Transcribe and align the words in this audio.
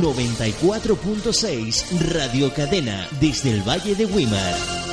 94.6 0.00 2.12
Radio 2.12 2.52
Cadena 2.52 3.06
desde 3.20 3.52
el 3.52 3.62
Valle 3.62 3.94
de 3.94 4.06
Wimar. 4.06 4.86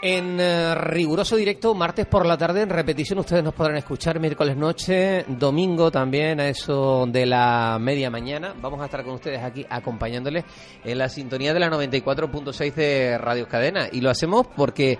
En 0.00 0.40
eh, 0.40 0.74
riguroso 0.74 1.36
directo, 1.36 1.74
martes 1.74 2.06
por 2.06 2.24
la 2.24 2.38
tarde, 2.38 2.62
en 2.62 2.70
repetición 2.70 3.18
ustedes 3.18 3.42
nos 3.42 3.52
podrán 3.52 3.76
escuchar 3.76 4.20
miércoles 4.20 4.56
noche, 4.56 5.24
domingo 5.26 5.90
también 5.90 6.40
a 6.40 6.48
eso 6.48 7.04
de 7.08 7.26
la 7.26 7.78
media 7.80 8.08
mañana. 8.08 8.54
Vamos 8.60 8.80
a 8.80 8.84
estar 8.84 9.04
con 9.04 9.14
ustedes 9.14 9.42
aquí 9.42 9.66
acompañándoles 9.68 10.44
en 10.84 10.98
la 10.98 11.08
sintonía 11.08 11.52
de 11.52 11.60
la 11.60 11.68
94.6 11.68 12.74
de 12.74 13.18
Radio 13.18 13.48
Cadena. 13.48 13.88
Y 13.90 14.00
lo 14.00 14.08
hacemos 14.08 14.46
porque 14.56 14.98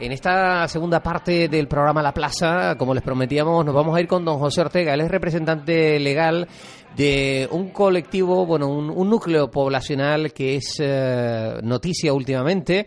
en 0.00 0.12
esta 0.12 0.66
segunda 0.66 1.02
parte 1.02 1.48
del 1.48 1.68
programa 1.68 2.02
La 2.02 2.14
Plaza, 2.14 2.74
como 2.78 2.94
les 2.94 3.02
prometíamos, 3.02 3.64
nos 3.64 3.74
vamos 3.74 3.94
a 3.94 4.00
ir 4.00 4.08
con 4.08 4.24
don 4.24 4.38
José 4.38 4.62
Ortega. 4.62 4.94
Él 4.94 5.02
es 5.02 5.10
representante 5.10 6.00
legal 6.00 6.48
de 6.96 7.46
un 7.50 7.68
colectivo, 7.68 8.46
bueno, 8.46 8.68
un, 8.68 9.10
núcleo 9.10 9.50
poblacional 9.50 10.32
que 10.32 10.56
es 10.56 10.76
eh, 10.80 11.60
noticia 11.62 12.14
últimamente 12.14 12.86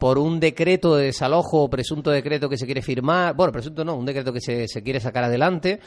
por 0.00 0.18
un 0.18 0.40
decreto 0.40 0.96
de 0.96 1.04
desalojo 1.04 1.68
presunto 1.68 2.10
decreto 2.10 2.48
que 2.48 2.56
se 2.56 2.64
quiere 2.64 2.80
firmar, 2.80 3.34
bueno, 3.36 3.52
presunto 3.52 3.84
no, 3.84 3.94
un 3.94 4.06
decreto 4.06 4.32
que 4.32 4.40
se, 4.40 4.66
se 4.66 4.82
quiere 4.82 4.98
sacar 4.98 5.24
adelante 5.24 5.78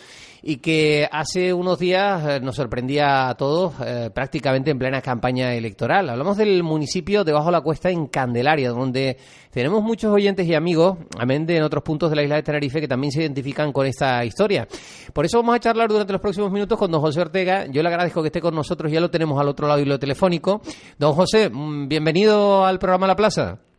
y 0.43 0.57
que 0.57 1.09
hace 1.11 1.51
unos 1.51 1.79
días 1.79 2.23
eh, 2.27 2.39
nos 2.39 2.55
sorprendía 2.55 3.27
a 3.27 3.35
todos 3.35 3.73
eh, 3.83 4.11
prácticamente 4.13 4.69
en 4.69 4.77
plena 4.77 5.01
campaña 5.01 5.55
electoral. 5.55 6.11
Hablamos 6.11 6.37
del 6.37 6.61
municipio 6.61 7.23
de 7.23 7.31
Bajo 7.31 7.49
la 7.49 7.61
Cuesta 7.61 7.89
en 7.89 8.05
Candelaria, 8.05 8.69
donde 8.69 9.17
tenemos 9.49 9.81
muchos 9.81 10.13
oyentes 10.13 10.45
y 10.47 10.53
amigos, 10.53 10.99
amén 11.17 11.47
de 11.47 11.57
en 11.57 11.63
otros 11.63 11.83
puntos 11.83 12.11
de 12.11 12.15
la 12.15 12.21
isla 12.21 12.35
de 12.35 12.43
Tenerife, 12.43 12.79
que 12.79 12.87
también 12.87 13.11
se 13.11 13.21
identifican 13.21 13.71
con 13.71 13.87
esta 13.87 14.23
historia. 14.23 14.67
Por 15.11 15.25
eso 15.25 15.39
vamos 15.39 15.55
a 15.55 15.59
charlar 15.59 15.89
durante 15.89 16.13
los 16.13 16.21
próximos 16.21 16.51
minutos 16.51 16.77
con 16.77 16.91
don 16.91 17.01
José 17.01 17.19
Ortega. 17.19 17.65
Yo 17.65 17.81
le 17.81 17.89
agradezco 17.89 18.21
que 18.21 18.27
esté 18.27 18.41
con 18.41 18.53
nosotros, 18.53 18.91
ya 18.91 19.01
lo 19.01 19.09
tenemos 19.09 19.41
al 19.41 19.47
otro 19.47 19.67
lado 19.67 19.79
y 19.81 19.85
lo 19.85 19.97
telefónico. 19.97 20.61
Don 20.99 21.13
José, 21.13 21.49
mm, 21.49 21.87
bienvenido 21.87 22.63
al 22.63 22.77
programa 22.77 23.07
La 23.07 23.15
Plaza. 23.15 23.72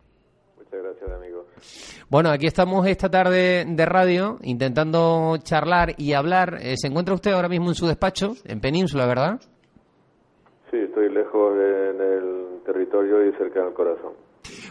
Bueno, 2.09 2.31
aquí 2.31 2.47
estamos 2.47 2.87
esta 2.87 3.11
tarde 3.11 3.65
de 3.67 3.87
radio 3.87 4.39
intentando 4.43 5.37
charlar 5.43 5.95
y 5.97 6.13
hablar. 6.13 6.59
Eh, 6.61 6.75
¿Se 6.77 6.89
encuentra 6.89 7.15
usted 7.15 7.33
ahora 7.33 7.49
mismo 7.49 7.69
en 7.69 7.75
su 7.75 7.87
despacho, 7.87 8.35
en 8.45 8.61
Península, 8.61 9.07
verdad? 9.07 9.41
Sí, 10.71 10.77
estoy 10.77 11.13
lejos 11.13 11.55
en 11.55 12.01
el 12.01 12.63
territorio 12.65 13.27
y 13.29 13.33
cerca 13.33 13.65
del 13.65 13.75
corazón. 13.75 14.13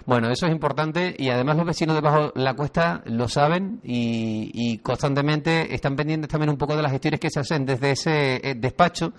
Bueno, 0.05 0.29
eso 0.29 0.45
es 0.45 0.51
importante 0.51 1.15
y 1.17 1.29
además 1.29 1.57
los 1.57 1.65
vecinos 1.65 1.95
de 1.95 2.01
Bajo 2.01 2.31
la 2.35 2.55
Cuesta 2.55 3.01
lo 3.05 3.27
saben 3.27 3.79
y, 3.83 4.77
constantemente 4.79 5.73
están 5.73 5.95
pendientes 5.95 6.29
también 6.29 6.49
un 6.49 6.57
poco 6.57 6.75
de 6.75 6.81
las 6.81 6.91
gestiones 6.91 7.19
que 7.19 7.29
se 7.29 7.39
hacen 7.39 7.65
desde 7.65 7.91
ese 7.91 8.35
eh, 8.35 8.55
despacho 8.55 9.13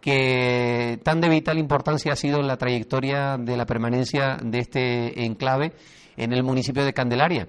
que 0.00 1.00
tan 1.02 1.20
de 1.20 1.28
vital 1.28 1.58
importancia 1.58 2.12
ha 2.12 2.16
sido 2.16 2.42
la 2.42 2.56
trayectoria 2.56 3.38
de 3.38 3.56
la 3.56 3.66
permanencia 3.66 4.36
de 4.42 4.58
este 4.58 5.24
enclave 5.24 5.72
en 6.16 6.32
el 6.32 6.42
municipio 6.42 6.84
de 6.84 6.92
Candelaria. 6.92 7.48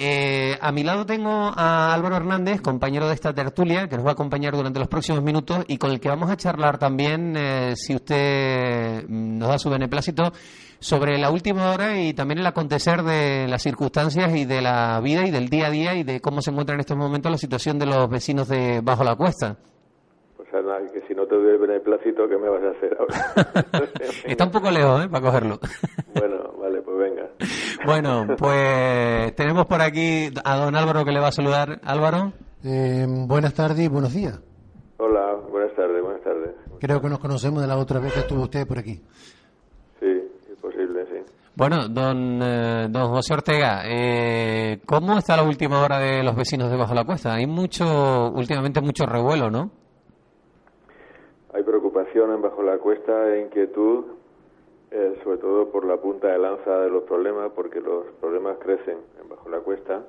Eh, 0.00 0.56
a 0.60 0.70
mi 0.70 0.84
lado 0.84 1.04
tengo 1.04 1.52
a 1.56 1.92
Álvaro 1.92 2.14
Hernández, 2.14 2.60
compañero 2.60 3.08
de 3.08 3.14
esta 3.14 3.34
tertulia, 3.34 3.88
que 3.88 3.96
nos 3.96 4.06
va 4.06 4.10
a 4.10 4.12
acompañar 4.12 4.54
durante 4.54 4.78
los 4.78 4.86
próximos 4.86 5.24
minutos 5.24 5.64
y 5.66 5.76
con 5.76 5.90
el 5.90 5.98
que 5.98 6.08
vamos 6.08 6.30
a 6.30 6.36
charlar 6.36 6.78
también, 6.78 7.34
eh, 7.36 7.72
si 7.74 7.96
usted 7.96 9.08
nos 9.08 9.48
da 9.48 9.58
su 9.58 9.68
beneplácito, 9.68 10.32
sobre 10.78 11.18
la 11.18 11.32
última 11.32 11.72
hora 11.72 12.00
y 12.00 12.14
también 12.14 12.38
el 12.38 12.46
acontecer 12.46 13.02
de 13.02 13.48
las 13.48 13.60
circunstancias 13.60 14.32
y 14.36 14.44
de 14.44 14.62
la 14.62 15.00
vida 15.00 15.26
y 15.26 15.32
del 15.32 15.48
día 15.48 15.66
a 15.66 15.70
día 15.70 15.94
y 15.96 16.04
de 16.04 16.20
cómo 16.20 16.42
se 16.42 16.52
encuentra 16.52 16.74
en 16.74 16.80
estos 16.80 16.96
momentos 16.96 17.32
la 17.32 17.38
situación 17.38 17.80
de 17.80 17.86
los 17.86 18.08
vecinos 18.08 18.46
de 18.46 18.80
Bajo 18.80 19.02
la 19.02 19.16
Cuesta. 19.16 19.56
Pues 20.36 20.48
nada, 20.52 20.78
que 20.92 21.00
si 21.08 21.14
no 21.14 21.26
te 21.26 21.34
doy 21.34 21.54
el 21.54 21.58
beneplácito, 21.58 22.28
¿qué 22.28 22.38
me 22.38 22.48
vas 22.48 22.62
a 22.62 22.70
hacer 22.70 22.96
ahora? 23.00 23.90
Está 24.24 24.44
un 24.44 24.52
poco 24.52 24.70
lejos, 24.70 25.04
¿eh? 25.04 25.08
Para 25.08 25.24
cogerlo. 25.24 25.58
bueno. 26.14 26.57
Bueno, 27.84 28.26
pues 28.36 29.34
tenemos 29.36 29.66
por 29.66 29.80
aquí 29.80 30.30
a 30.44 30.56
don 30.56 30.74
Álvaro 30.74 31.04
que 31.04 31.12
le 31.12 31.20
va 31.20 31.28
a 31.28 31.32
saludar. 31.32 31.80
Álvaro. 31.84 32.32
Eh, 32.64 33.06
buenas 33.08 33.54
tardes 33.54 33.80
y 33.80 33.88
buenos 33.88 34.12
días. 34.12 34.40
Hola, 34.98 35.34
buenas 35.48 35.74
tardes, 35.76 36.02
buenas 36.02 36.22
tardes. 36.22 36.50
Creo 36.80 37.00
que 37.00 37.08
nos 37.08 37.20
conocemos 37.20 37.62
de 37.62 37.68
la 37.68 37.76
otra 37.76 38.00
vez 38.00 38.12
que 38.12 38.20
estuvo 38.20 38.42
usted 38.42 38.66
por 38.66 38.78
aquí. 38.78 39.00
Sí, 40.00 40.06
es 40.50 40.58
posible, 40.60 41.06
sí. 41.06 41.32
Bueno, 41.54 41.88
don, 41.88 42.40
eh, 42.42 42.88
don 42.90 43.08
José 43.10 43.34
Ortega, 43.34 43.82
eh, 43.84 44.80
¿cómo 44.86 45.18
está 45.18 45.36
la 45.36 45.44
última 45.44 45.82
hora 45.82 45.98
de 45.98 46.22
los 46.22 46.34
vecinos 46.34 46.70
de 46.70 46.76
Bajo 46.76 46.94
la 46.94 47.04
Cuesta? 47.04 47.34
Hay 47.34 47.46
mucho, 47.46 48.30
últimamente 48.30 48.80
mucho 48.80 49.06
revuelo, 49.06 49.50
¿no? 49.50 49.70
Hay 51.54 51.62
preocupación 51.62 52.32
en 52.32 52.42
Bajo 52.42 52.62
la 52.62 52.78
Cuesta 52.78 53.34
e 53.34 53.42
inquietud 53.42 54.04
eh, 54.90 55.18
sobre 55.22 55.38
todo 55.38 55.68
por 55.70 55.84
la 55.84 55.98
punta 55.98 56.28
de 56.28 56.38
lanza 56.38 56.80
de 56.80 56.90
los 56.90 57.04
problemas, 57.04 57.52
porque 57.54 57.80
los 57.80 58.06
problemas 58.20 58.58
crecen 58.58 58.98
bajo 59.28 59.48
la 59.48 59.60
cuesta, 59.60 60.02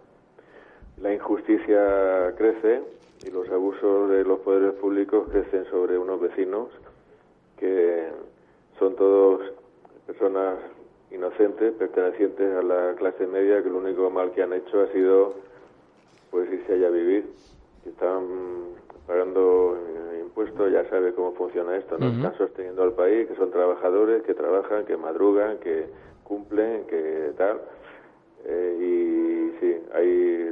la 1.02 1.14
injusticia 1.14 2.34
crece 2.38 2.82
y 3.26 3.32
los 3.32 3.50
abusos 3.50 4.10
de 4.10 4.24
los 4.24 4.40
poderes 4.40 4.74
públicos 4.74 5.28
crecen 5.30 5.66
sobre 5.66 5.98
unos 5.98 6.20
vecinos 6.20 6.70
que 7.58 8.08
son 8.78 8.96
todos 8.96 9.42
personas 10.08 10.58
inocentes, 11.12 11.74
pertenecientes 11.74 12.56
a 12.56 12.62
la 12.62 12.96
clase 12.96 13.28
media, 13.28 13.62
que 13.62 13.70
lo 13.70 13.78
único 13.80 14.10
mal 14.10 14.32
que 14.32 14.44
han 14.44 14.54
hecho 14.54 14.82
ha 14.82 14.88
sido 14.88 15.34
pues 16.32 16.52
irse 16.52 16.74
allá 16.74 16.88
a 16.88 16.92
vivir, 16.92 17.26
que 17.84 17.90
están 17.90 18.24
pagando 19.10 19.76
impuestos, 20.22 20.72
ya 20.72 20.88
sabe 20.88 21.14
cómo 21.16 21.34
funciona 21.34 21.76
esto, 21.76 21.98
¿no? 21.98 22.10
Están 22.10 22.38
sosteniendo 22.38 22.84
al 22.84 22.94
país, 22.94 23.28
que 23.28 23.36
son 23.36 23.50
trabajadores, 23.50 24.22
que 24.22 24.36
trabajan, 24.36 24.86
que 24.86 24.96
madrugan, 24.98 25.58
que 25.58 25.88
cumplen, 26.24 26.86
que 26.86 27.32
tal. 27.36 27.60
Eh, 28.46 28.78
y 28.80 29.60
sí, 29.60 29.76
hay, 29.96 30.50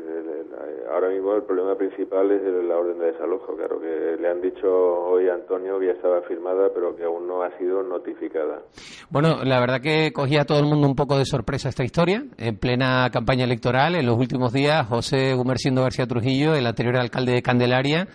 ahora 0.91 1.09
mismo 1.09 1.35
el 1.35 1.43
problema 1.43 1.75
principal 1.75 2.31
es 2.31 2.41
la 2.41 2.77
orden 2.77 2.97
de 2.97 3.11
desalojo, 3.11 3.55
claro, 3.55 3.79
que 3.79 4.17
le 4.19 4.27
han 4.27 4.41
dicho 4.41 4.67
hoy 4.67 5.29
a 5.29 5.35
Antonio 5.35 5.79
que 5.79 5.85
ya 5.85 5.91
estaba 5.93 6.21
firmada, 6.23 6.69
pero 6.73 6.95
que 6.95 7.03
aún 7.03 7.27
no 7.27 7.43
ha 7.43 7.55
sido 7.59 7.83
notificada. 7.83 8.63
Bueno, 9.11 9.43
la 9.43 9.59
verdad 9.59 9.81
que 9.81 10.11
cogía 10.11 10.41
a 10.41 10.45
todo 10.45 10.59
el 10.59 10.65
mundo 10.65 10.87
un 10.87 10.95
poco 10.95 11.17
de 11.17 11.25
sorpresa 11.25 11.69
esta 11.69 11.83
historia. 11.83 12.23
En 12.39 12.57
plena 12.57 13.09
campaña 13.13 13.43
electoral, 13.43 13.95
en 13.95 14.05
los 14.07 14.17
últimos 14.17 14.51
días, 14.51 14.87
José 14.87 15.35
Gumercindo 15.35 15.83
García 15.83 16.07
Trujillo, 16.07 16.55
el 16.55 16.65
anterior 16.65 16.97
alcalde 16.97 17.33
de 17.33 17.41
Candelaria, 17.43 18.07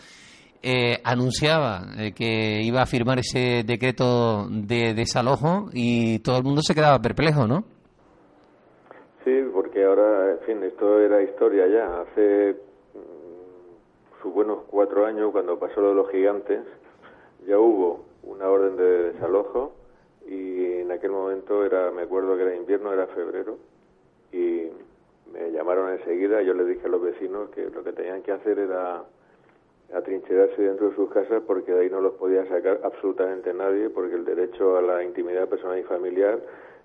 eh, 0.62 0.98
anunciaba 1.04 1.82
eh, 1.98 2.12
que 2.14 2.62
iba 2.62 2.82
a 2.82 2.86
firmar 2.86 3.18
ese 3.18 3.64
decreto 3.64 4.46
de 4.48 4.94
desalojo 4.94 5.68
y 5.72 6.20
todo 6.20 6.38
el 6.38 6.44
mundo 6.44 6.62
se 6.62 6.74
quedaba 6.74 7.00
perplejo, 7.00 7.46
¿no? 7.46 7.64
Sí, 9.24 9.44
porque 9.52 9.84
ahora, 9.84 10.32
en 10.32 10.38
fin, 10.46 10.62
esto 10.62 11.00
era 11.00 11.22
historia 11.22 11.66
ya. 11.66 12.02
Hace 12.02 12.56
mm, 12.94 14.22
sus 14.22 14.32
buenos 14.32 14.60
cuatro 14.68 15.06
años, 15.06 15.32
cuando 15.32 15.58
pasó 15.58 15.80
lo 15.80 15.90
de 15.90 15.94
los 15.94 16.10
gigantes, 16.10 16.60
ya 17.46 17.58
hubo 17.58 18.04
una 18.22 18.48
orden 18.48 18.76
de 18.76 19.12
desalojo 19.12 19.72
y 20.28 20.80
en 20.80 20.92
aquel 20.92 21.10
momento 21.10 21.64
era, 21.64 21.90
me 21.90 22.02
acuerdo 22.02 22.36
que 22.36 22.42
era 22.42 22.54
invierno, 22.54 22.92
era 22.92 23.06
febrero, 23.08 23.58
y 24.32 24.68
me 25.32 25.50
llamaron 25.50 25.90
enseguida, 25.90 26.42
yo 26.42 26.54
le 26.54 26.64
dije 26.64 26.86
a 26.86 26.90
los 26.90 27.02
vecinos 27.02 27.50
que 27.50 27.68
lo 27.68 27.82
que 27.82 27.92
tenían 27.92 28.22
que 28.22 28.32
hacer 28.32 28.58
era 28.58 29.02
atrincherarse 29.94 30.62
dentro 30.62 30.90
de 30.90 30.96
sus 30.96 31.10
casas 31.10 31.42
porque 31.46 31.72
de 31.72 31.82
ahí 31.82 31.90
no 31.90 32.00
los 32.00 32.14
podía 32.14 32.46
sacar 32.48 32.80
absolutamente 32.82 33.52
nadie, 33.52 33.90
porque 33.90 34.16
el 34.16 34.24
derecho 34.24 34.76
a 34.76 34.82
la 34.82 35.04
intimidad 35.04 35.48
personal 35.48 35.78
y 35.78 35.82
familiar 35.82 36.40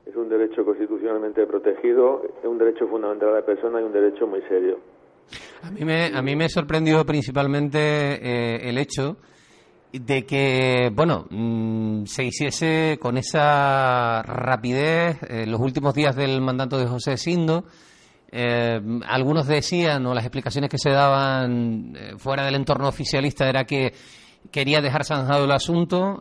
es 0.06 0.15
un 0.15 0.30
derecho 0.30 0.63
constitucionalmente 0.63 1.45
protegido, 1.45 2.24
es 2.39 2.45
un 2.48 2.57
derecho 2.57 2.88
fundamental 2.88 3.30
de 3.30 3.36
la 3.36 3.45
persona 3.45 3.81
y 3.81 3.83
un 3.83 3.94
derecho 3.94 4.27
muy 4.27 4.42
serio. 4.44 4.80
A 5.63 5.71
mí 5.71 5.83
me, 5.83 6.06
a 6.15 6.21
mí 6.21 6.36
me 6.36 6.48
sorprendió 6.48 7.06
principalmente 7.06 7.80
eh, 7.80 8.69
el 8.69 8.77
hecho 8.77 9.18
de 9.92 10.25
que, 10.25 10.92
bueno, 10.94 11.25
mm, 11.30 12.06
se 12.06 12.25
hiciese 12.25 12.98
con 13.01 13.18
esa 13.18 14.21
rapidez 14.21 15.18
eh, 15.30 15.45
los 15.48 15.59
últimos 15.59 15.94
días 15.94 16.15
del 16.15 16.42
mandato 16.42 16.77
de 16.77 16.88
José 16.88 17.18
Sindo. 17.18 17.65
Eh, 18.31 18.81
algunos 19.07 19.47
decían, 19.47 20.06
o 20.06 20.13
las 20.13 20.25
explicaciones 20.25 20.69
que 20.69 20.77
se 20.77 20.89
daban 20.89 21.94
eh, 21.95 22.13
fuera 22.18 22.44
del 22.45 22.56
entorno 22.56 22.88
oficialista 22.88 23.47
era 23.47 23.65
que 23.65 23.94
quería 24.51 24.81
dejar 24.81 25.05
zanjado 25.05 25.45
el 25.45 25.51
asunto 25.51 26.19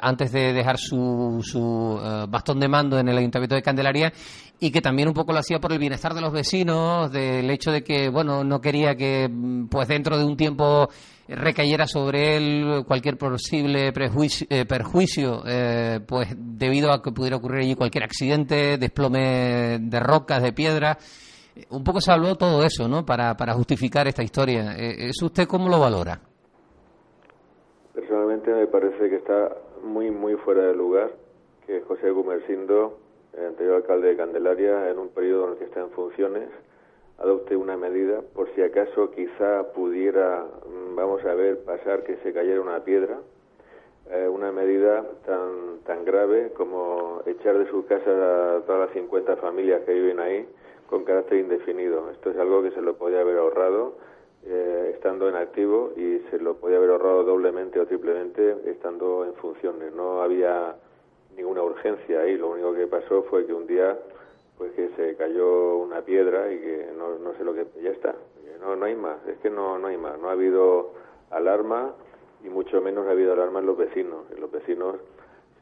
antes 0.00 0.32
de 0.32 0.52
dejar 0.52 0.78
su, 0.78 1.40
su 1.42 2.00
bastón 2.28 2.60
de 2.60 2.68
mando 2.68 2.98
en 2.98 3.08
el 3.08 3.18
Ayuntamiento 3.18 3.54
de 3.54 3.62
Candelaria 3.62 4.12
y 4.62 4.70
que 4.70 4.80
también 4.80 5.08
un 5.08 5.14
poco 5.14 5.32
lo 5.32 5.40
hacía 5.40 5.58
por 5.58 5.72
el 5.72 5.80
bienestar 5.80 6.14
de 6.14 6.20
los 6.20 6.32
vecinos, 6.32 7.10
del 7.10 7.50
hecho 7.50 7.72
de 7.72 7.82
que, 7.82 8.08
bueno, 8.08 8.44
no 8.44 8.60
quería 8.60 8.94
que, 8.94 9.28
mm, 9.28 9.66
pues 9.66 9.88
dentro 9.88 10.16
de 10.16 10.24
un 10.24 10.36
tiempo 10.36 10.88
recayera 11.26 11.88
sobre 11.88 12.36
él 12.36 12.84
cualquier 12.86 13.18
posible 13.18 13.92
prejuicio, 13.92 14.46
eh, 14.48 14.64
perjuicio, 14.64 15.42
eh, 15.46 15.98
pues 16.06 16.28
debido 16.36 16.92
a 16.92 17.02
que 17.02 17.10
pudiera 17.10 17.38
ocurrir 17.38 17.62
allí 17.62 17.74
cualquier 17.74 18.04
accidente, 18.04 18.78
desplome 18.78 19.80
de 19.80 19.98
rocas, 19.98 20.40
de 20.40 20.52
piedras. 20.52 20.96
Un 21.70 21.82
poco 21.82 22.00
se 22.00 22.12
habló 22.12 22.36
todo 22.36 22.64
eso, 22.64 22.86
¿no? 22.86 23.04
Para, 23.04 23.36
para 23.36 23.54
justificar 23.54 24.06
esta 24.06 24.22
historia. 24.22 24.76
Eh, 24.76 25.08
¿Eso 25.08 25.26
usted 25.26 25.48
cómo 25.48 25.68
lo 25.68 25.80
valora? 25.80 26.20
Me 28.44 28.66
parece 28.66 29.08
que 29.08 29.16
está 29.16 29.56
muy, 29.84 30.10
muy 30.10 30.34
fuera 30.34 30.62
de 30.62 30.74
lugar 30.74 31.12
que 31.64 31.80
José 31.82 32.10
Gumersindo, 32.10 32.98
el 33.38 33.46
anterior 33.46 33.76
alcalde 33.76 34.08
de 34.08 34.16
Candelaria, 34.16 34.90
en 34.90 34.98
un 34.98 35.10
periodo 35.10 35.44
en 35.44 35.52
el 35.52 35.58
que 35.58 35.64
está 35.66 35.80
en 35.80 35.90
funciones, 35.90 36.48
adopte 37.18 37.54
una 37.54 37.76
medida 37.76 38.20
por 38.34 38.52
si 38.54 38.62
acaso 38.62 39.12
quizá 39.12 39.72
pudiera, 39.74 40.44
mm, 40.44 40.96
vamos 40.96 41.24
a 41.24 41.34
ver, 41.34 41.60
pasar 41.60 42.02
que 42.02 42.16
se 42.16 42.32
cayera 42.32 42.60
una 42.60 42.82
piedra, 42.82 43.20
eh, 44.10 44.26
una 44.26 44.50
medida 44.50 45.04
tan, 45.24 45.78
tan 45.86 46.04
grave 46.04 46.50
como 46.56 47.22
echar 47.26 47.56
de 47.56 47.70
su 47.70 47.86
casa 47.86 48.10
a 48.56 48.60
todas 48.62 48.88
las 48.88 48.90
50 48.90 49.36
familias 49.36 49.82
que 49.82 49.92
viven 49.92 50.18
ahí 50.18 50.48
con 50.88 51.04
carácter 51.04 51.38
indefinido. 51.38 52.10
Esto 52.10 52.30
es 52.30 52.36
algo 52.38 52.60
que 52.62 52.72
se 52.72 52.82
lo 52.82 52.94
podía 52.96 53.20
haber 53.20 53.38
ahorrado 53.38 53.94
eh, 54.44 54.90
estando 54.94 55.28
en 55.28 55.36
activo 55.36 55.92
y 55.96 56.20
se 56.30 56.38
lo 56.38 56.56
podía 56.56 56.78
haber 56.78 56.90
ahorrado 56.90 57.22
doblemente 57.24 57.78
o 57.78 57.86
triplemente 57.86 58.56
estando 58.66 59.24
en 59.24 59.34
funciones. 59.34 59.94
No 59.94 60.22
había 60.22 60.76
ninguna 61.36 61.62
urgencia 61.62 62.20
ahí, 62.20 62.36
lo 62.36 62.50
único 62.50 62.74
que 62.74 62.86
pasó 62.86 63.22
fue 63.24 63.46
que 63.46 63.52
un 63.52 63.66
día 63.66 63.98
pues 64.58 64.72
que 64.72 64.90
se 64.96 65.16
cayó 65.16 65.76
una 65.78 66.02
piedra 66.02 66.52
y 66.52 66.58
que 66.58 66.88
no, 66.96 67.18
no 67.18 67.34
sé 67.34 67.44
lo 67.44 67.54
que 67.54 67.66
ya 67.82 67.90
está. 67.90 68.14
No 68.60 68.76
no 68.76 68.84
hay 68.84 68.94
más. 68.94 69.18
Es 69.26 69.38
que 69.38 69.50
no 69.50 69.78
no 69.78 69.88
hay 69.88 69.96
más. 69.96 70.18
No 70.20 70.28
ha 70.28 70.32
habido 70.32 70.92
alarma 71.30 71.94
y 72.44 72.48
mucho 72.48 72.80
menos 72.80 73.06
ha 73.06 73.10
habido 73.10 73.32
alarma 73.32 73.60
en 73.60 73.66
los 73.66 73.76
vecinos. 73.76 74.30
En 74.30 74.40
los 74.40 74.50
vecinos 74.50 74.96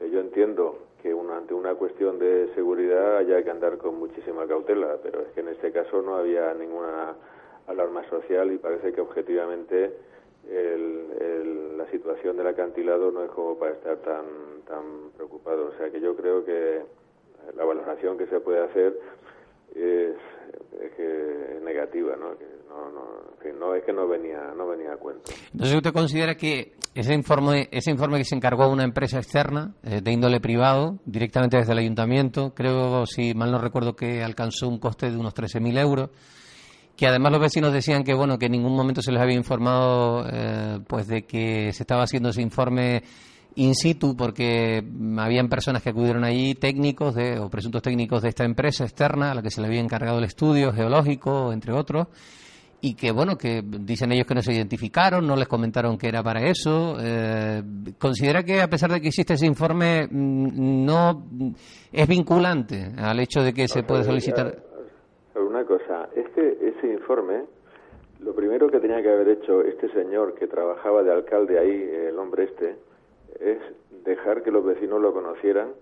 yo 0.01 0.21
entiendo 0.21 0.79
que 1.03 1.13
una, 1.13 1.37
ante 1.37 1.55
una 1.55 1.75
cuestión 1.75 2.19
de 2.19 2.51
seguridad 2.55 3.19
haya 3.19 3.43
que 3.43 3.51
andar 3.51 3.77
con 3.79 3.99
muchísima 3.99 4.47
cautela 4.47 4.97
pero 5.03 5.21
es 5.21 5.29
que 5.29 5.41
en 5.41 5.49
este 5.49 5.73
caso 5.73 6.03
no 6.03 6.17
había 6.17 6.53
ninguna 6.55 7.15
alarma 7.71 8.09
social 8.11 8.53
y 8.53 8.59
parece 8.59 8.93
que 8.93 9.01
objetivamente 9.01 9.97
el, 10.49 11.77
la 11.77 11.91
situación 11.91 12.37
del 12.37 12.47
acantilado 12.47 13.11
no 13.11 13.25
es 13.25 13.31
como 13.31 13.59
para 13.59 13.73
estar 13.73 13.97
tan 13.99 14.25
tan 14.67 15.11
preocupado 15.17 15.69
o 15.69 15.79
sea 15.79 15.91
que 15.91 16.01
yo 16.01 16.17
creo 16.17 16.45
que 16.45 16.83
la 17.57 17.65
valoración 17.65 18.17
que 18.19 18.27
se 18.27 18.41
puede 18.41 18.65
hacer 18.65 18.95
es, 19.75 20.17
que 20.97 21.61
negativa, 21.65 22.17
¿no? 22.17 22.37
Que 22.37 22.47
no, 22.69 22.91
no, 22.91 23.59
no 23.59 23.75
es 23.75 23.85
que 23.85 23.93
no 23.93 24.09
venía, 24.09 24.53
no 24.57 24.67
venía 24.67 24.93
a 24.93 24.97
cuento. 24.97 25.31
Entonces, 25.53 25.77
¿usted 25.77 25.93
considera 25.93 26.35
que 26.35 26.73
ese 26.95 27.15
informe, 27.15 27.69
ese 27.71 27.91
informe 27.91 28.19
que 28.19 28.25
se 28.25 28.35
encargó 28.35 28.65
a 28.65 28.69
una 28.69 28.85
empresa 28.85 29.19
externa 29.19 29.75
eh, 29.83 30.01
de 30.03 30.13
índole 30.13 30.41
privado, 30.41 30.99
directamente 31.05 31.57
desde 31.57 31.73
el 31.73 31.79
ayuntamiento, 31.79 32.53
creo, 32.55 33.07
si 33.07 33.35
mal 33.35 33.53
no 33.53 33.59
recuerdo, 33.59 33.95
que 33.95 34.23
alcanzó 34.23 34.69
un 34.69 34.79
coste 34.79 35.11
de 35.11 35.17
unos 35.17 35.35
13.000 35.35 35.79
euros, 35.81 36.11
que 37.01 37.07
además 37.07 37.33
los 37.33 37.41
vecinos 37.41 37.73
decían 37.73 38.05
que 38.05 38.13
bueno 38.13 38.39
que 38.39 38.45
en 38.45 38.53
ningún 38.53 38.77
momento 38.77 39.01
se 39.01 39.11
les 39.11 39.23
había 39.23 39.35
informado 39.35 40.27
eh, 40.31 40.81
pues 40.87 41.07
de 41.07 41.23
que 41.23 41.73
se 41.73 41.83
estaba 41.83 42.03
haciendo 42.03 42.29
ese 42.29 42.43
informe 42.43 43.03
in 43.55 43.75
situ 43.75 44.15
porque 44.15 44.85
habían 45.17 45.49
personas 45.49 45.83
que 45.83 45.89
acudieron 45.89 46.25
allí, 46.25 46.55
técnicos 46.55 47.15
de, 47.15 47.39
o 47.39 47.49
presuntos 47.49 47.81
técnicos 47.81 48.21
de 48.21 48.29
esta 48.29 48.45
empresa 48.45 48.85
externa 48.85 49.31
a 49.31 49.35
la 49.35 49.41
que 49.41 49.51
se 49.51 49.63
le 49.63 49.69
había 49.69 49.81
encargado 49.81 50.19
el 50.19 50.25
estudio 50.25 50.75
geológico, 50.75 51.55
entre 51.55 51.73
otros, 51.73 52.09
y 52.83 52.93
que, 52.93 53.13
bueno, 53.13 53.39
que 53.39 53.63
dicen 53.65 54.13
ellos 54.13 54.27
que 54.27 54.35
no 54.35 54.43
se 54.43 54.53
identificaron, 54.53 55.27
no 55.27 55.37
les 55.37 55.49
comentaron 55.49 55.97
que 55.97 56.09
era 56.09 56.23
para 56.23 56.43
eso. 56.43 56.97
Eh, 57.01 57.63
¿Considera 57.99 58.43
que, 58.43 58.61
a 58.61 58.69
pesar 58.69 58.93
de 58.93 59.01
que 59.01 59.09
existe 59.09 59.35
ese 59.35 59.47
informe, 59.47 60.07
mm, 60.07 60.85
no 60.85 61.27
es 61.91 62.07
vinculante 62.07 62.93
al 62.99 63.21
hecho 63.21 63.43
de 63.43 63.55
que 63.55 63.69
se 63.69 63.83
puede 63.85 64.05
solicitar? 64.05 64.70
Una 65.47 65.65
cosa, 65.65 66.09
este, 66.15 66.59
ese 66.69 66.87
informe, 66.87 67.45
lo 68.21 68.35
primero 68.35 68.71
que 68.71 68.81
tenía 68.81 69.03
que 69.03 69.11
haber 69.11 69.29
hecho 69.29 69.63
este 69.63 69.89
señor 69.93 70.35
que 70.35 70.47
trabajaba 70.47 71.03
de 71.03 71.13
alcalde 71.13 71.59
ahí, 71.59 71.91
el 72.09 72.19
hombre 72.19 72.45
este, 72.45 72.77
es 73.41 73.59
dejar 74.05 74.43
que 74.43 74.51
los 74.51 74.65
vecinos 74.65 75.01
lo 75.01 75.13
conocieran 75.13 75.73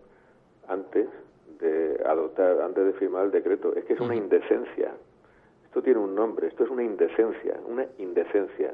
antes 0.69 1.09
de 1.61 2.01
adoptar, 2.07 2.61
antes 2.61 2.85
de 2.87 2.93
firmar 2.95 3.27
el 3.27 3.31
decreto. 3.31 3.75
Es 3.75 3.85
que 3.85 3.95
es 3.95 4.01
una 4.01 4.15
indecencia. 4.15 4.93
Esto 5.65 5.83
tiene 5.83 6.01
un 6.01 6.15
nombre, 6.15 6.47
esto 6.47 6.65
es 6.65 6.71
una 6.71 6.83
indecencia, 6.83 7.59
una 7.67 7.87
indecencia, 7.99 8.73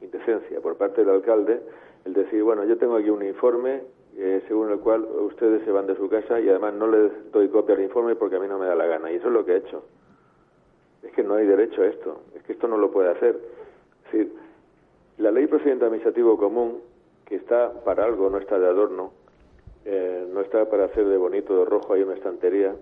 indecencia 0.00 0.60
por 0.60 0.76
parte 0.76 1.04
del 1.04 1.14
alcalde, 1.14 1.60
el 2.04 2.12
decir, 2.12 2.42
bueno, 2.42 2.64
yo 2.64 2.76
tengo 2.76 2.96
aquí 2.96 3.10
un 3.10 3.24
informe 3.24 3.82
eh, 4.16 4.42
según 4.48 4.70
el 4.70 4.80
cual 4.80 5.04
ustedes 5.04 5.64
se 5.64 5.70
van 5.70 5.86
de 5.86 5.96
su 5.96 6.08
casa 6.08 6.40
y 6.40 6.48
además 6.48 6.74
no 6.74 6.86
les 6.88 7.30
doy 7.30 7.48
copia 7.48 7.76
al 7.76 7.82
informe 7.82 8.16
porque 8.16 8.36
a 8.36 8.40
mí 8.40 8.48
no 8.48 8.58
me 8.58 8.66
da 8.66 8.74
la 8.74 8.86
gana. 8.86 9.12
Y 9.12 9.16
eso 9.16 9.28
es 9.28 9.32
lo 9.32 9.44
que 9.44 9.52
he 9.52 9.56
hecho. 9.56 9.84
Es 11.02 11.12
que 11.12 11.22
no 11.22 11.34
hay 11.34 11.46
derecho 11.46 11.82
a 11.82 11.86
esto, 11.86 12.22
es 12.34 12.42
que 12.42 12.52
esto 12.52 12.68
no 12.68 12.76
lo 12.76 12.90
puede 12.90 13.10
hacer. 13.10 13.38
Decir, 14.04 14.32
la 15.18 15.30
ley 15.30 15.46
procedimiento 15.46 15.86
administrativo 15.86 16.36
común 16.36 16.80
que 17.24 17.36
está 17.36 17.72
para 17.84 18.04
algo, 18.04 18.30
no 18.30 18.38
está 18.38 18.58
de 18.58 18.66
adorno, 18.66 19.12
eh, 19.84 20.26
no 20.32 20.40
está 20.40 20.68
para 20.68 20.84
hacer 20.84 21.06
de 21.06 21.16
bonito 21.16 21.58
de 21.58 21.64
rojo 21.64 21.94
ahí 21.94 22.02
una 22.02 22.14
estantería, 22.14 22.74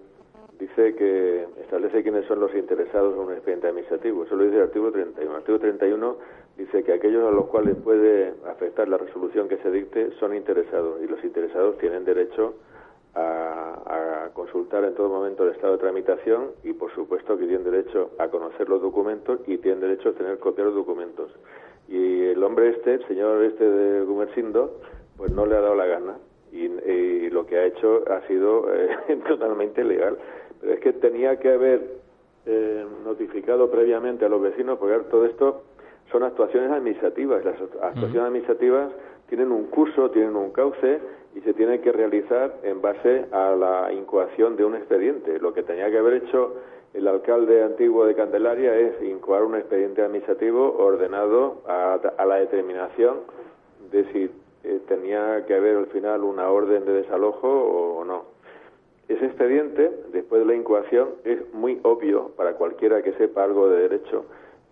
dice 0.59 0.95
que 0.95 1.47
establece 1.61 2.03
quiénes 2.03 2.27
son 2.27 2.41
los 2.41 2.55
interesados 2.55 3.15
en 3.15 3.21
un 3.21 3.33
expediente 3.33 3.69
administrativo. 3.69 4.25
Eso 4.25 4.37
lo 4.37 4.45
dice 4.45 4.57
el 4.57 4.63
artículo 4.63 4.93
31. 4.93 5.31
El 5.31 5.37
artículo 5.37 5.59
31 5.61 6.17
dice 6.57 6.85
que 6.85 6.93
aquellos 6.93 7.25
a 7.25 7.31
los 7.31 7.47
cuales 7.47 7.77
puede 7.77 8.35
afectar 8.47 8.89
la 8.89 8.97
resolución 8.97 9.49
que 9.49 9.59
se 9.59 9.71
dicte 9.71 10.13
son 10.19 10.35
interesados 10.35 11.03
y 11.03 11.07
los 11.07 11.23
interesados 11.25 11.77
tienen 11.79 12.05
derecho 12.05 12.55
a, 13.17 14.27
a, 14.27 14.31
consultar 14.35 14.85
en 14.85 14.95
todo 14.95 15.09
momento 15.09 15.45
el 15.45 15.55
estado 15.55 15.73
de 15.75 15.79
tramitación 15.79 16.51
y 16.63 16.73
por 16.73 16.93
supuesto 16.95 17.39
que 17.39 17.47
tienen 17.47 17.65
derecho 17.65 18.11
a 18.19 18.29
conocer 18.29 18.69
los 18.69 18.83
documentos 18.83 19.41
y 19.47 19.59
tienen 19.59 19.81
derecho 19.81 20.11
a 20.11 20.13
tener 20.13 20.39
copia 20.39 20.65
de 20.65 20.71
los 20.71 20.87
documentos 20.87 21.31
y 21.89 22.25
el 22.25 22.43
hombre 22.43 22.71
este, 22.71 22.95
el 22.95 23.07
señor 23.07 23.43
este 23.45 23.65
de 23.69 24.05
Gumersindo, 24.05 24.81
pues 25.17 25.31
no 25.31 25.47
le 25.47 25.57
ha 25.57 25.61
dado 25.61 25.75
la 25.75 25.87
gana 25.87 26.17
y, 26.53 26.69
lo 27.31 27.45
que 27.45 27.59
ha 27.59 27.67
hecho 27.67 28.03
ha 28.11 28.27
sido 28.27 28.73
eh, 28.75 28.89
totalmente 29.29 29.83
ilegal. 29.83 30.17
Pero 30.61 30.73
es 30.73 30.81
que 30.81 30.95
tenía 30.95 31.39
que 31.39 31.53
haber 31.53 31.99
eh, 32.47 32.87
notificado 33.05 33.71
previamente 33.71 34.25
a 34.25 34.29
los 34.31 34.41
vecinos, 34.41 34.79
porque 34.79 34.97
todo 35.11 35.27
esto 35.27 35.65
son 36.11 36.23
actuaciones 36.23 36.71
administrativas. 36.71 37.45
Las 37.45 37.61
actuaciones 37.61 38.23
administrativas 38.23 38.91
tienen 39.29 39.53
un 39.53 39.67
curso, 39.67 40.11
tienen 40.11 40.37
un 40.37 40.51
cauce 40.51 41.01
y 41.35 41.41
se 41.41 41.53
tienen 41.55 41.83
que 41.83 41.93
realizar 41.93 42.57
en 42.63 42.81
base 42.81 43.27
a 43.33 43.55
la 43.55 43.93
incoación 43.93 44.57
de 44.57 44.65
un 44.65 44.75
expediente. 44.75 45.39
Lo 45.39 45.53
que 45.53 45.63
tenía 45.63 45.91
que 45.91 45.99
haber 45.99 46.15
hecho 46.15 46.55
el 46.95 47.07
alcalde 47.09 47.63
antiguo 47.63 48.07
de 48.07 48.15
Candelaria 48.15 48.75
es 48.75 49.03
incoar 49.03 49.43
un 49.43 49.55
expediente 49.55 50.03
administrativo 50.03 50.77
ordenado 50.79 51.63
a, 51.67 51.99
la 52.25 52.37
determinación 52.37 53.19
de 53.91 54.05
si 54.13 54.31
eh, 54.65 54.81
tenía 54.89 55.45
que 55.47 55.55
haber 55.55 55.77
al 55.77 55.87
final 55.89 56.25
una 56.25 56.49
orden 56.49 56.87
de 56.87 56.93
desalojo 56.93 57.49
o, 57.49 58.05
no. 58.05 58.25
Ese 59.09 59.27
expediente, 59.27 59.93
después 60.13 60.41
de 60.41 60.47
la 60.47 60.55
incoación, 60.55 61.11
es 61.25 61.53
muy 61.53 61.79
obvio 61.83 62.31
para 62.37 62.55
cualquiera 62.55 63.03
que 63.03 63.13
sepa 63.13 63.45
algo 63.45 63.69
de 63.69 63.83
derecho 63.83 64.25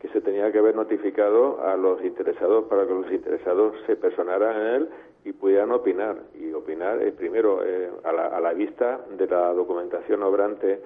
que 0.04 0.11
se 0.11 0.20
tenía 0.20 0.52
que 0.52 0.58
haber 0.58 0.76
notificado 0.76 1.62
a 1.62 1.78
los 1.78 2.04
interesados 2.04 2.66
para 2.66 2.87
que 2.87 2.92
los 2.92 3.11
interesados 3.11 3.75
se 3.87 3.96
personaran 3.96 4.54
en 4.54 4.66
él 4.66 4.88
y 5.25 5.32
pudieran 5.32 5.73
opinar. 5.73 6.16
Y 6.38 6.52
opinar 6.52 7.00
es 7.00 7.14
primero 7.14 7.64
eh, 7.64 7.88
a, 8.02 8.12
la, 8.12 8.26
a 8.26 8.38
la 8.38 8.52
vista 8.52 9.00
de 9.16 9.26
la 9.26 9.54
documentación 9.54 10.23
obrante 10.23 10.78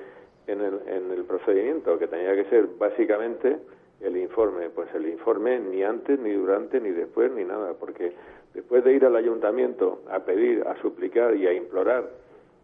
en 0.46 0.60
el, 0.60 0.80
en 0.86 1.10
el 1.10 1.24
procedimiento, 1.24 1.98
que 1.98 2.06
tenía 2.06 2.32
que 2.36 2.44
ser 2.44 2.68
básicamente 2.78 3.58
el 4.00 4.16
informe. 4.18 4.70
Pues 4.70 4.88
el 4.94 5.08
informe 5.08 5.58
ni 5.58 5.82
antes, 5.82 6.16
ni 6.20 6.30
durante, 6.34 6.80
ni 6.80 6.90
después, 6.90 7.32
ni 7.32 7.42
nada, 7.42 7.74
porque 7.74 8.12
después 8.54 8.84
de 8.84 8.92
ir 8.92 9.04
al 9.04 9.16
ayuntamiento 9.16 10.02
a 10.08 10.20
pedir, 10.20 10.62
a 10.64 10.80
suplicar 10.80 11.34
y 11.34 11.44
a 11.48 11.52
implorar 11.52 12.08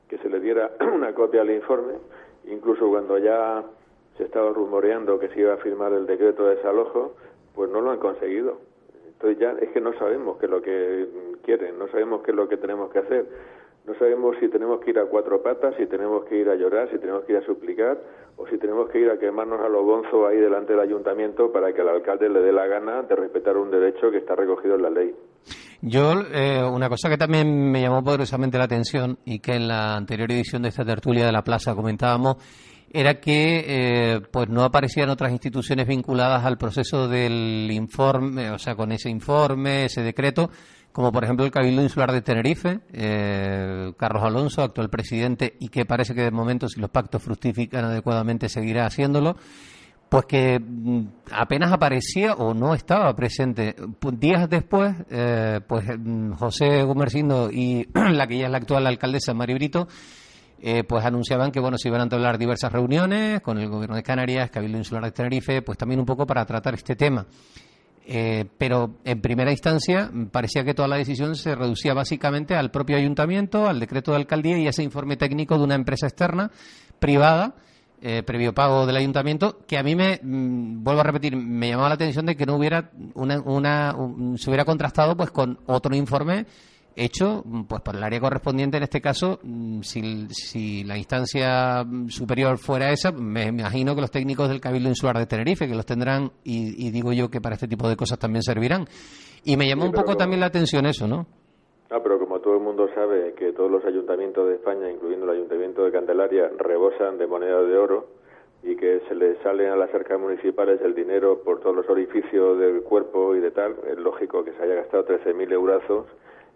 que 0.09 0.19
se 0.19 0.29
le 0.29 0.39
diera 0.39 0.71
una 0.95 1.13
copia 1.15 1.41
al 1.41 1.51
informe, 1.51 1.95
incluso 2.45 2.89
cuando 2.89 3.19
ya 3.19 3.65
se 4.17 4.25
estaba 4.25 4.51
rumoreando 4.53 5.19
que 5.19 5.29
se 5.29 5.41
iba 5.41 5.55
a 5.55 5.59
firmar 5.59 5.93
el 5.93 6.07
decreto 6.07 6.45
de 6.45 6.57
desalojo, 6.57 7.15
pues 7.55 7.71
no 7.71 7.81
lo 7.81 7.91
han 7.91 7.99
conseguido. 7.99 8.59
Entonces 9.07 9.39
ya 9.39 9.53
es 9.65 9.71
que 9.71 9.81
no 9.81 9.93
sabemos 9.99 10.39
qué 10.39 10.47
es 10.47 10.51
lo 10.51 10.63
que 10.63 11.07
quieren, 11.43 11.79
no 11.79 11.89
sabemos 11.89 12.23
qué 12.23 12.31
es 12.33 12.37
lo 12.37 12.49
que 12.49 12.57
tenemos 12.57 12.91
que 12.91 12.99
hacer. 12.99 13.27
No 13.87 13.95
sabemos 13.99 14.37
si 14.41 14.49
tenemos 14.49 14.81
que 14.81 14.91
ir 14.91 14.99
a 14.99 15.05
cuatro 15.05 15.43
patas, 15.43 15.75
si 15.77 15.87
tenemos 15.87 16.25
que 16.25 16.37
ir 16.37 16.49
a 16.49 16.55
llorar, 16.55 16.91
si 16.91 16.99
tenemos 16.99 17.25
que 17.25 17.33
ir 17.33 17.39
a 17.39 17.45
suplicar 17.45 17.99
o 18.37 18.47
si 18.49 18.57
tenemos 18.57 18.89
que 18.89 18.99
ir 18.99 19.11
a 19.11 19.19
quemarnos 19.19 19.61
a 19.61 19.69
los 19.69 19.85
bonzos 19.85 20.27
ahí 20.27 20.39
delante 20.39 20.73
del 20.73 20.81
ayuntamiento 20.81 21.53
para 21.53 21.73
que 21.73 21.83
el 21.83 21.89
alcalde 21.89 22.31
le 22.31 22.41
dé 22.41 22.51
la 22.51 22.67
gana 22.67 23.03
de 23.03 23.15
respetar 23.15 23.59
un 23.59 23.71
derecho 23.71 24.11
que 24.11 24.19
está 24.19 24.35
recogido 24.35 24.77
en 24.77 24.83
la 24.83 24.91
ley. 24.91 25.15
Yo, 25.83 26.13
eh, 26.33 26.63
una 26.65 26.89
cosa 26.89 27.11
que 27.11 27.19
también 27.19 27.71
me 27.71 27.83
llamó 27.83 28.03
poderosamente 28.03 28.57
la 28.57 28.65
atención 28.65 29.19
y 29.27 29.41
que 29.41 29.53
en 29.53 29.69
la 29.69 29.97
anterior 29.97 30.33
edición 30.33 30.63
de 30.63 30.71
esta 30.71 30.85
tertulia 30.85 31.27
de 31.27 31.33
la 31.33 31.43
plaza 31.43 31.75
comentábamos 31.75 32.37
era 32.95 33.21
que 33.21 33.65
eh, 33.67 34.21
pues 34.31 34.49
no 34.49 34.63
aparecían 34.63 35.11
otras 35.11 35.33
instituciones 35.33 35.89
vinculadas 35.89 36.45
al 36.45 36.57
proceso 36.57 37.09
del 37.09 37.69
informe, 37.73 38.51
o 38.51 38.59
sea, 38.59 38.77
con 38.77 38.93
ese 38.93 39.11
informe, 39.11 39.87
ese 39.87 40.03
decreto, 40.03 40.49
como 40.93 41.11
por 41.11 41.25
ejemplo 41.25 41.45
el 41.45 41.51
Cabildo 41.51 41.83
Insular 41.83 42.13
de 42.13 42.23
Tenerife, 42.23 42.81
eh, 42.93 43.93
Carlos 43.97 44.23
Alonso, 44.23 44.63
actual 44.63 44.91
presidente, 44.91 45.57
y 45.59 45.71
que 45.71 45.85
parece 45.85 46.15
que 46.15 46.23
de 46.23 46.31
momento, 46.31 46.69
si 46.69 46.81
los 46.81 46.89
pactos 46.89 47.21
fructifican 47.21 47.85
adecuadamente, 47.85 48.49
seguirá 48.49 48.87
haciéndolo, 48.87 49.37
pues 50.09 50.27
que 50.27 50.61
mm, 50.61 51.07
apenas 51.33 51.73
aparecía 51.73 52.35
o 52.35 52.55
no 52.55 52.75
estaba 52.75 53.13
presente. 53.17 53.75
Días 54.13 54.49
después, 54.49 54.95
eh, 55.11 55.61
pues 55.67 55.85
mm, 55.99 56.35
José 56.35 56.85
Gumersindo 56.85 57.51
y 57.51 57.89
la 57.95 58.29
que 58.29 58.39
ya 58.39 58.47
es 58.47 58.53
la 58.53 58.59
actual 58.59 58.87
alcaldesa, 58.87 59.35
Mari 59.35 59.55
Brito, 59.55 59.89
eh, 60.61 60.85
pues 60.85 61.05
anunciaban 61.05 61.51
que 61.51 61.61
bueno 61.61 61.77
se 61.79 61.89
iban 61.89 62.01
a 62.01 62.05
entablar 62.05 62.39
diversas 62.39 62.73
reuniones 62.73 63.41
con 63.41 63.59
el 63.59 63.69
gobierno 63.69 63.97
de 63.97 64.03
Canarias, 64.03 64.51
Cabildo 64.51 64.79
Insular 64.79 65.05
de 65.05 65.13
Tenerife, 65.13 65.63
pues 65.63 65.77
también 65.79 66.01
un 66.01 66.07
poco 66.07 66.27
para 66.27 66.45
tratar 66.45 66.75
este 66.75 66.97
tema. 66.97 67.27
Eh, 68.07 68.45
pero 68.59 68.97
en 69.05 69.21
primera 69.23 69.51
instancia 69.51 70.11
parecía 70.31 70.63
que 70.63 70.75
toda 70.75 70.89
la 70.89 70.97
decisión 70.97 71.37
se 71.37 71.55
reducía 71.55 71.95
básicamente 71.95 72.55
al 72.55 72.71
propio 72.71 72.97
ayuntamiento, 72.97 73.67
al 73.67 73.81
decreto 73.81 74.11
de 74.11 74.19
alcaldía 74.19 74.59
y 74.59 74.67
a 74.67 74.71
ese 74.71 74.83
informe 74.83 75.17
técnico 75.17 75.57
de 75.57 75.65
una 75.65 75.75
empresa 75.75 76.07
externa, 76.07 76.51
privada, 76.99 77.55
eh, 78.03 78.23
previo 78.23 78.53
pago 78.53 78.85
del 78.85 78.97
ayuntamiento, 78.97 79.61
que 79.67 79.79
a 79.79 79.83
mí 79.83 79.95
me, 79.97 80.21
mm, 80.23 80.85
vuelvo 80.85 81.01
a 81.01 81.05
repetir, 81.05 81.35
me 81.35 81.69
llamaba 81.69 81.89
la 81.89 81.95
atención 81.95 82.27
de 82.27 82.37
que 82.37 82.45
no 82.45 82.57
hubiera 82.57 82.91
una, 83.15 83.41
una 83.41 83.97
se 84.37 84.51
hubiera 84.51 84.67
contrastado 84.67 85.17
pues 85.17 85.31
con 85.31 85.59
otro 85.65 85.97
informe 85.97 86.45
hecho 86.97 87.43
pues 87.69 87.83
por 87.83 87.97
el 87.97 88.03
área 88.03 88.21
correspondiente 88.21 88.77
en 88.77 88.85
este 88.85 89.01
caso 89.01 89.39
mm, 89.43 89.81
si, 89.81 90.29
si, 90.29 90.85
la 90.85 90.97
instancia 90.97 91.85
superior 92.09 92.59
fuera 92.59 92.91
esa 92.91 93.13
me 93.13 93.47
imagino 93.47 93.95
que 93.95 94.01
los 94.01 94.11
técnicos 94.11 94.49
del 94.49 94.61
Cabildo 94.61 94.89
Insular 94.89 95.19
de 95.19 95.27
Tenerife 95.27 95.67
que 95.67 95.75
los 95.75 95.87
tendrán 95.87 96.31
y, 96.45 96.91
digo 96.91 97.13
yo 97.13 97.29
que 97.31 97.41
para 97.41 97.55
este 97.55 97.69
tipo 97.69 97.89
de 97.89 97.97
cosas 97.97 98.19
también 98.19 98.43
servirán 98.43 98.87
y 99.45 99.57
me 99.57 99.69
llamó 99.69 99.85
un 99.85 99.93
poco 99.93 100.17
también 100.17 100.41
la 100.41 100.47
atención 100.47 100.87
eso 100.87 101.07
¿no? 101.07 101.27
Ah, 101.91 102.01
pero 102.03 102.19
como 102.19 102.41
todo 102.41 102.55
el 102.55 102.61
mundo 102.61 102.89
sabe 102.95 103.35
que 103.35 103.53
todos 103.53 103.71
los 103.71 103.85
ayuntamientos 103.85 104.49
de 104.49 104.55
España, 104.55 104.91
incluyendo 104.91 105.27
el 105.27 105.37
ayuntamiento 105.37 105.85
de 105.85 105.93
Candelaria, 105.93 106.51
rebosan 106.59 107.19
de 107.19 107.27
moneda 107.29 107.63
de 107.63 107.77
oro 107.77 108.09
y 108.65 108.75
que 108.77 109.01
se 109.07 109.15
les 109.15 109.39
salen 109.43 109.71
a 109.71 109.77
las 109.77 109.95
arcas 109.95 110.19
municipales 110.19 110.81
el 110.83 110.95
dinero 110.95 111.43
por 111.45 111.61
todos 111.61 111.77
los 111.77 111.89
orificios 111.89 112.59
del 112.59 112.83
cuerpo 112.83 113.37
y 113.37 113.41
de 113.41 113.51
tal, 113.51 113.77
es 113.89 113.99
lógico 113.99 114.43
que 114.43 114.53
se 114.53 114.63
haya 114.63 114.75
gastado 114.75 115.07
13.000 115.07 115.53
eurazos 115.53 116.07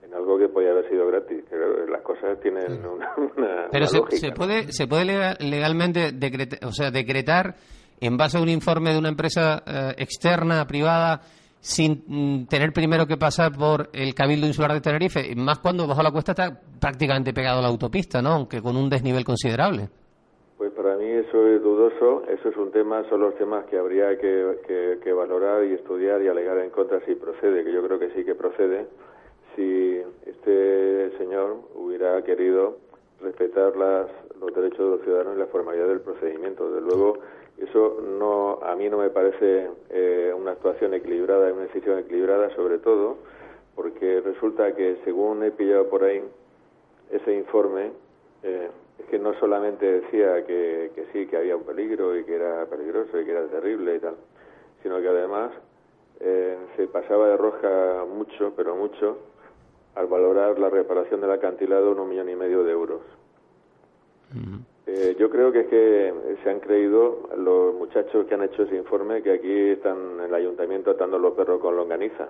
en 0.08 0.14
algo 0.14 0.38
que 0.38 0.48
podía 0.48 0.70
haber 0.70 0.88
sido 0.88 1.06
gratis. 1.06 1.44
Las 1.88 2.02
cosas 2.02 2.40
tienen 2.40 2.84
una, 3.36 3.68
Pero 3.70 3.86
se, 3.86 4.32
puede 4.32 4.72
se 4.72 4.86
puede 4.86 5.04
legalmente 5.40 6.12
decretar, 6.12 6.66
o 6.66 6.72
sea, 6.72 6.90
decretar 6.90 7.54
en 8.00 8.16
base 8.16 8.38
a 8.38 8.40
un 8.40 8.48
informe 8.48 8.92
de 8.92 8.98
una 8.98 9.08
empresa 9.08 9.62
eh, 9.66 9.94
externa 9.98 10.66
privada 10.66 11.20
sin 11.60 12.04
mm, 12.06 12.46
tener 12.46 12.72
primero 12.72 13.06
que 13.06 13.16
pasar 13.16 13.52
por 13.52 13.90
el 13.92 14.14
Cabildo 14.14 14.46
Insular 14.46 14.72
de 14.72 14.80
Tenerife, 14.80 15.34
más 15.36 15.58
cuando 15.58 15.86
bajo 15.86 16.02
la 16.02 16.12
cuesta 16.12 16.32
está 16.32 16.60
prácticamente 16.80 17.34
pegado 17.34 17.58
a 17.58 17.62
la 17.62 17.68
autopista, 17.68 18.22
¿no? 18.22 18.30
Aunque 18.30 18.62
con 18.62 18.76
un 18.76 18.88
desnivel 18.88 19.24
considerable. 19.24 19.88
Pues 20.56 20.72
para 20.72 20.96
mí 20.96 21.06
eso 21.06 21.46
es 21.48 21.62
dudoso, 21.62 22.24
eso 22.28 22.48
es 22.48 22.56
un 22.56 22.70
tema, 22.70 23.04
son 23.08 23.20
los 23.20 23.34
temas 23.36 23.64
que 23.66 23.78
habría 23.78 24.16
que, 24.18 24.98
que 25.02 25.12
valorar 25.12 25.64
y 25.64 25.74
estudiar 25.74 26.22
y 26.22 26.28
alegar 26.28 26.58
en 26.58 26.70
contra 26.70 27.04
si 27.04 27.14
procede, 27.14 27.64
que 27.64 27.72
yo 27.72 27.82
creo 27.84 27.98
que 27.98 28.10
sí 28.10 28.24
que 28.24 28.34
procede 28.34 28.86
si 29.58 30.00
este 30.24 31.10
señor 31.18 31.56
hubiera 31.74 32.22
querido 32.22 32.76
respetar 33.20 33.76
las, 33.76 34.06
los 34.40 34.54
derechos 34.54 34.78
de 34.78 34.84
los 34.84 35.00
ciudadanos 35.02 35.34
y 35.34 35.40
la 35.40 35.46
formalidad 35.46 35.88
del 35.88 36.00
procedimiento. 36.00 36.70
Desde 36.70 36.86
luego, 36.86 37.18
eso 37.58 38.00
no, 38.00 38.60
a 38.62 38.76
mí 38.76 38.88
no 38.88 38.98
me 38.98 39.10
parece 39.10 39.68
eh, 39.90 40.32
una 40.36 40.52
actuación 40.52 40.94
equilibrada, 40.94 41.52
una 41.52 41.62
decisión 41.62 41.98
equilibrada, 41.98 42.54
sobre 42.54 42.78
todo 42.78 43.16
porque 43.74 44.20
resulta 44.20 44.74
que, 44.74 44.98
según 45.04 45.42
he 45.42 45.50
pillado 45.50 45.88
por 45.88 46.04
ahí, 46.04 46.22
ese 47.10 47.34
informe 47.34 47.90
eh, 48.44 48.68
es 48.98 49.06
que 49.06 49.18
no 49.18 49.34
solamente 49.40 50.00
decía 50.00 50.44
que, 50.46 50.92
que 50.94 51.06
sí, 51.12 51.26
que 51.26 51.36
había 51.36 51.56
un 51.56 51.64
peligro 51.64 52.16
y 52.16 52.24
que 52.24 52.36
era 52.36 52.64
peligroso 52.66 53.20
y 53.20 53.24
que 53.24 53.30
era 53.32 53.46
terrible 53.46 53.96
y 53.96 53.98
tal, 53.98 54.14
sino 54.82 55.00
que 55.00 55.08
además 55.08 55.50
eh, 56.20 56.56
se 56.76 56.88
pasaba 56.88 57.28
de 57.28 57.36
roja 57.36 58.04
mucho, 58.04 58.52
pero 58.56 58.74
mucho, 58.74 59.18
al 59.98 60.06
valorar 60.06 60.58
la 60.60 60.70
reparación 60.70 61.20
del 61.20 61.32
acantilado 61.32 61.90
en 61.92 61.98
un 61.98 62.08
millón 62.08 62.28
y 62.30 62.36
medio 62.36 62.62
de 62.62 62.70
euros. 62.70 63.00
Eh, 64.86 65.16
yo 65.18 65.28
creo 65.28 65.50
que 65.50 65.60
es 65.60 65.66
que 65.66 66.14
se 66.42 66.50
han 66.50 66.60
creído 66.60 67.28
los 67.36 67.74
muchachos 67.74 68.26
que 68.26 68.34
han 68.34 68.44
hecho 68.44 68.62
ese 68.62 68.76
informe 68.76 69.22
que 69.22 69.32
aquí 69.32 69.70
están 69.70 70.20
en 70.20 70.26
el 70.26 70.34
ayuntamiento 70.34 70.92
atando 70.92 71.18
los 71.18 71.34
perros 71.34 71.60
con 71.60 71.74
longaniza. 71.76 72.28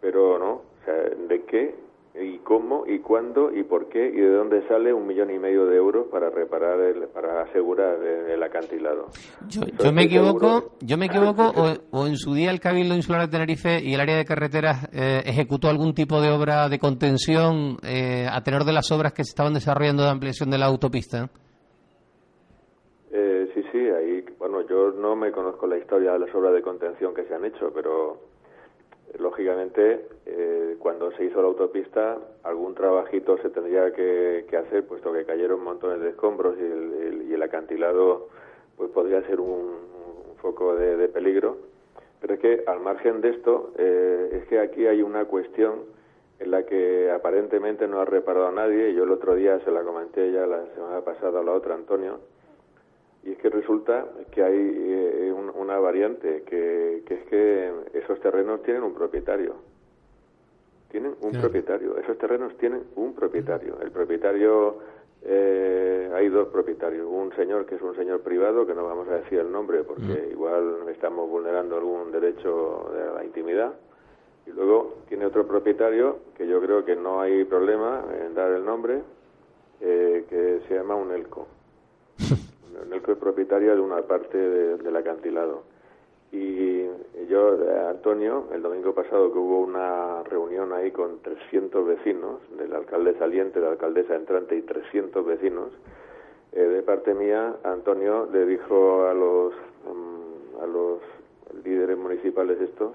Pero 0.00 0.38
no, 0.38 0.52
o 0.52 0.84
sea, 0.84 0.94
¿de 0.94 1.42
qué 1.42 1.74
y 2.14 2.38
cómo 2.38 2.84
y 2.86 2.98
cuándo 2.98 3.52
y 3.54 3.62
por 3.62 3.88
qué 3.88 4.08
y 4.08 4.20
de 4.20 4.32
dónde 4.32 4.66
sale 4.66 4.92
un 4.92 5.06
millón 5.06 5.30
y 5.30 5.38
medio 5.38 5.66
de 5.66 5.76
euros 5.76 6.08
para 6.08 6.28
reparar 6.28 6.80
el, 6.80 7.06
para 7.08 7.42
asegurar 7.42 8.02
el, 8.02 8.42
acantilado. 8.42 9.06
Yo, 9.48 9.92
me 9.92 10.04
equivoco 10.04 10.72
yo 10.80 10.98
me 10.98 11.06
equivoco 11.06 11.52
o, 11.90 12.06
en 12.06 12.16
su 12.16 12.34
día 12.34 12.50
el 12.50 12.58
cabildo 12.58 12.96
insular 12.96 13.22
de 13.22 13.28
Tenerife 13.28 13.80
y 13.80 13.94
el 13.94 14.00
área 14.00 14.16
de 14.16 14.24
carreteras 14.24 14.88
eh, 14.92 15.22
ejecutó 15.24 15.68
algún 15.68 15.94
tipo 15.94 16.20
de 16.20 16.30
obra 16.30 16.68
de 16.68 16.80
contención 16.80 17.76
eh, 17.84 18.26
a 18.28 18.42
tenor 18.42 18.64
de 18.64 18.72
las 18.72 18.90
obras 18.90 19.12
que 19.12 19.22
se 19.22 19.30
estaban 19.30 19.54
desarrollando 19.54 20.02
de 20.02 20.10
ampliación 20.10 20.50
de 20.50 20.58
la 20.58 20.66
autopista. 20.66 21.30
Eh, 23.12 23.50
sí 23.54 23.62
sí 23.70 23.78
ahí 23.78 24.24
bueno 24.36 24.66
yo 24.68 24.90
no 24.90 25.14
me 25.14 25.30
conozco 25.30 25.68
la 25.68 25.78
historia 25.78 26.12
de 26.12 26.18
las 26.18 26.34
obras 26.34 26.54
de 26.54 26.62
contención 26.62 27.14
que 27.14 27.24
se 27.24 27.34
han 27.34 27.44
hecho 27.44 27.70
pero 27.72 28.29
lógicamente, 29.18 30.06
eh, 30.26 30.76
cuando 30.78 31.10
se 31.12 31.24
hizo 31.24 31.40
la 31.40 31.48
autopista, 31.48 32.18
algún 32.42 32.74
trabajito 32.74 33.38
se 33.38 33.50
tendría 33.50 33.92
que, 33.92 34.44
hacer, 34.56 34.86
puesto 34.86 35.12
que 35.12 35.24
cayeron 35.24 35.62
montones 35.62 36.00
de 36.00 36.10
escombros 36.10 36.56
y 36.58 37.32
el, 37.32 37.42
acantilado 37.42 38.28
pues 38.76 38.90
podría 38.90 39.22
ser 39.22 39.40
un, 39.40 39.88
foco 40.42 40.74
de, 40.74 41.08
peligro. 41.08 41.56
Pero 42.20 42.34
es 42.34 42.40
que, 42.40 42.64
al 42.66 42.80
margen 42.80 43.20
de 43.20 43.30
esto, 43.30 43.72
eh, 43.78 44.28
es 44.32 44.48
que 44.48 44.58
aquí 44.58 44.86
hay 44.86 45.02
una 45.02 45.24
cuestión 45.24 45.84
en 46.38 46.50
la 46.50 46.64
que 46.64 47.10
aparentemente 47.10 47.88
no 47.88 48.00
ha 48.00 48.04
reparado 48.04 48.50
nadie. 48.52 48.94
Yo 48.94 49.04
el 49.04 49.10
otro 49.10 49.34
día 49.34 49.58
se 49.60 49.70
la 49.70 49.82
comenté 49.82 50.30
ya 50.32 50.46
la 50.46 50.66
semana 50.74 51.00
pasada 51.02 51.40
a 51.40 51.42
la 51.42 51.52
otra, 51.52 51.74
Antonio, 51.74 52.20
y 53.22 53.32
es 53.32 53.38
que 53.38 53.50
resulta 53.50 54.06
que 54.30 54.42
hay 54.42 54.56
eh, 54.56 55.32
una 55.32 55.78
variante, 55.78 56.42
que, 56.46 57.02
es 57.06 57.24
que 57.24 57.70
esos 57.92 58.18
terrenos 58.20 58.62
tienen 58.62 58.82
un 58.82 58.94
propietario. 58.94 59.56
Tienen 60.90 61.14
un 61.20 61.32
propietario. 61.32 61.98
Esos 61.98 62.16
terrenos 62.18 62.56
tienen 62.56 62.82
un 62.96 63.14
propietario. 63.14 63.78
El 63.80 63.90
propietario, 63.90 64.78
eh, 65.22 66.10
hay 66.14 66.28
dos 66.30 66.48
propietarios. 66.48 67.06
Un 67.06 67.32
señor 67.36 67.66
que 67.66 67.76
es 67.76 67.82
un 67.82 67.94
señor 67.94 68.22
privado, 68.22 68.66
que 68.66 68.74
no 68.74 68.84
vamos 68.84 69.06
a 69.08 69.16
decir 69.16 69.38
el 69.38 69.52
nombre 69.52 69.84
porque 69.84 70.28
igual 70.30 70.88
estamos 70.88 71.28
vulnerando 71.28 71.76
algún 71.76 72.10
derecho 72.10 72.90
de 72.94 73.14
la 73.14 73.24
intimidad. 73.24 73.74
Y 74.46 74.50
luego 74.50 75.02
tiene 75.08 75.26
otro 75.26 75.46
propietario, 75.46 76.20
que 76.36 76.48
yo 76.48 76.60
creo 76.60 76.84
que 76.84 76.96
no 76.96 77.20
hay 77.20 77.44
problema 77.44 78.02
en 78.24 78.34
dar 78.34 78.50
el 78.50 78.64
nombre, 78.64 79.02
eh, 79.80 80.24
que 80.28 80.62
se 80.66 80.74
llama 80.74 80.96
Unelco. 80.96 81.46
en 81.46 81.59
el 82.92 83.02
que 83.02 83.12
es 83.12 83.18
propietario 83.18 83.74
de 83.74 83.80
una 83.80 84.02
parte 84.02 84.38
del 84.38 84.96
acantilado. 84.96 85.62
Y 86.32 86.86
yo, 87.28 87.58
Antonio, 87.88 88.46
el 88.52 88.62
domingo 88.62 88.94
pasado 88.94 89.32
que 89.32 89.38
hubo 89.38 89.60
una 89.60 90.22
reunión 90.24 90.72
ahí 90.72 90.92
con 90.92 91.20
300 91.22 91.86
vecinos, 91.86 92.40
del 92.56 92.74
alcalde 92.74 93.18
saliente, 93.18 93.60
la 93.60 93.70
alcaldesa 93.70 94.14
entrante 94.14 94.56
y 94.56 94.62
300 94.62 95.26
vecinos, 95.26 95.70
eh, 96.52 96.60
de 96.60 96.82
parte 96.82 97.14
mía, 97.14 97.56
Antonio 97.64 98.28
le 98.32 98.46
dijo 98.46 99.06
a 99.06 99.14
los, 99.14 99.52
mm, 99.54 100.62
a 100.62 100.66
los 100.66 101.00
líderes 101.64 101.96
municipales 101.96 102.60
estos 102.60 102.92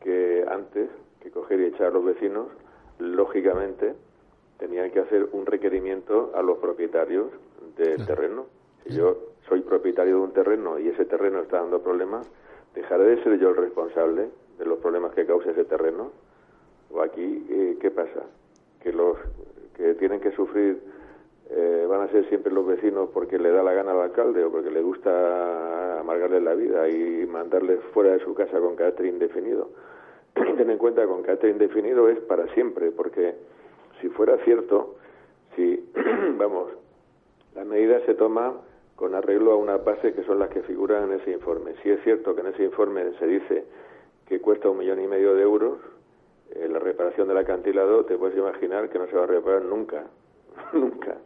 que 0.00 0.44
antes 0.48 0.88
que 1.20 1.30
coger 1.30 1.60
y 1.60 1.64
echar 1.66 1.88
a 1.88 1.90
los 1.90 2.04
vecinos, 2.04 2.48
lógicamente 2.98 3.94
tenían 4.58 4.90
que 4.90 5.00
hacer 5.00 5.28
un 5.32 5.46
requerimiento 5.46 6.32
a 6.34 6.42
los 6.42 6.58
propietarios 6.58 7.26
del 7.76 8.06
terreno 8.06 8.46
si 8.86 8.94
yo 8.94 9.16
soy 9.48 9.60
propietario 9.60 10.16
de 10.16 10.22
un 10.22 10.32
terreno 10.32 10.78
y 10.78 10.88
ese 10.88 11.04
terreno 11.04 11.40
está 11.40 11.60
dando 11.60 11.80
problemas, 11.80 12.28
dejaré 12.74 13.04
de 13.04 13.22
ser 13.22 13.38
yo 13.38 13.50
el 13.50 13.56
responsable 13.56 14.28
de 14.58 14.64
los 14.64 14.78
problemas 14.78 15.12
que 15.14 15.26
causa 15.26 15.50
ese 15.50 15.64
terreno. 15.64 16.10
O 16.90 17.02
aquí, 17.02 17.46
eh, 17.50 17.76
¿qué 17.80 17.90
pasa? 17.90 18.22
Que 18.82 18.92
los 18.92 19.16
que 19.76 19.94
tienen 19.94 20.20
que 20.20 20.30
sufrir 20.32 20.80
eh, 21.50 21.86
van 21.88 22.02
a 22.02 22.08
ser 22.08 22.28
siempre 22.28 22.52
los 22.52 22.66
vecinos 22.66 23.10
porque 23.12 23.38
le 23.38 23.50
da 23.50 23.62
la 23.62 23.72
gana 23.72 23.92
al 23.92 24.00
alcalde 24.00 24.44
o 24.44 24.50
porque 24.50 24.70
le 24.70 24.82
gusta 24.82 26.00
amargarle 26.00 26.40
la 26.40 26.54
vida 26.54 26.88
y 26.88 27.26
mandarles 27.26 27.80
fuera 27.92 28.12
de 28.12 28.20
su 28.20 28.34
casa 28.34 28.58
con 28.58 28.76
carácter 28.76 29.06
indefinido. 29.06 29.70
Ten 30.34 30.70
en 30.70 30.78
cuenta 30.78 31.02
que 31.02 31.08
con 31.08 31.22
carácter 31.22 31.50
indefinido 31.50 32.08
es 32.08 32.18
para 32.20 32.52
siempre, 32.54 32.90
porque 32.90 33.34
si 34.00 34.08
fuera 34.08 34.36
cierto, 34.44 34.96
si, 35.54 35.88
vamos, 36.36 36.70
la 37.54 37.64
medida 37.64 38.00
se 38.06 38.14
toma 38.14 38.54
con 38.96 39.14
arreglo 39.14 39.52
a 39.52 39.56
una 39.56 39.76
base 39.76 40.14
que 40.14 40.24
son 40.24 40.38
las 40.38 40.48
que 40.48 40.62
figuran 40.62 41.04
en 41.04 41.20
ese 41.20 41.30
informe. 41.30 41.74
Si 41.82 41.90
es 41.90 42.02
cierto 42.02 42.34
que 42.34 42.40
en 42.40 42.48
ese 42.48 42.64
informe 42.64 43.12
se 43.18 43.26
dice 43.26 43.64
que 44.26 44.40
cuesta 44.40 44.70
un 44.70 44.78
millón 44.78 45.00
y 45.00 45.06
medio 45.06 45.34
de 45.34 45.42
euros, 45.42 45.78
eh, 46.50 46.66
la 46.68 46.78
reparación 46.78 47.28
del 47.28 47.36
acantilado, 47.36 48.04
te 48.06 48.16
puedes 48.16 48.36
imaginar 48.36 48.88
que 48.88 48.98
no 48.98 49.06
se 49.06 49.16
va 49.16 49.24
a 49.24 49.26
reparar 49.26 49.62
nunca, 49.62 50.04
nunca. 50.72 51.16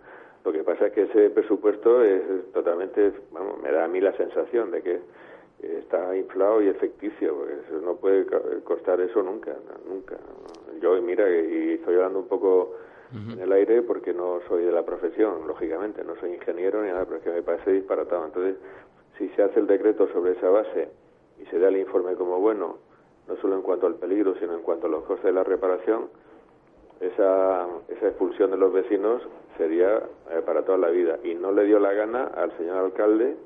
Lo 0.44 0.52
que 0.52 0.64
pasa 0.64 0.86
es 0.86 0.92
que 0.92 1.02
ese 1.02 1.30
presupuesto 1.30 2.02
es 2.02 2.22
totalmente, 2.52 3.12
vamos, 3.30 3.62
me 3.62 3.70
da 3.70 3.84
a 3.84 3.88
mí 3.88 4.00
la 4.00 4.16
sensación 4.16 4.70
de 4.70 4.82
que 4.82 5.00
está 5.62 6.16
inflado 6.16 6.62
y 6.62 6.68
es 6.68 6.76
ficticio, 6.78 7.34
porque 7.34 7.54
no 7.84 7.96
puede 7.96 8.24
costar 8.64 9.00
eso 9.00 9.22
nunca, 9.22 9.54
nunca. 9.86 10.16
Yo, 10.80 11.00
mira, 11.02 11.28
y 11.30 11.74
estoy 11.74 11.96
hablando 11.96 12.20
un 12.20 12.28
poco 12.28 12.74
en 13.12 13.40
el 13.40 13.52
aire 13.52 13.82
porque 13.82 14.14
no 14.14 14.40
soy 14.48 14.64
de 14.64 14.72
la 14.72 14.84
profesión, 14.84 15.46
lógicamente, 15.46 16.04
no 16.04 16.14
soy 16.16 16.34
ingeniero 16.34 16.82
ni 16.82 16.88
nada, 16.88 17.04
pero 17.04 17.16
es 17.16 17.22
que 17.22 17.30
me 17.30 17.42
parece 17.42 17.72
disparatado. 17.72 18.24
Entonces, 18.24 18.56
si 19.18 19.28
se 19.30 19.42
hace 19.42 19.60
el 19.60 19.66
decreto 19.66 20.08
sobre 20.12 20.32
esa 20.32 20.48
base 20.48 20.88
y 21.40 21.46
se 21.46 21.58
da 21.58 21.68
el 21.68 21.78
informe 21.78 22.14
como 22.14 22.38
bueno, 22.38 22.78
no 23.26 23.36
solo 23.36 23.56
en 23.56 23.62
cuanto 23.62 23.86
al 23.86 23.96
peligro, 23.96 24.34
sino 24.38 24.54
en 24.54 24.62
cuanto 24.62 24.86
a 24.86 24.90
los 24.90 25.04
costes 25.04 25.26
de 25.26 25.32
la 25.32 25.44
reparación, 25.44 26.08
esa, 27.00 27.66
esa 27.88 28.08
expulsión 28.08 28.50
de 28.50 28.56
los 28.56 28.72
vecinos 28.72 29.22
sería 29.56 29.96
eh, 30.30 30.42
para 30.44 30.62
toda 30.64 30.78
la 30.78 30.88
vida. 30.88 31.18
Y 31.24 31.34
no 31.34 31.52
le 31.52 31.64
dio 31.64 31.78
la 31.78 31.92
gana 31.92 32.24
al 32.24 32.56
señor 32.58 32.76
alcalde 32.78 33.36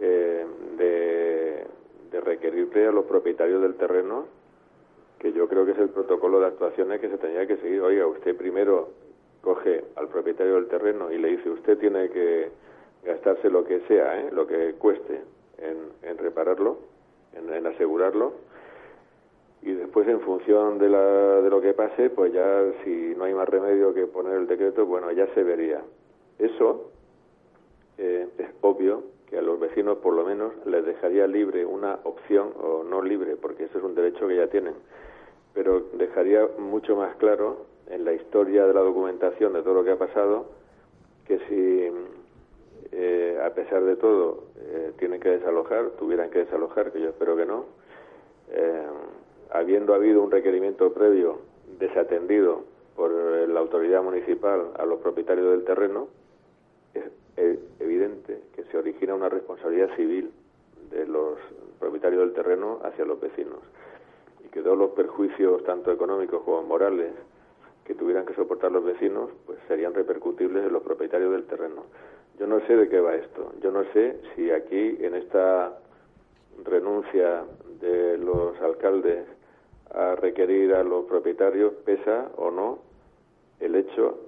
eh, 0.00 0.46
de, 0.78 1.66
de 2.10 2.20
requerirle 2.20 2.86
a 2.86 2.92
los 2.92 3.04
propietarios 3.06 3.62
del 3.62 3.74
terreno, 3.74 4.26
que 5.22 5.32
yo 5.32 5.48
creo 5.48 5.64
que 5.64 5.70
es 5.70 5.78
el 5.78 5.90
protocolo 5.90 6.40
de 6.40 6.46
actuaciones 6.46 7.00
que 7.00 7.08
se 7.08 7.16
tenía 7.16 7.46
que 7.46 7.56
seguir. 7.58 7.80
Oiga, 7.80 8.08
usted 8.08 8.36
primero 8.36 8.88
coge 9.40 9.84
al 9.94 10.08
propietario 10.08 10.56
del 10.56 10.66
terreno 10.66 11.12
y 11.12 11.18
le 11.18 11.28
dice, 11.28 11.48
usted 11.48 11.78
tiene 11.78 12.10
que 12.10 12.50
gastarse 13.04 13.48
lo 13.48 13.64
que 13.64 13.80
sea, 13.86 14.20
¿eh? 14.20 14.30
lo 14.32 14.48
que 14.48 14.74
cueste 14.74 15.20
en, 15.58 16.18
repararlo, 16.18 16.78
en, 17.34 17.54
en 17.54 17.66
asegurarlo, 17.68 18.32
y 19.62 19.72
después 19.72 20.08
en 20.08 20.20
función 20.20 20.78
de, 20.78 20.88
la, 20.88 21.40
de 21.40 21.48
lo 21.48 21.60
que 21.60 21.72
pase, 21.72 22.10
pues 22.10 22.32
ya 22.32 22.64
si 22.82 23.14
no 23.16 23.24
hay 23.24 23.34
más 23.34 23.48
remedio 23.48 23.94
que 23.94 24.06
poner 24.06 24.34
el 24.34 24.48
decreto, 24.48 24.86
bueno, 24.86 25.12
ya 25.12 25.32
se 25.34 25.44
vería. 25.44 25.82
Eso 26.40 26.90
eh, 27.96 28.26
es 28.38 28.48
obvio 28.60 29.04
que 29.30 29.38
a 29.38 29.42
los 29.42 29.60
vecinos 29.60 29.98
por 29.98 30.14
lo 30.14 30.24
menos 30.24 30.52
les 30.66 30.84
dejaría 30.84 31.28
libre 31.28 31.64
una 31.64 32.00
opción, 32.02 32.52
o 32.60 32.82
no 32.82 33.02
libre, 33.02 33.36
porque 33.36 33.64
eso 33.64 33.78
es 33.78 33.84
un 33.84 33.94
derecho 33.94 34.26
que 34.26 34.36
ya 34.36 34.48
tienen, 34.48 34.74
pero 35.54 35.80
dejaría 35.94 36.48
mucho 36.58 36.96
más 36.96 37.14
claro 37.16 37.66
en 37.88 38.04
la 38.04 38.12
historia 38.12 38.66
de 38.66 38.74
la 38.74 38.80
documentación 38.80 39.52
de 39.52 39.62
todo 39.62 39.74
lo 39.74 39.84
que 39.84 39.92
ha 39.92 39.98
pasado 39.98 40.46
que 41.26 41.38
si 41.48 41.90
eh, 42.92 43.40
a 43.44 43.50
pesar 43.50 43.84
de 43.84 43.96
todo 43.96 44.44
eh, 44.56 44.92
tienen 44.98 45.20
que 45.20 45.30
desalojar, 45.30 45.90
tuvieran 45.98 46.30
que 46.30 46.40
desalojar, 46.40 46.92
que 46.92 47.00
yo 47.00 47.10
espero 47.10 47.36
que 47.36 47.46
no, 47.46 47.66
eh, 48.50 48.86
habiendo 49.50 49.94
habido 49.94 50.22
un 50.22 50.30
requerimiento 50.30 50.92
previo 50.92 51.38
desatendido 51.78 52.64
por 52.96 53.10
la 53.10 53.60
autoridad 53.60 54.02
municipal 54.02 54.72
a 54.78 54.84
los 54.84 55.00
propietarios 55.00 55.50
del 55.50 55.64
terreno, 55.64 56.08
es 57.36 57.58
evidente 57.80 58.40
que 58.54 58.64
se 58.64 58.76
origina 58.76 59.14
una 59.14 59.30
responsabilidad 59.30 59.94
civil 59.96 60.30
de 60.90 61.06
los 61.06 61.38
propietarios 61.80 62.20
del 62.20 62.34
terreno 62.34 62.80
hacia 62.84 63.06
los 63.06 63.18
vecinos 63.18 63.58
que 64.52 64.60
todos 64.60 64.78
los 64.78 64.90
perjuicios, 64.90 65.64
tanto 65.64 65.90
económicos 65.90 66.42
como 66.42 66.62
morales, 66.62 67.12
que 67.84 67.94
tuvieran 67.94 68.26
que 68.26 68.34
soportar 68.34 68.70
los 68.70 68.84
vecinos, 68.84 69.30
pues 69.46 69.58
serían 69.66 69.94
repercutibles 69.94 70.64
en 70.64 70.72
los 70.72 70.82
propietarios 70.82 71.32
del 71.32 71.44
terreno. 71.44 71.84
Yo 72.38 72.46
no 72.46 72.60
sé 72.66 72.76
de 72.76 72.88
qué 72.88 73.00
va 73.00 73.14
esto. 73.14 73.52
Yo 73.60 73.70
no 73.72 73.84
sé 73.92 74.20
si 74.34 74.50
aquí, 74.50 74.98
en 75.00 75.14
esta 75.14 75.78
renuncia 76.64 77.44
de 77.80 78.18
los 78.18 78.60
alcaldes 78.60 79.26
a 79.90 80.14
requerir 80.16 80.74
a 80.74 80.84
los 80.84 81.06
propietarios 81.06 81.72
pesa 81.84 82.30
o 82.36 82.50
no 82.50 82.78
el 83.60 83.74
hecho 83.74 84.18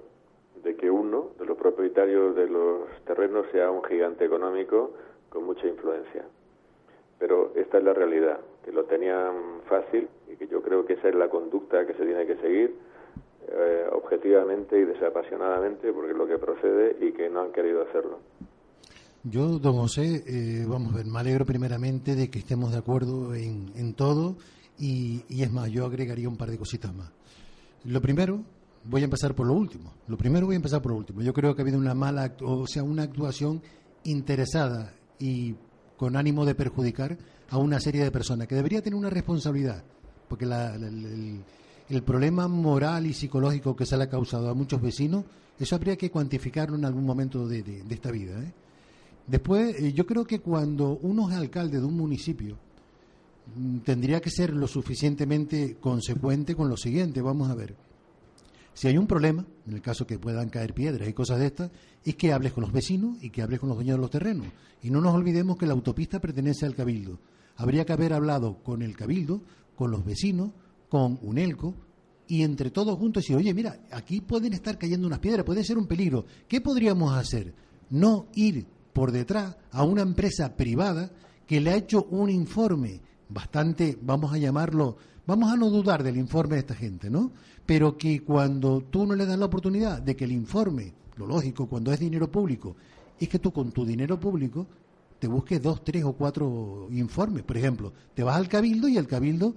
de 0.63 0.75
que 0.75 0.89
uno 0.89 1.29
de 1.37 1.45
los 1.45 1.57
propietarios 1.57 2.35
de 2.35 2.47
los 2.47 2.89
terrenos 3.05 3.45
sea 3.51 3.71
un 3.71 3.83
gigante 3.83 4.25
económico 4.25 4.91
con 5.29 5.43
mucha 5.43 5.67
influencia. 5.67 6.25
Pero 7.19 7.53
esta 7.55 7.77
es 7.77 7.83
la 7.83 7.93
realidad, 7.93 8.39
que 8.63 8.71
lo 8.71 8.85
tenían 8.85 9.61
fácil 9.67 10.07
y 10.31 10.35
que 10.35 10.47
yo 10.47 10.61
creo 10.61 10.85
que 10.85 10.93
esa 10.93 11.09
es 11.09 11.15
la 11.15 11.29
conducta 11.29 11.85
que 11.85 11.93
se 11.93 12.05
tiene 12.05 12.25
que 12.25 12.35
seguir 12.37 12.75
eh, 13.47 13.85
objetivamente 13.91 14.77
y 14.77 14.85
desapasionadamente 14.85 15.93
porque 15.93 16.11
es 16.11 16.17
lo 16.17 16.27
que 16.27 16.37
procede 16.37 16.97
y 16.99 17.13
que 17.13 17.29
no 17.29 17.41
han 17.41 17.51
querido 17.51 17.83
hacerlo. 17.83 18.19
Yo, 19.23 19.59
don 19.59 19.73
José, 19.73 20.23
eh, 20.27 20.65
vamos 20.67 20.93
a 20.93 20.97
ver, 20.97 21.05
me 21.05 21.19
alegro 21.19 21.45
primeramente 21.45 22.15
de 22.15 22.29
que 22.29 22.39
estemos 22.39 22.71
de 22.71 22.77
acuerdo 22.77 23.33
en, 23.33 23.71
en 23.75 23.95
todo 23.95 24.35
y, 24.77 25.23
es 25.41 25.51
más, 25.51 25.71
yo 25.71 25.85
agregaría 25.85 26.27
un 26.27 26.37
par 26.37 26.49
de 26.49 26.57
cositas 26.57 26.93
más. 26.93 27.11
Lo 27.85 28.01
primero, 28.01 28.41
voy 28.83 29.01
a 29.01 29.05
empezar 29.05 29.33
por 29.35 29.47
lo 29.47 29.53
último. 29.53 29.93
Lo 30.07 30.17
primero 30.17 30.45
voy 30.45 30.55
a 30.55 30.57
empezar 30.57 30.81
por 30.81 30.91
lo 30.91 30.97
último. 30.97 31.21
Yo 31.21 31.33
creo 31.33 31.55
que 31.55 31.61
ha 31.61 31.63
habido 31.63 31.77
una 31.77 31.93
mala, 31.93 32.35
o 32.41 32.67
sea, 32.67 32.83
una 32.83 33.03
actuación 33.03 33.61
interesada 34.03 34.93
y 35.19 35.55
con 35.97 36.15
ánimo 36.15 36.45
de 36.45 36.55
perjudicar 36.55 37.17
a 37.49 37.57
una 37.57 37.79
serie 37.79 38.03
de 38.03 38.11
personas 38.11 38.47
que 38.47 38.55
debería 38.55 38.81
tener 38.81 38.97
una 38.97 39.09
responsabilidad, 39.09 39.83
porque 40.27 40.45
el, 40.45 42.01
problema 42.03 42.47
moral 42.47 43.05
y 43.05 43.13
psicológico 43.13 43.75
que 43.75 43.85
se 43.85 43.97
le 43.97 44.03
ha 44.03 44.09
causado 44.09 44.49
a 44.49 44.53
muchos 44.53 44.81
vecinos, 44.81 45.25
eso 45.59 45.75
habría 45.75 45.95
que 45.95 46.11
cuantificarlo 46.11 46.75
en 46.75 46.85
algún 46.85 47.05
momento 47.05 47.47
de, 47.47 47.83
esta 47.89 48.11
vida. 48.11 48.41
¿eh? 48.41 48.51
Después, 49.27 49.79
eh, 49.79 49.93
yo 49.93 50.05
creo 50.05 50.25
que 50.25 50.39
cuando 50.39 50.99
uno 51.01 51.29
es 51.29 51.35
alcalde 51.35 51.79
de 51.79 51.85
un 51.85 51.95
municipio, 51.95 52.57
Mm, 53.53 53.79
tendría 53.79 54.21
que 54.21 54.31
ser 54.31 54.53
lo 54.53 54.67
suficientemente 54.67 55.77
consecuente 55.79 56.55
con 56.55 56.69
lo 56.69 56.77
siguiente. 56.77 57.21
Vamos 57.21 57.49
a 57.49 57.55
ver. 57.55 57.75
Si 58.75 58.89
hay 58.89 58.97
un 58.97 59.07
problema, 59.07 59.45
en 59.65 59.73
el 59.73 59.81
caso 59.81 60.05
que 60.05 60.19
puedan 60.19 60.49
caer 60.49 60.73
piedras 60.73 61.07
y 61.07 61.13
cosas 61.13 61.39
de 61.39 61.45
estas, 61.45 61.71
es 62.03 62.15
que 62.15 62.33
hables 62.33 62.51
con 62.51 62.61
los 62.61 62.73
vecinos 62.73 63.17
y 63.23 63.29
que 63.29 63.41
hables 63.41 63.61
con 63.61 63.69
los 63.69 63.77
dueños 63.77 63.95
de 63.95 64.01
los 64.01 64.11
terrenos. 64.11 64.47
Y 64.83 64.89
no 64.89 64.99
nos 64.99 65.15
olvidemos 65.15 65.57
que 65.57 65.65
la 65.65 65.71
autopista 65.71 66.19
pertenece 66.19 66.65
al 66.65 66.75
Cabildo. 66.75 67.17
Habría 67.55 67.85
que 67.85 67.93
haber 67.93 68.11
hablado 68.11 68.61
con 68.61 68.81
el 68.81 68.97
Cabildo, 68.97 69.41
con 69.77 69.91
los 69.91 70.03
vecinos, 70.03 70.51
con 70.89 71.17
UNELCO, 71.21 71.73
y 72.27 72.43
entre 72.43 72.69
todos 72.69 72.97
juntos 72.99 73.23
decir, 73.23 73.37
oye, 73.37 73.53
mira, 73.53 73.79
aquí 73.91 74.19
pueden 74.19 74.51
estar 74.51 74.77
cayendo 74.77 75.07
unas 75.07 75.19
piedras, 75.19 75.45
puede 75.45 75.63
ser 75.63 75.77
un 75.77 75.87
peligro. 75.87 76.25
¿Qué 76.45 76.59
podríamos 76.59 77.13
hacer? 77.13 77.53
No 77.89 78.27
ir 78.35 78.65
por 78.91 79.13
detrás 79.13 79.55
a 79.71 79.83
una 79.83 80.01
empresa 80.01 80.57
privada 80.57 81.11
que 81.47 81.61
le 81.61 81.71
ha 81.71 81.77
hecho 81.77 82.03
un 82.09 82.29
informe 82.29 82.99
bastante, 83.29 83.97
vamos 84.01 84.33
a 84.33 84.37
llamarlo, 84.37 84.97
vamos 85.25 85.51
a 85.51 85.55
no 85.55 85.69
dudar 85.69 86.03
del 86.03 86.17
informe 86.17 86.55
de 86.55 86.61
esta 86.61 86.75
gente, 86.75 87.09
¿no? 87.09 87.31
Pero 87.65 87.97
que 87.97 88.21
cuando 88.21 88.81
tú 88.81 89.05
no 89.05 89.15
le 89.15 89.25
das 89.25 89.39
la 89.39 89.45
oportunidad 89.45 90.01
de 90.01 90.15
que 90.15 90.25
el 90.25 90.31
informe, 90.31 90.93
lo 91.17 91.25
lógico, 91.25 91.67
cuando 91.67 91.91
es 91.91 91.99
dinero 91.99 92.31
público, 92.31 92.75
es 93.19 93.29
que 93.29 93.39
tú 93.39 93.51
con 93.51 93.71
tu 93.71 93.85
dinero 93.85 94.19
público 94.19 94.67
te 95.19 95.27
busques 95.27 95.61
dos, 95.61 95.83
tres 95.83 96.03
o 96.03 96.13
cuatro 96.13 96.87
informes. 96.91 97.43
Por 97.43 97.57
ejemplo, 97.57 97.93
te 98.13 98.23
vas 98.23 98.35
al 98.35 98.47
cabildo 98.47 98.87
y 98.87 98.97
el 98.97 99.07
cabildo 99.07 99.55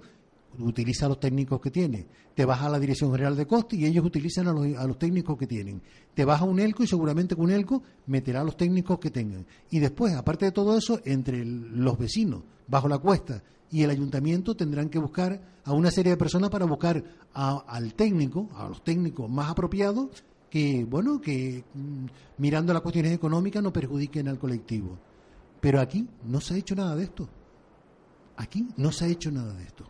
utiliza 0.57 1.05
a 1.05 1.09
los 1.09 1.19
técnicos 1.19 1.61
que 1.61 1.69
tiene. 1.69 2.07
Te 2.33 2.45
vas 2.45 2.61
a 2.61 2.69
la 2.69 2.79
Dirección 2.79 3.11
General 3.11 3.35
de 3.35 3.45
Costes 3.45 3.77
y 3.77 3.85
ellos 3.85 4.05
utilizan 4.05 4.47
a 4.47 4.53
los, 4.53 4.65
a 4.77 4.87
los 4.87 4.97
técnicos 4.97 5.37
que 5.37 5.45
tienen. 5.45 5.81
Te 6.13 6.25
vas 6.25 6.41
a 6.41 6.45
un 6.45 6.59
ELCO 6.59 6.83
y 6.83 6.87
seguramente 6.87 7.35
con 7.35 7.51
ELCO 7.51 7.83
meterá 8.07 8.41
a 8.41 8.43
los 8.43 8.57
técnicos 8.57 8.99
que 8.99 9.11
tengan. 9.11 9.45
Y 9.69 9.79
después, 9.79 10.15
aparte 10.15 10.45
de 10.45 10.51
todo 10.51 10.77
eso, 10.77 11.01
entre 11.05 11.45
los 11.45 11.97
vecinos, 11.97 12.43
bajo 12.67 12.87
la 12.87 12.97
cuesta 12.97 13.43
y 13.71 13.83
el 13.83 13.89
ayuntamiento 13.89 14.55
tendrán 14.55 14.89
que 14.89 14.99
buscar 14.99 15.39
a 15.65 15.73
una 15.73 15.91
serie 15.91 16.13
de 16.13 16.17
personas 16.17 16.49
para 16.49 16.65
buscar 16.65 17.03
al 17.33 17.93
técnico, 17.93 18.47
a 18.55 18.67
los 18.67 18.83
técnicos 18.83 19.29
más 19.29 19.51
apropiados, 19.51 20.23
que, 20.49 20.85
bueno, 20.87 21.21
que 21.21 21.63
mm, 21.75 22.05
mirando 22.39 22.73
las 22.73 22.81
cuestiones 22.81 23.13
económicas 23.13 23.61
no 23.61 23.71
perjudiquen 23.71 24.27
al 24.27 24.39
colectivo. 24.39 24.97
Pero 25.61 25.79
aquí 25.79 26.07
no 26.25 26.39
se 26.39 26.55
ha 26.55 26.57
hecho 26.57 26.75
nada 26.75 26.95
de 26.95 27.03
esto. 27.03 27.27
Aquí 28.37 28.67
no 28.77 28.91
se 28.91 29.05
ha 29.05 29.07
hecho 29.09 29.29
nada 29.31 29.53
de 29.53 29.63
esto. 29.63 29.83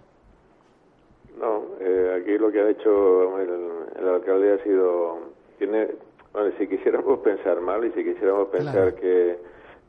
No, 1.39 1.63
eh, 1.79 2.19
aquí 2.19 2.37
lo 2.37 2.51
que 2.51 2.59
ha 2.59 2.69
hecho 2.69 3.39
el, 3.39 4.07
alcalde 4.07 4.53
ha 4.53 4.63
sido. 4.63 5.19
Tiene, 5.57 5.87
bueno, 6.33 6.51
si 6.57 6.67
quisiéramos 6.67 7.19
pensar 7.19 7.61
mal 7.61 7.85
y 7.85 7.91
si 7.91 8.03
quisiéramos 8.03 8.49
pensar 8.49 8.95
que, 8.95 9.37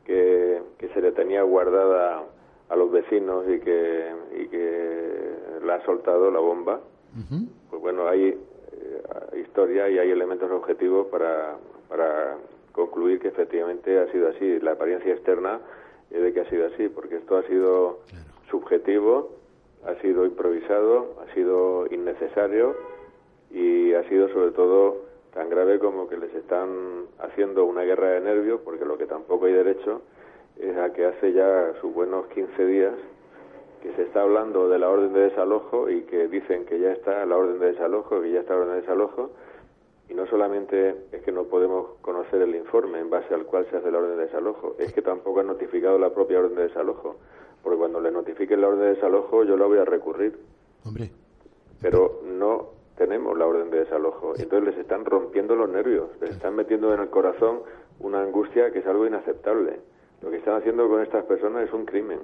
que 0.05 0.89
se 0.93 1.01
le 1.01 1.11
tenía 1.11 1.41
guardada 1.43 2.23
a 2.71 2.75
los 2.77 2.89
vecinos 2.89 3.43
y 3.49 3.59
que, 3.59 4.11
y 4.39 4.47
que 4.47 5.35
la 5.63 5.75
ha 5.75 5.85
soltado 5.85 6.31
la 6.31 6.39
bomba. 6.39 6.79
Pues 7.69 7.81
bueno, 7.81 8.07
hay 8.07 8.29
eh, 8.29 9.41
historia 9.41 9.89
y 9.89 9.99
hay 9.99 10.09
elementos 10.09 10.49
objetivos 10.49 11.07
para, 11.07 11.57
para 11.89 12.37
concluir 12.71 13.19
que 13.19 13.27
efectivamente 13.27 13.99
ha 13.99 14.09
sido 14.13 14.29
así. 14.29 14.59
La 14.61 14.71
apariencia 14.71 15.11
externa 15.11 15.59
es 16.09 16.21
de 16.21 16.31
que 16.31 16.39
ha 16.39 16.49
sido 16.49 16.67
así, 16.67 16.87
porque 16.87 17.17
esto 17.17 17.37
ha 17.37 17.43
sido 17.43 17.99
subjetivo, 18.49 19.31
ha 19.85 19.95
sido 19.95 20.25
improvisado, 20.25 21.17
ha 21.21 21.33
sido 21.33 21.87
innecesario 21.91 22.73
y 23.51 23.93
ha 23.93 24.07
sido 24.07 24.29
sobre 24.29 24.51
todo 24.51 25.11
tan 25.33 25.49
grave 25.49 25.77
como 25.79 26.07
que 26.07 26.15
les 26.15 26.33
están 26.35 26.69
haciendo 27.19 27.65
una 27.65 27.81
guerra 27.81 28.11
de 28.11 28.21
nervios, 28.21 28.61
porque 28.63 28.85
lo 28.85 28.97
que 28.97 29.07
tampoco 29.07 29.45
hay 29.47 29.53
derecho 29.53 30.01
es 30.57 30.77
a 30.77 30.93
que 30.93 31.05
hace 31.05 31.33
ya 31.33 31.73
sus 31.81 31.93
buenos 31.93 32.27
15 32.27 32.65
días 32.65 32.93
que 33.81 33.93
se 33.93 34.03
está 34.03 34.21
hablando 34.21 34.69
de 34.69 34.77
la 34.77 34.89
orden 34.89 35.13
de 35.13 35.21
desalojo 35.21 35.89
y 35.89 36.03
que 36.03 36.27
dicen 36.27 36.65
que 36.65 36.79
ya 36.79 36.91
está 36.91 37.25
la 37.25 37.35
orden 37.35 37.59
de 37.59 37.71
desalojo, 37.71 38.21
que 38.21 38.31
ya 38.31 38.41
está 38.41 38.53
la 38.53 38.61
orden 38.61 38.75
de 38.75 38.81
desalojo, 38.81 39.31
y 40.07 40.13
no 40.13 40.27
solamente 40.27 40.95
es 41.11 41.21
que 41.23 41.31
no 41.31 41.45
podemos 41.45 41.97
conocer 42.01 42.41
el 42.41 42.55
informe 42.55 42.99
en 42.99 43.09
base 43.09 43.33
al 43.33 43.45
cual 43.45 43.65
se 43.71 43.77
hace 43.77 43.89
la 43.89 43.97
orden 43.97 44.17
de 44.17 44.25
desalojo, 44.25 44.75
es 44.77 44.93
que 44.93 45.01
tampoco 45.01 45.39
han 45.39 45.47
notificado 45.47 45.97
la 45.97 46.11
propia 46.11 46.39
orden 46.39 46.55
de 46.55 46.63
desalojo, 46.63 47.15
porque 47.63 47.77
cuando 47.77 47.99
le 48.01 48.11
notifiquen 48.11 48.61
la 48.61 48.67
orden 48.67 48.81
de 48.81 48.95
desalojo 48.95 49.43
yo 49.43 49.57
la 49.57 49.65
voy 49.65 49.79
a 49.79 49.85
recurrir. 49.85 50.37
Hombre. 50.85 51.09
Pero 51.81 52.21
no 52.23 52.81
tenemos 52.97 53.35
la 53.35 53.47
orden 53.47 53.71
de 53.71 53.79
desalojo. 53.79 54.33
Entonces 54.37 54.75
les 54.75 54.77
están 54.77 55.05
rompiendo 55.05 55.55
los 55.55 55.69
nervios, 55.69 56.09
les 56.21 56.31
están 56.31 56.55
metiendo 56.55 56.93
en 56.93 56.99
el 56.99 57.09
corazón 57.09 57.61
una 57.99 58.21
angustia 58.21 58.71
que 58.71 58.79
es 58.79 58.85
algo 58.85 59.07
inaceptable. 59.07 59.79
Lo 60.21 60.29
que 60.29 60.37
están 60.37 60.55
haciendo 60.55 60.87
con 60.87 61.01
estas 61.01 61.25
personas 61.25 61.67
es 61.67 61.73
un 61.73 61.85
crimen. 61.85 62.19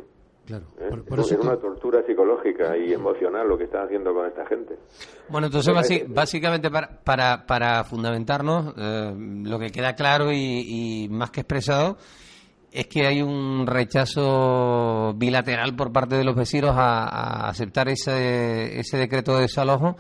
Claro. 0.48 0.66
¿eh? 0.80 0.90
es, 1.18 1.32
una 1.34 1.58
tortura 1.58 2.02
psicológica 2.08 2.78
y 2.78 2.94
emocional 2.94 3.50
lo 3.50 3.58
que 3.58 3.66
están 3.66 3.86
haciendo 3.86 4.14
con 4.14 4.26
esta 4.28 4.46
gente. 4.46 4.78
Bueno, 5.28 5.48
entonces 5.48 6.08
básicamente 6.08 6.72
para, 6.72 7.02
para, 7.04 7.46
para 7.46 7.84
fundamentarnos, 7.84 8.74
eh, 8.78 9.14
lo 9.44 9.60
que 9.60 9.72
queda 9.72 9.94
claro 9.94 10.32
y, 10.32 11.10
más 11.12 11.32
que 11.32 11.42
expresado 11.42 11.98
es 12.72 12.88
que 12.88 13.08
hay 13.08 13.22
un 13.22 13.68
rechazo 13.68 15.14
bilateral 15.18 15.76
por 15.76 15.92
parte 15.92 16.16
de 16.16 16.24
los 16.24 16.36
vecinos 16.36 16.72
a, 16.78 17.50
aceptar 17.50 17.90
ese, 17.90 18.80
ese 18.80 18.98
decreto 18.98 19.36
de 19.36 19.42
desalojo 19.42 19.98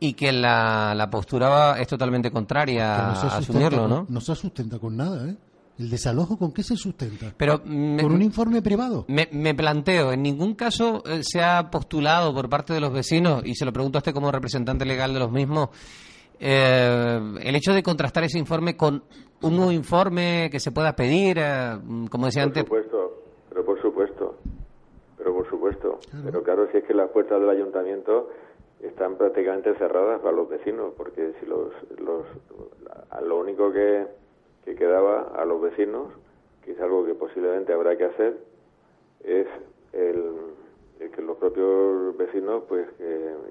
y 0.00 0.14
que 0.14 0.32
la, 0.32 0.94
la 0.94 1.10
postura 1.10 1.78
es 1.78 1.88
totalmente 1.88 2.30
contraria 2.30 3.10
a 3.10 3.36
asumirlo, 3.36 3.86
¿no? 3.86 4.06
No 4.08 4.20
se 4.20 4.34
sustenta 4.34 4.78
con 4.78 4.96
nada, 4.96 5.28
¿eh? 5.28 5.36
¿El 5.76 5.90
desalojo 5.90 6.38
con 6.38 6.52
qué 6.52 6.62
se 6.62 6.76
sustenta? 6.76 7.34
Pero 7.36 7.60
¿Con 7.62 8.12
un 8.12 8.22
informe 8.22 8.62
privado? 8.62 9.06
Me, 9.08 9.54
planteo, 9.54 10.12
en 10.12 10.22
ningún 10.22 10.54
caso 10.54 11.02
eh, 11.04 11.20
se 11.22 11.42
ha 11.42 11.68
postulado 11.70 12.32
por 12.32 12.48
parte 12.48 12.72
de 12.72 12.80
los 12.80 12.92
vecinos, 12.92 13.44
y 13.44 13.54
se 13.56 13.64
lo 13.64 13.72
pregunto 13.72 13.98
a 13.98 14.00
usted 14.00 14.14
como 14.14 14.30
representante 14.30 14.84
legal 14.84 15.12
de 15.12 15.18
los 15.18 15.32
mismos, 15.32 15.70
eh, 16.38 17.18
el 17.42 17.56
hecho 17.56 17.72
de 17.72 17.82
contrastar 17.82 18.22
ese 18.22 18.38
informe 18.38 18.76
con 18.76 19.02
un 19.42 19.56
nuevo 19.56 19.72
informe 19.72 20.48
que 20.50 20.60
se 20.60 20.70
pueda 20.70 20.94
pedir, 20.94 21.38
eh, 21.40 21.78
como 22.08 22.26
decía 22.26 22.44
antes. 22.44 22.64
Por 22.64 22.82
supuesto, 22.82 23.22
pero 23.48 23.64
por 23.64 23.82
supuesto, 23.82 24.36
pero 25.18 25.34
por 25.34 25.50
supuesto. 25.50 25.98
Pero 26.24 26.42
claro, 26.44 26.68
si 26.70 26.78
es 26.78 26.84
que 26.84 26.94
las 26.94 27.10
puertas 27.10 27.40
del 27.40 27.50
ayuntamiento 27.50 28.30
están 28.80 29.16
prácticamente 29.16 29.74
cerradas 29.74 30.20
para 30.20 30.36
los 30.36 30.48
vecinos, 30.48 30.92
porque 30.96 31.32
si 31.40 31.46
los, 31.46 31.72
los 31.98 32.26
lo 33.26 33.38
único 33.38 33.72
que 33.72 34.06
que 34.64 34.74
quedaba 34.74 35.32
a 35.36 35.44
los 35.44 35.60
vecinos, 35.60 36.12
que 36.64 36.72
es 36.72 36.80
algo 36.80 37.04
que 37.04 37.14
posiblemente 37.14 37.72
habrá 37.72 37.96
que 37.96 38.04
hacer, 38.04 38.38
es 39.22 39.46
el, 39.92 40.22
que 41.14 41.22
los 41.22 41.36
propios 41.36 42.16
vecinos, 42.16 42.64
pues 42.68 42.86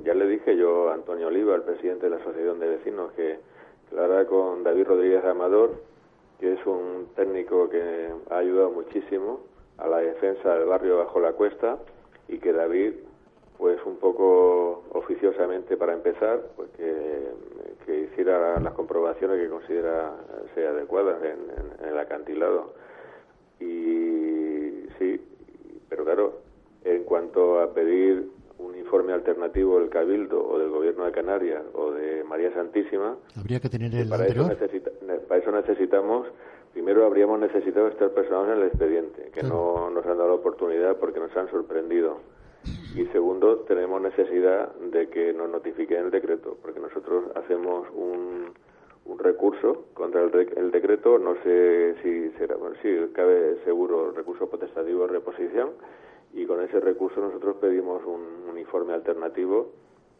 ya 0.03 0.13
le 0.13 0.27
dije 0.27 0.57
yo 0.57 0.89
a 0.89 0.95
Antonio 0.95 1.27
Oliva, 1.27 1.55
el 1.55 1.63
presidente 1.63 2.05
de 2.05 2.11
la 2.11 2.17
Asociación 2.17 2.59
de 2.59 2.67
Vecinos, 2.67 3.11
que, 3.13 3.39
que 3.89 4.25
con 4.27 4.63
David 4.63 4.87
Rodríguez 4.87 5.23
Amador, 5.25 5.71
que 6.39 6.53
es 6.53 6.65
un 6.65 7.07
técnico 7.15 7.69
que 7.69 8.09
ha 8.29 8.37
ayudado 8.37 8.71
muchísimo 8.71 9.41
a 9.77 9.87
la 9.87 9.97
defensa 9.97 10.55
del 10.55 10.67
barrio 10.67 10.97
bajo 10.97 11.19
la 11.19 11.33
cuesta 11.33 11.77
y 12.27 12.37
que 12.39 12.53
David 12.53 12.93
pues 13.57 13.79
un 13.85 13.97
poco 13.97 14.83
oficiosamente 14.91 15.77
para 15.77 15.93
empezar, 15.93 16.41
pues 16.55 16.69
que, 16.71 17.53
hiciera 18.13 18.59
las 18.59 18.73
comprobaciones 18.73 19.41
que 19.41 19.49
considera 19.49 20.13
sea 20.53 20.69
adecuadas 20.69 21.17
en, 21.23 21.87
el 21.87 21.97
acantilado. 21.97 22.73
Y 23.59 24.87
sí, 24.97 25.19
pero 25.89 26.03
claro, 26.03 26.41
en 26.83 27.03
cuanto 27.03 27.59
a 27.59 27.73
pedir 27.73 28.29
un 28.59 28.77
informe 28.77 29.13
alternativo 29.13 29.79
del 29.79 29.89
Cabildo 29.89 30.47
o 30.47 30.59
del 30.59 30.69
Gobierno 30.69 31.05
de 31.05 31.11
Canarias 31.11 31.63
o 31.73 31.91
de 31.91 32.23
María 32.23 32.53
Santísima, 32.53 33.17
habría 33.37 33.59
que 33.59 33.69
tener 33.69 33.93
el 33.93 34.07
para 34.07 34.27
Eso 34.27 34.47
para 35.27 35.41
eso 35.41 35.51
necesitamos 35.51 36.27
primero 36.73 37.05
habríamos 37.05 37.39
necesitado 37.39 37.87
estar 37.87 38.09
personados 38.09 38.49
en 38.49 38.57
el 38.57 38.67
expediente, 38.67 39.29
que 39.31 39.43
no 39.43 39.89
nos 39.91 40.05
han 40.05 40.17
dado 40.17 40.29
la 40.29 40.35
oportunidad 40.35 40.97
porque 40.97 41.19
nos 41.19 41.35
han 41.37 41.49
sorprendido. 41.49 42.17
Y 42.95 43.05
segundo, 43.07 43.59
tenemos 43.67 44.01
necesidad 44.01 44.73
de 44.75 45.09
que 45.09 45.33
nos 45.33 45.49
notifiquen 45.49 46.05
el 46.05 46.11
decreto, 46.11 46.57
porque 46.61 46.79
nosotros 46.79 47.25
hacemos 47.35 47.87
un, 47.93 48.53
un 49.05 49.19
recurso 49.19 49.85
contra 49.93 50.21
el, 50.21 50.53
el, 50.55 50.71
decreto, 50.71 51.17
no 51.17 51.35
sé 51.43 51.95
si 52.03 52.29
será, 52.37 52.55
bueno, 52.55 52.75
sí, 52.81 52.89
cabe 53.13 53.57
seguro 53.63 54.11
recurso 54.11 54.49
potestativo 54.49 55.07
de 55.07 55.13
reposición, 55.13 55.71
y 56.33 56.45
con 56.45 56.61
ese 56.61 56.79
recurso 56.79 57.19
nosotros 57.19 57.57
pedimos 57.57 58.03
un, 58.05 58.49
un 58.49 58.57
informe 58.57 58.93
alternativo 58.93 59.71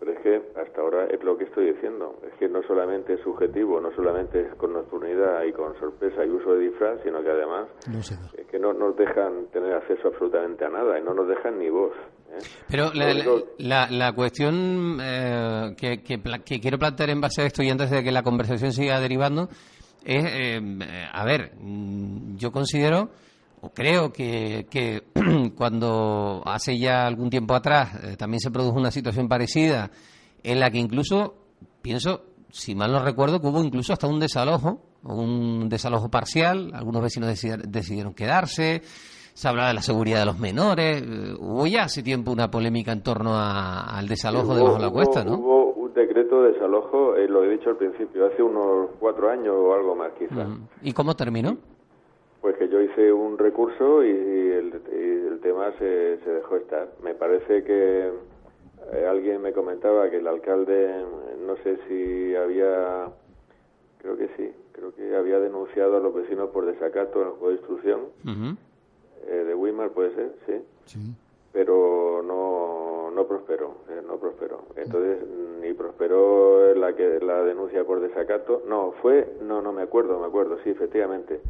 pero 0.04 0.18
es 0.18 0.20
que 0.20 0.60
hasta 0.60 0.82
ahora 0.82 1.06
es 1.06 1.24
lo 1.24 1.38
que 1.38 1.46
estoy 1.46 1.72
diciendo. 1.72 2.20
Es 2.28 2.34
que 2.34 2.50
no 2.50 2.62
solamente 2.64 3.14
es 3.14 3.22
subjetivo, 3.22 3.80
no 3.80 3.90
solamente 3.96 4.42
es 4.42 4.54
con 4.56 4.74
nocturnidad 4.74 5.44
y 5.44 5.54
con 5.54 5.80
sorpresa 5.80 6.26
y 6.26 6.30
uso 6.30 6.56
de 6.56 6.60
disfraz, 6.60 7.00
sino 7.04 7.22
que 7.24 7.30
además 7.30 7.68
es 8.38 8.46
que 8.48 8.60
no 8.60 8.74
nos 8.74 8.98
dejan 8.98 9.48
tener 9.54 9.74
acceso 9.74 10.10
absolutamente 10.10 10.66
a 10.66 10.70
nada 10.70 11.00
y 11.00 11.04
no 11.04 11.14
nos 11.14 11.30
dejan 11.30 11.58
ni 11.58 11.70
voz. 11.70 11.94
¿Eh? 12.34 12.42
Pero 12.68 12.92
la, 13.60 13.88
la, 13.90 14.12
cuestión 14.14 15.00
eh, 15.02 15.74
que, 15.78 16.02
que, 16.02 16.60
quiero 16.60 16.80
plantear 16.80 17.10
en 17.10 17.22
base 17.22 17.42
a 17.42 17.46
esto 17.46 17.64
y 17.64 17.70
antes 17.70 17.90
de 17.90 18.04
que 18.04 18.12
la 18.12 18.24
conversación 18.24 18.72
siga 18.72 19.00
derivando 19.00 19.50
es, 20.04 20.26
eh, 20.26 20.62
a 21.12 21.24
ver, 21.26 21.54
mm, 21.60 22.36
yo 22.38 22.52
considero 22.52 23.12
o 23.64 23.70
creo 23.70 24.12
que, 24.12 24.68
que 24.70 25.04
cuando 25.56 26.44
hace 26.46 26.78
ya 26.78 27.08
algún 27.08 27.30
tiempo 27.30 27.56
atrás 27.56 27.92
eh, 28.04 28.18
también 28.18 28.42
se 28.42 28.52
produjo 28.52 28.78
una 28.78 28.92
situación 28.92 29.30
parecida 29.30 29.90
en 30.44 30.60
la 30.60 30.70
que 30.70 30.80
incluso, 30.80 31.36
pienso, 31.82 32.26
si 32.52 32.76
mal 32.76 32.92
no 32.92 33.00
recuerdo, 33.00 33.40
que 33.40 33.48
hubo 33.48 33.64
incluso 33.64 33.94
hasta 33.94 34.08
un 34.08 34.20
desalojo, 34.20 34.82
un 35.04 35.70
desalojo 35.70 36.10
parcial, 36.10 36.72
algunos 36.74 37.02
vecinos 37.02 37.42
decidieron 37.66 38.14
quedarse, 38.14 38.82
se 39.34 39.48
hablaba 39.48 39.70
de 39.70 39.74
la 39.74 39.82
seguridad 39.82 40.20
de 40.20 40.26
los 40.26 40.40
menores, 40.40 41.02
eh, 41.02 41.36
hubo 41.40 41.66
ya 41.66 41.84
hace 41.84 42.04
tiempo 42.04 42.32
una 42.32 42.52
polémica 42.52 42.92
en 42.92 43.02
torno 43.02 43.32
al 43.36 44.08
desalojo 44.08 44.54
de 44.54 44.60
debajo 44.60 44.80
la 44.80 44.92
cuesta, 44.92 45.24
¿no? 45.24 45.38
Hubo 45.38 45.74
un 45.74 45.94
decreto 45.94 46.44
de 46.44 46.54
desalojo, 46.54 47.16
eh, 47.16 47.28
lo 47.28 47.44
he 47.44 47.50
dicho 47.50 47.72
al 47.72 47.78
principio, 47.78 48.28
hace 48.28 48.44
unos 48.44 48.92
cuatro 49.00 49.30
años 49.30 49.56
o 49.58 49.74
algo 49.74 49.96
más 49.96 50.12
quizás. 50.14 50.48
¿Y 50.84 50.94
cómo 50.94 51.16
terminó? 51.16 51.58
Pues 52.42 52.58
que 52.58 52.70
yo 52.70 52.80
hice 52.82 53.12
un 53.12 53.38
recurso 53.38 54.04
y 54.04 54.10
el, 54.10 55.40
tema 55.42 55.72
se, 55.78 56.20
se, 56.24 56.30
dejó 56.30 56.56
estar. 56.56 56.88
Me 57.04 57.14
parece 57.16 57.66
que 57.66 58.08
eh, 58.94 59.08
alguien 59.10 59.42
me 59.42 59.52
comentaba 59.52 60.10
que 60.10 60.18
el 60.18 60.28
alcalde, 60.28 61.04
no 61.46 61.58
sé 61.64 61.78
si 61.88 62.34
había, 62.34 63.10
creo 63.98 64.16
que 64.16 64.30
sí, 64.38 64.52
creo 64.72 64.96
que 64.96 65.16
había 65.18 65.40
denunciado 65.40 65.98
a 65.98 66.00
los 66.00 66.14
vecinos 66.14 66.50
por 66.52 66.66
desacato 66.66 67.22
en 67.22 67.28
el 67.28 67.34
juego 67.34 67.50
de 67.50 67.56
instrucción 67.56 68.00
eh, 69.28 69.44
de 69.48 69.56
Weimar, 69.56 69.92
puede 69.92 70.14
ser, 70.16 70.34
sí. 70.46 71.16
Pero 71.52 72.24
no, 72.26 73.12
no 73.12 73.28
prosperó, 73.28 73.76
eh, 73.90 74.02
no 74.06 74.18
prosperó. 74.18 74.64
Entonces, 74.76 75.20
ni 75.62 75.74
prosperó 75.74 76.74
la, 76.74 76.96
que, 76.96 77.20
la 77.20 77.44
denuncia 77.44 77.84
por 77.84 78.00
desacato. 78.00 78.64
No, 78.68 78.94
fue, 79.02 79.38
no, 79.42 79.62
no 79.62 79.72
me 79.72 79.84
acuerdo, 79.84 80.20
me 80.20 80.26
acuerdo, 80.26 80.58
sí, 80.64 80.72
efectivamente 80.72 81.42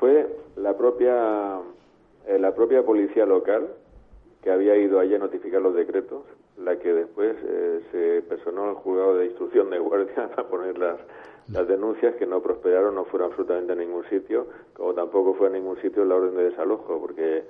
fue 0.00 0.34
la 0.56 0.76
propia, 0.76 1.60
eh, 2.26 2.38
la 2.38 2.54
propia 2.54 2.82
policía 2.82 3.26
local 3.26 3.68
que 4.42 4.50
había 4.50 4.74
ido 4.76 4.98
allí 4.98 5.14
a 5.14 5.18
notificar 5.18 5.60
los 5.60 5.74
decretos, 5.74 6.22
la 6.62 6.78
que 6.78 6.92
después 6.92 7.36
eh, 7.42 7.80
se 7.90 8.22
personó 8.22 8.68
al 8.68 8.74
juzgado 8.76 9.16
de 9.16 9.26
instrucción 9.26 9.70
de 9.70 9.78
guardia 9.78 10.30
a 10.36 10.44
poner 10.44 10.78
las, 10.78 10.98
las 11.52 11.66
denuncias 11.66 12.14
que 12.16 12.26
no 12.26 12.40
prosperaron, 12.40 12.94
no 12.94 13.04
fueron 13.04 13.30
absolutamente 13.30 13.72
a 13.72 13.76
ningún 13.76 14.04
sitio, 14.08 14.46
como 14.74 14.94
tampoco 14.94 15.34
fue 15.34 15.48
a 15.48 15.50
ningún 15.50 15.80
sitio 15.80 16.04
la 16.04 16.16
orden 16.16 16.36
de 16.36 16.44
desalojo, 16.50 17.00
porque 17.00 17.44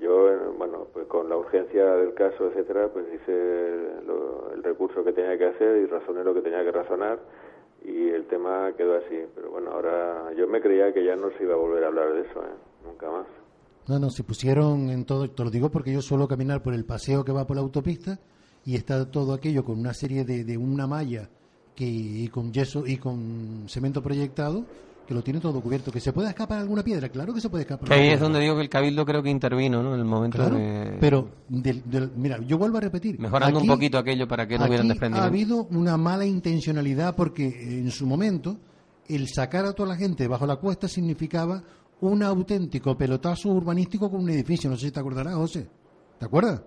yo, 0.00 0.28
bueno, 0.56 0.86
pues 0.92 1.06
con 1.06 1.28
la 1.28 1.36
urgencia 1.36 1.96
del 1.96 2.14
caso, 2.14 2.46
etcétera, 2.46 2.88
pues 2.88 3.06
hice 3.12 3.32
el 3.32 4.62
recurso 4.62 5.02
que 5.02 5.12
tenía 5.12 5.36
que 5.36 5.46
hacer 5.46 5.78
y 5.78 5.86
razoné 5.86 6.22
lo 6.22 6.34
que 6.34 6.42
tenía 6.42 6.62
que 6.62 6.72
razonar 6.72 7.18
y 7.84 8.08
el 8.10 8.26
tema 8.26 8.72
quedó 8.76 8.96
así. 8.96 9.24
Pero 9.34 9.50
bueno, 9.50 9.70
ahora 9.70 10.32
yo 10.36 10.46
me 10.46 10.60
creía 10.60 10.92
que 10.92 11.04
ya 11.04 11.16
no 11.16 11.30
se 11.30 11.42
iba 11.42 11.54
a 11.54 11.58
volver 11.58 11.84
a 11.84 11.88
hablar 11.88 12.12
de 12.12 12.20
eso, 12.22 12.40
¿eh? 12.40 12.56
nunca 12.84 13.10
más. 13.10 13.26
No, 13.88 13.98
no, 13.98 14.10
se 14.10 14.22
pusieron 14.22 14.90
en 14.90 15.04
todo, 15.04 15.28
te 15.30 15.42
lo 15.44 15.50
digo 15.50 15.70
porque 15.70 15.92
yo 15.92 16.02
suelo 16.02 16.28
caminar 16.28 16.62
por 16.62 16.74
el 16.74 16.84
paseo 16.84 17.24
que 17.24 17.32
va 17.32 17.46
por 17.46 17.56
la 17.56 17.62
autopista 17.62 18.18
y 18.64 18.74
está 18.74 19.10
todo 19.10 19.32
aquello 19.32 19.64
con 19.64 19.78
una 19.78 19.94
serie 19.94 20.24
de, 20.24 20.44
de 20.44 20.56
una 20.58 20.86
malla 20.86 21.28
que 21.74 21.86
y 21.86 22.28
con 22.28 22.52
yeso 22.52 22.86
y 22.86 22.96
con 22.98 23.64
cemento 23.68 24.02
proyectado 24.02 24.64
que 25.06 25.14
lo 25.14 25.22
tiene 25.22 25.40
todo 25.40 25.62
cubierto. 25.62 25.90
¿Que 25.90 26.00
se 26.00 26.12
puede 26.12 26.28
escapar 26.28 26.58
alguna 26.58 26.82
piedra? 26.82 27.08
Claro 27.08 27.32
que 27.32 27.40
se 27.40 27.48
puede 27.48 27.62
escapar. 27.62 27.88
Que 27.88 27.94
ahí 27.94 28.08
es 28.08 28.20
donde 28.20 28.40
digo 28.40 28.56
que 28.56 28.60
el 28.60 28.68
Cabildo 28.68 29.06
creo 29.06 29.22
que 29.22 29.30
intervino, 29.30 29.82
¿no? 29.82 29.94
En 29.94 30.00
el 30.00 30.04
momento 30.04 30.36
Claro, 30.36 30.56
de... 30.56 30.98
pero 31.00 31.30
del- 31.48 31.82
del- 31.88 32.10
mira, 32.14 32.38
yo 32.46 32.58
vuelvo 32.58 32.76
a 32.76 32.80
repetir. 32.82 33.18
Mejorando 33.18 33.58
Aquí- 33.58 33.68
un 33.68 33.74
poquito 33.74 33.96
aquello 33.96 34.28
para 34.28 34.46
que 34.46 34.58
no 34.58 34.66
hubieran 34.66 34.90
aquí 34.90 35.00
ha 35.14 35.24
habido 35.24 35.66
una 35.70 35.96
mala 35.96 36.26
intencionalidad 36.26 37.16
porque 37.16 37.46
en 37.46 37.90
su 37.90 38.06
momento 38.06 38.58
el 39.08 39.28
sacar 39.28 39.64
a 39.64 39.72
toda 39.72 39.88
la 39.90 39.96
gente 39.96 40.28
bajo 40.28 40.46
la 40.46 40.56
cuesta 40.56 40.88
significaba 40.88 41.62
un 42.00 42.22
auténtico 42.22 42.96
pelotazo 42.96 43.48
urbanístico 43.50 44.10
con 44.10 44.20
un 44.22 44.30
edificio. 44.30 44.70
No 44.70 44.76
sé 44.76 44.86
si 44.86 44.92
te 44.92 45.00
acordarás, 45.00 45.34
José. 45.34 45.68
¿Te 46.18 46.24
acuerdas? 46.26 46.62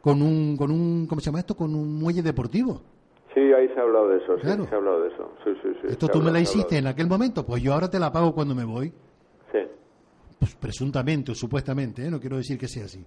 Con 0.00 0.22
un, 0.22 0.56
con 0.56 0.70
un, 0.70 1.06
¿cómo 1.06 1.20
se 1.20 1.26
llama 1.26 1.40
esto? 1.40 1.56
Con 1.56 1.74
un 1.74 1.98
muelle 1.98 2.22
deportivo. 2.22 2.82
Sí, 3.34 3.40
ahí 3.40 3.68
se 3.68 3.78
ha 3.78 3.82
hablado 3.82 4.08
de 4.08 4.16
eso, 4.18 4.36
sí, 4.36 4.42
Claro. 4.42 4.64
se 4.66 4.74
ha 4.74 4.78
hablado 4.78 5.02
de 5.02 5.08
eso. 5.08 5.32
Sí, 5.44 5.50
sí, 5.62 5.68
sí, 5.82 5.86
Esto 5.90 6.06
tú 6.08 6.18
me 6.18 6.28
hablado, 6.28 6.32
la 6.34 6.40
hiciste 6.40 6.78
en 6.78 6.86
aquel 6.86 7.06
momento, 7.08 7.44
pues 7.44 7.62
yo 7.62 7.74
ahora 7.74 7.88
te 7.90 7.98
la 7.98 8.10
pago 8.10 8.32
cuando 8.34 8.54
me 8.54 8.64
voy. 8.64 8.88
Sí. 9.52 9.58
Pues 10.38 10.54
presuntamente 10.56 11.32
o 11.32 11.34
supuestamente, 11.34 12.06
¿eh? 12.06 12.10
no 12.10 12.20
quiero 12.20 12.36
decir 12.38 12.58
que 12.58 12.68
sea 12.68 12.86
así. 12.86 13.04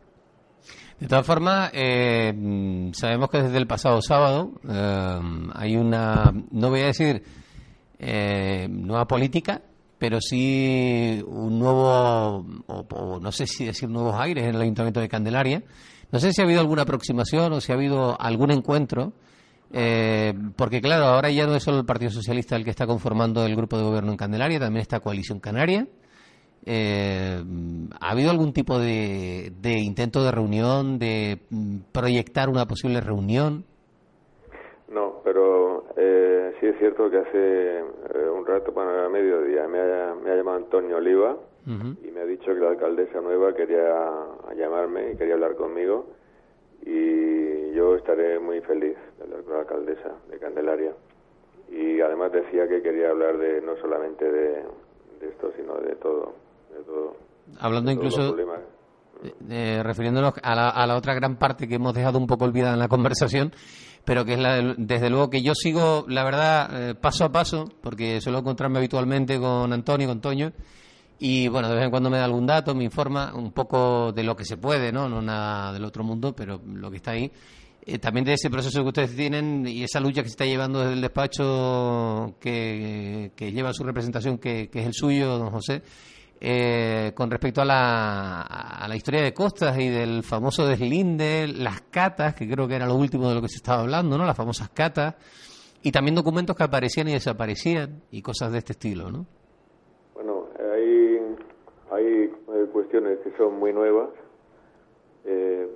De 0.99 1.07
todas 1.07 1.25
formas, 1.25 1.71
eh, 1.73 2.91
sabemos 2.93 3.29
que 3.29 3.41
desde 3.41 3.57
el 3.57 3.65
pasado 3.65 3.99
sábado 4.01 4.51
eh, 4.69 5.19
hay 5.53 5.75
una, 5.75 6.31
no 6.51 6.69
voy 6.69 6.81
a 6.81 6.85
decir 6.87 7.23
eh, 7.97 8.67
nueva 8.69 9.07
política, 9.07 9.61
pero 10.01 10.19
sí 10.19 11.23
un 11.27 11.59
nuevo, 11.59 12.43
o, 12.65 13.19
no 13.21 13.31
sé 13.31 13.45
si 13.45 13.65
decir 13.65 13.87
nuevos 13.87 14.15
aires 14.19 14.45
en 14.45 14.55
el 14.55 14.61
Ayuntamiento 14.63 14.99
de 14.99 15.07
Candelaria. 15.07 15.61
No 16.11 16.17
sé 16.17 16.33
si 16.33 16.41
ha 16.41 16.43
habido 16.43 16.59
alguna 16.59 16.81
aproximación 16.81 17.53
o 17.53 17.61
si 17.61 17.71
ha 17.71 17.75
habido 17.75 18.19
algún 18.19 18.49
encuentro, 18.49 19.13
eh, 19.71 20.33
porque 20.55 20.81
claro, 20.81 21.05
ahora 21.05 21.29
ya 21.29 21.45
no 21.45 21.53
es 21.53 21.61
solo 21.61 21.77
el 21.77 21.85
Partido 21.85 22.09
Socialista 22.09 22.55
el 22.55 22.63
que 22.63 22.71
está 22.71 22.87
conformando 22.87 23.45
el 23.45 23.55
grupo 23.55 23.77
de 23.77 23.83
gobierno 23.83 24.09
en 24.09 24.17
Candelaria, 24.17 24.59
también 24.59 24.81
está 24.81 25.01
Coalición 25.01 25.39
Canaria. 25.39 25.87
Eh, 26.65 27.43
¿Ha 27.99 28.09
habido 28.09 28.31
algún 28.31 28.53
tipo 28.53 28.79
de, 28.79 29.53
de 29.61 29.81
intento 29.81 30.23
de 30.23 30.31
reunión, 30.31 30.97
de 30.97 31.43
mm, 31.51 31.77
proyectar 31.91 32.49
una 32.49 32.65
posible 32.65 33.01
reunión? 33.01 33.65
No, 34.89 35.21
pero 35.23 35.70
eh, 36.03 36.53
sí 36.59 36.65
es 36.67 36.77
cierto 36.79 37.09
que 37.09 37.17
hace 37.17 37.79
eh, 37.79 38.29
un 38.33 38.45
rato, 38.45 38.71
bueno, 38.71 38.91
a 38.91 39.09
mediodía, 39.09 39.67
me 39.67 39.79
ha, 39.79 40.15
me 40.15 40.31
ha 40.31 40.35
llamado 40.35 40.57
Antonio 40.57 40.97
Oliva 40.97 41.37
y 41.63 42.09
me 42.11 42.21
ha 42.21 42.25
dicho 42.25 42.53
que 42.55 42.59
la 42.59 42.69
alcaldesa 42.69 43.21
nueva 43.21 43.53
quería 43.53 43.85
llamarme 44.57 45.11
y 45.11 45.15
quería 45.15 45.35
hablar 45.35 45.55
conmigo 45.55 46.07
y 46.83 47.71
yo 47.73 47.95
estaré 47.95 48.39
muy 48.39 48.61
feliz 48.61 48.97
de 49.17 49.23
hablar 49.23 49.43
con 49.43 49.53
la 49.53 49.59
alcaldesa 49.59 50.15
de 50.29 50.39
Candelaria. 50.39 50.93
Y 51.69 52.01
además 52.01 52.31
decía 52.31 52.67
que 52.67 52.81
quería 52.81 53.11
hablar 53.11 53.37
de 53.37 53.61
no 53.61 53.77
solamente 53.77 54.25
de, 54.25 54.63
de 55.19 55.29
esto, 55.29 55.51
sino 55.55 55.75
de 55.75 55.95
todo, 55.95 56.33
de 56.75 56.83
todo. 56.83 57.15
Hablando 57.59 57.91
de 57.91 57.95
incluso, 57.95 58.29
problemas. 58.29 58.61
Eh, 59.49 59.81
refiriéndonos 59.83 60.33
a 60.41 60.55
la, 60.55 60.69
a 60.69 60.87
la 60.87 60.95
otra 60.95 61.13
gran 61.13 61.37
parte 61.37 61.67
que 61.67 61.75
hemos 61.75 61.93
dejado 61.93 62.17
un 62.17 62.27
poco 62.27 62.45
olvidada 62.45 62.73
en 62.73 62.79
la 62.79 62.87
conversación, 62.89 63.53
pero 64.05 64.25
que 64.25 64.33
es 64.33 64.39
la 64.39 64.55
del- 64.55 64.75
desde 64.77 65.09
luego 65.09 65.29
que 65.29 65.41
yo 65.41 65.53
sigo, 65.55 66.05
la 66.07 66.23
verdad, 66.23 66.89
eh, 66.89 66.95
paso 66.95 67.25
a 67.25 67.31
paso, 67.31 67.69
porque 67.81 68.19
suelo 68.21 68.39
encontrarme 68.39 68.79
habitualmente 68.79 69.39
con 69.39 69.71
Antonio, 69.73 70.07
con 70.07 70.21
Toño, 70.21 70.51
y 71.19 71.47
bueno, 71.49 71.69
de 71.69 71.75
vez 71.75 71.83
en 71.85 71.91
cuando 71.91 72.09
me 72.09 72.17
da 72.17 72.25
algún 72.25 72.47
dato, 72.47 72.73
me 72.73 72.83
informa 72.83 73.31
un 73.35 73.51
poco 73.51 74.11
de 74.11 74.23
lo 74.23 74.35
que 74.35 74.43
se 74.43 74.57
puede, 74.57 74.91
¿no? 74.91 75.07
No 75.07 75.21
nada 75.21 75.71
del 75.71 75.85
otro 75.85 76.03
mundo, 76.03 76.33
pero 76.35 76.59
lo 76.65 76.89
que 76.89 76.97
está 76.97 77.11
ahí. 77.11 77.31
Eh, 77.85 77.99
también 77.99 78.25
de 78.25 78.33
ese 78.33 78.49
proceso 78.49 78.81
que 78.81 78.87
ustedes 78.87 79.15
tienen 79.15 79.67
y 79.67 79.83
esa 79.83 79.99
lucha 79.99 80.23
que 80.23 80.29
se 80.29 80.33
está 80.33 80.45
llevando 80.45 80.79
desde 80.79 80.93
el 80.93 81.01
despacho 81.01 82.35
que, 82.39 83.31
que 83.35 83.51
lleva 83.51 83.71
su 83.73 83.83
representación, 83.83 84.37
que, 84.39 84.69
que 84.71 84.79
es 84.81 84.85
el 84.87 84.93
suyo, 84.93 85.37
don 85.37 85.51
José, 85.51 85.81
eh, 86.43 87.11
con 87.13 87.29
respecto 87.29 87.61
a 87.61 87.65
la, 87.65 88.41
a 88.41 88.87
la 88.87 88.95
historia 88.95 89.21
de 89.21 89.31
Costas 89.31 89.77
y 89.77 89.89
del 89.89 90.23
famoso 90.23 90.65
deslinde, 90.65 91.47
las 91.47 91.81
catas, 91.81 92.33
que 92.33 92.49
creo 92.49 92.67
que 92.67 92.75
era 92.75 92.87
lo 92.87 92.95
último 92.95 93.29
de 93.29 93.35
lo 93.35 93.41
que 93.43 93.47
se 93.47 93.57
estaba 93.57 93.81
hablando, 93.81 94.17
¿no? 94.17 94.25
Las 94.25 94.35
famosas 94.35 94.69
catas, 94.69 95.15
y 95.83 95.91
también 95.91 96.15
documentos 96.15 96.55
que 96.55 96.63
aparecían 96.63 97.07
y 97.09 97.13
desaparecían 97.13 98.01
y 98.09 98.23
cosas 98.23 98.51
de 98.51 98.57
este 98.57 98.71
estilo, 98.71 99.11
¿no? 99.11 99.27
Bueno, 100.15 100.47
hay, 100.73 101.19
hay 101.91 102.05
eh, 102.05 102.67
cuestiones 102.73 103.19
que 103.19 103.31
son 103.37 103.59
muy 103.59 103.71
nuevas 103.71 104.09
eh, 105.25 105.67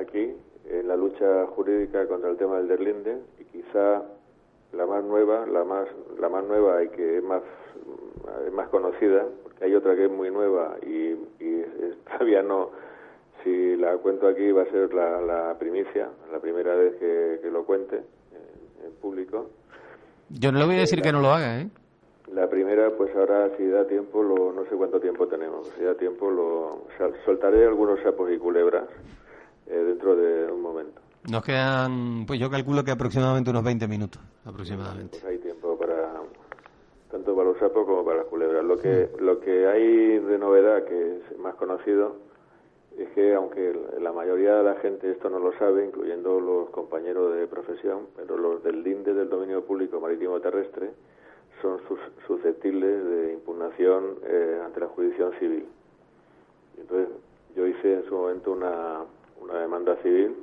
aquí 0.00 0.32
en 0.68 0.88
la 0.88 0.96
lucha 0.96 1.46
jurídica 1.54 2.08
contra 2.08 2.30
el 2.30 2.36
tema 2.36 2.56
del 2.56 2.66
derlinde 2.66 3.22
y 3.38 3.44
quizá 3.44 4.02
la 4.72 4.86
más 4.86 5.04
nueva, 5.04 5.46
la 5.46 5.64
más 5.64 5.88
la 6.18 6.28
más 6.28 6.44
nueva 6.44 6.82
y 6.84 6.88
que 6.90 7.18
es 7.18 7.22
más 7.24 7.42
es 8.46 8.52
más 8.52 8.68
conocida, 8.68 9.24
porque 9.42 9.64
hay 9.64 9.74
otra 9.74 9.94
que 9.96 10.04
es 10.04 10.10
muy 10.10 10.30
nueva 10.30 10.76
y, 10.82 11.14
todavía 12.06 12.42
no 12.42 12.70
si 13.42 13.76
la 13.76 13.96
cuento 13.98 14.28
aquí 14.28 14.52
va 14.52 14.62
a 14.62 14.66
ser 14.66 14.92
la, 14.92 15.20
la 15.22 15.58
primicia, 15.58 16.08
la 16.30 16.38
primera 16.40 16.74
vez 16.74 16.94
que, 16.96 17.38
que 17.42 17.50
lo 17.50 17.64
cuente 17.64 17.96
en- 17.96 18.86
en 18.86 18.92
público. 19.00 19.46
Yo 20.28 20.52
no 20.52 20.58
le 20.58 20.66
voy 20.66 20.76
a 20.76 20.80
decir 20.80 21.00
que 21.00 21.10
no 21.10 21.20
lo 21.20 21.28
haga, 21.30 21.60
¿eh? 21.60 21.68
La 22.32 22.48
primera, 22.48 22.90
pues 22.96 23.14
ahora 23.16 23.50
si 23.56 23.66
da 23.66 23.86
tiempo, 23.86 24.22
lo, 24.22 24.52
no 24.52 24.64
sé 24.66 24.76
cuánto 24.76 25.00
tiempo 25.00 25.26
tenemos, 25.26 25.66
si 25.76 25.82
da 25.82 25.94
tiempo, 25.94 26.30
lo 26.30 26.82
soltaré 27.24 27.64
algunos 27.66 27.98
sapos 28.02 28.30
y 28.30 28.38
culebras 28.38 28.84
eh, 29.66 29.74
dentro 29.74 30.14
de 30.14 30.52
un 30.52 30.60
momento. 30.60 31.00
Nos 31.28 31.44
quedan, 31.44 32.24
pues 32.26 32.40
yo 32.40 32.50
calculo 32.50 32.82
que 32.82 32.90
aproximadamente 32.92 33.50
unos 33.50 33.62
20 33.64 33.86
minutos, 33.88 34.22
aproximadamente. 34.44 35.18
Pues 35.20 35.24
hay 35.24 35.38
tiempo 35.38 35.76
para 35.76 36.14
tanto 37.10 37.34
para 37.36 37.48
los 37.50 37.58
sapos 37.58 37.84
como 37.86 38.04
para 38.04 38.18
las 38.18 38.26
culebras. 38.26 38.64
Lo 38.64 38.78
que 38.78 39.10
lo 39.20 39.40
que 39.40 39.66
hay 39.66 40.18
de 40.18 40.38
novedad 40.38 40.84
que 40.84 41.16
es 41.18 41.38
más 41.38 41.54
conocido 41.56 42.16
es 42.96 43.08
que 43.10 43.34
aunque 43.34 43.78
la 44.00 44.12
mayoría 44.12 44.54
de 44.56 44.64
la 44.64 44.74
gente 44.76 45.10
esto 45.10 45.28
no 45.28 45.38
lo 45.38 45.52
sabe, 45.58 45.84
incluyendo 45.84 46.40
los 46.40 46.70
compañeros 46.70 47.34
de 47.36 47.46
profesión, 47.46 48.06
pero 48.16 48.36
los 48.38 48.62
del 48.62 48.82
DINDE 48.82 49.12
del 49.14 49.28
dominio 49.28 49.64
público 49.64 50.00
marítimo 50.00 50.40
terrestre 50.40 50.90
son 51.60 51.80
sus- 51.86 51.98
susceptibles 52.26 53.04
de 53.04 53.32
impugnación 53.34 54.16
eh, 54.24 54.60
ante 54.64 54.80
la 54.80 54.86
jurisdicción 54.88 55.32
civil. 55.38 55.66
Entonces, 56.78 57.08
yo 57.54 57.66
hice 57.66 57.94
en 57.94 58.04
su 58.06 58.14
momento 58.14 58.52
una, 58.52 59.00
una 59.40 59.60
demanda 59.60 59.96
civil, 60.02 60.34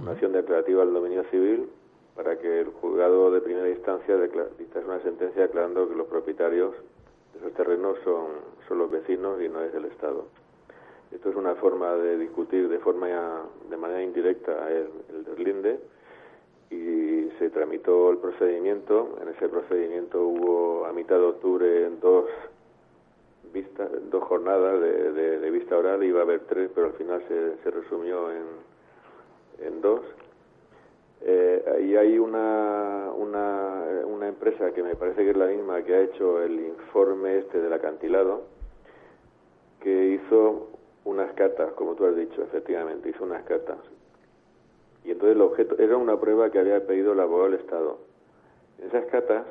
una 0.00 0.12
acción 0.12 0.32
declarativa 0.32 0.82
al 0.82 0.92
dominio 0.92 1.24
civil, 1.30 1.68
para 2.14 2.38
que 2.38 2.60
el 2.60 2.66
juzgado 2.80 3.30
de 3.30 3.40
primera 3.40 3.68
instancia 3.68 4.16
dictase 4.18 4.84
una 4.86 5.00
sentencia 5.00 5.42
declarando 5.42 5.88
que 5.88 5.96
los 5.96 6.06
propietarios 6.06 6.72
de 7.32 7.38
esos 7.40 7.52
terrenos 7.54 7.96
son, 8.04 8.26
son 8.68 8.78
los 8.78 8.90
vecinos 8.90 9.40
y 9.42 9.48
no 9.48 9.60
es 9.62 9.74
el 9.74 9.86
Estado. 9.86 10.26
Esto 11.10 11.30
es 11.30 11.36
una 11.36 11.54
forma 11.56 11.94
de 11.94 12.16
discutir 12.18 12.68
de 12.68 12.78
forma 12.78 13.08
de 13.70 13.76
manera 13.76 14.02
indirecta 14.02 14.68
el, 14.70 14.88
el 15.10 15.24
deslinde 15.24 15.78
y 16.70 17.30
se 17.38 17.50
tramitó 17.50 18.10
el 18.10 18.18
procedimiento. 18.18 19.16
En 19.22 19.28
ese 19.28 19.48
procedimiento 19.48 20.24
hubo 20.26 20.86
a 20.86 20.92
mitad 20.92 21.16
de 21.16 21.24
octubre 21.26 21.90
dos 22.00 22.26
vistas, 23.52 23.88
dos 24.10 24.22
jornadas 24.24 24.80
de, 24.80 25.12
de- 25.12 25.38
de 25.40 25.50
vista 25.50 25.76
oral, 25.76 26.02
iba 26.02 26.20
a 26.20 26.22
haber 26.24 26.40
tres, 26.46 26.70
pero 26.74 26.88
al 26.88 26.92
final 26.94 27.22
se, 27.28 27.56
se 27.62 27.70
resumió 27.70 28.30
en, 28.32 28.42
en 29.60 29.80
dos. 29.80 30.00
Eh, 31.22 31.84
y 31.88 31.96
hay 31.96 32.18
una, 32.18 33.10
una 33.16 34.28
empresa 34.28 34.72
que 34.72 34.82
me 34.82 34.94
parece 34.94 35.24
que 35.24 35.30
es 35.30 35.36
la 35.36 35.46
misma 35.46 35.82
que 35.82 35.94
ha 35.94 36.00
hecho 36.00 36.42
el 36.42 36.60
informe 36.60 37.38
este 37.38 37.60
del 37.60 37.72
acantilado, 37.72 38.42
que 39.80 40.06
hizo 40.06 40.68
unas 41.04 41.32
catas, 41.34 41.72
como 41.72 41.94
tú 41.94 42.06
has 42.06 42.16
dicho, 42.16 42.42
efectivamente, 42.42 43.10
hizo 43.10 43.24
unas 43.24 43.44
catas. 43.44 43.78
Y 45.04 45.10
entonces 45.10 45.36
el 45.36 45.42
objeto 45.42 45.76
era 45.78 45.96
una 45.96 46.18
prueba 46.18 46.50
que 46.50 46.58
había 46.58 46.86
pedido 46.86 47.12
el 47.12 47.20
abogado 47.20 47.50
del 47.50 47.60
Estado. 47.60 47.98
En 48.78 48.88
esas 48.88 49.04
catas, 49.06 49.44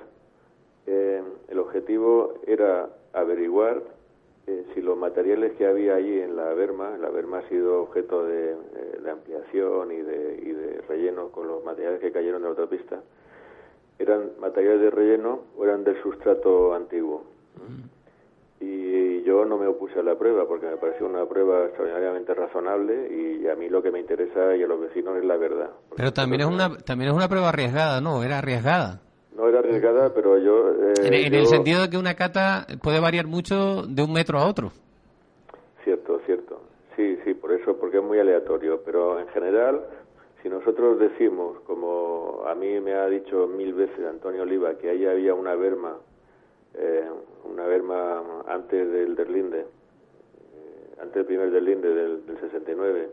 eh, 0.88 1.24
el 1.48 1.60
objetivo 1.60 2.36
era 2.48 2.90
averiguar 3.14 3.82
eh, 4.46 4.66
si 4.74 4.82
los 4.82 4.98
materiales 4.98 5.54
que 5.54 5.66
había 5.66 5.96
allí 5.96 6.20
en 6.20 6.36
la 6.36 6.54
berma, 6.54 6.98
la 6.98 7.10
berma 7.10 7.40
ha 7.40 7.50
sido 7.50 7.84
objeto 7.84 8.26
de, 8.26 8.52
eh, 8.52 9.00
de 9.02 9.12
ampliación 9.12 9.92
y 9.92 10.02
de, 10.02 10.40
y 10.44 10.52
de 10.52 10.82
relleno 10.82 11.30
con 11.30 11.48
los 11.48 11.64
materiales 11.64 12.02
que 12.02 12.12
cayeron 12.12 12.42
de 12.42 12.50
la 12.50 12.50
autopista, 12.50 13.02
eran 14.00 14.32
materiales 14.40 14.82
de 14.82 14.90
relleno 14.90 15.40
o 15.58 15.64
eran 15.64 15.84
del 15.84 16.02
sustrato 16.02 16.74
antiguo. 16.74 17.24
Y 18.60 19.24
yo 19.24 19.46
no 19.46 19.58
me 19.58 19.68
opuse 19.68 20.00
a 20.00 20.04
la 20.04 20.18
prueba 20.18 20.48
porque 20.48 20.68
me 20.68 20.78
pareció 20.78 21.06
una 21.06 21.26
prueba 21.26 21.66
extraordinariamente 21.66 22.34
razonable 22.34 23.10
y 23.12 23.48
a 23.48 23.56
mí 23.56 23.70
lo 23.70 23.84
que 23.84 23.92
me 23.92 24.00
interesa 24.00 24.56
y 24.56 24.64
a 24.64 24.68
los 24.68 24.80
vecinos 24.80 25.18
es 25.18 25.26
la 25.26 25.36
verdad. 25.38 25.70
Pero 25.96 26.14
también 26.14 26.42
es 26.42 26.48
una 26.48 26.78
también 26.78 27.12
es 27.12 27.16
una 27.16 27.28
prueba 27.28 27.50
arriesgada, 27.50 28.00
¿no? 28.00 28.24
Era 28.24 28.40
arriesgada. 28.40 29.02
No 29.36 29.48
era 29.50 29.60
arriesgada, 29.60 30.14
pero 30.14 30.38
yo... 30.38 30.70
eh, 30.70 30.94
En, 31.04 31.14
en 31.14 31.34
el 31.34 31.48
sentido 31.48 31.82
de 31.82 31.90
que 31.90 31.98
una 31.98 32.14
cata 32.16 32.68
puede 32.82 33.00
variar 33.00 33.26
mucho 33.28 33.84
de 33.88 34.04
un 34.04 34.14
metro 34.14 34.38
a 34.38 34.48
otro. 34.48 34.72
Cierto, 35.84 36.20
cierto. 36.26 36.62
Sí, 36.96 37.18
sí, 37.24 37.34
por 37.34 37.52
eso, 37.52 37.76
porque 37.78 37.98
es 37.98 38.04
muy 38.04 38.20
aleatorio. 38.20 38.82
Pero 38.86 39.20
en 39.20 39.28
general, 39.30 39.82
si 40.42 40.50
nosotros 40.50 41.00
decimos, 41.00 41.60
como 41.66 42.44
a 42.48 42.54
mí 42.56 42.80
me 42.80 42.94
ha 42.94 43.08
dicho 43.08 43.48
mil 43.48 43.74
veces 43.74 44.06
Antonio 44.06 44.44
Oliva, 44.44 44.76
que 44.76 44.90
ahí 44.92 45.06
había 45.06 45.34
una 45.34 45.56
berma, 45.56 45.98
eh, 46.76 47.06
una 47.52 47.66
berma 47.66 48.22
antes 48.48 48.92
del 48.92 49.16
Derlinde, 49.16 49.62
eh, 49.62 49.66
antes 51.02 51.16
del 51.16 51.26
primer 51.26 51.50
Derlinde 51.52 51.90
del, 51.90 52.26
del 52.26 52.40
69, 52.40 53.10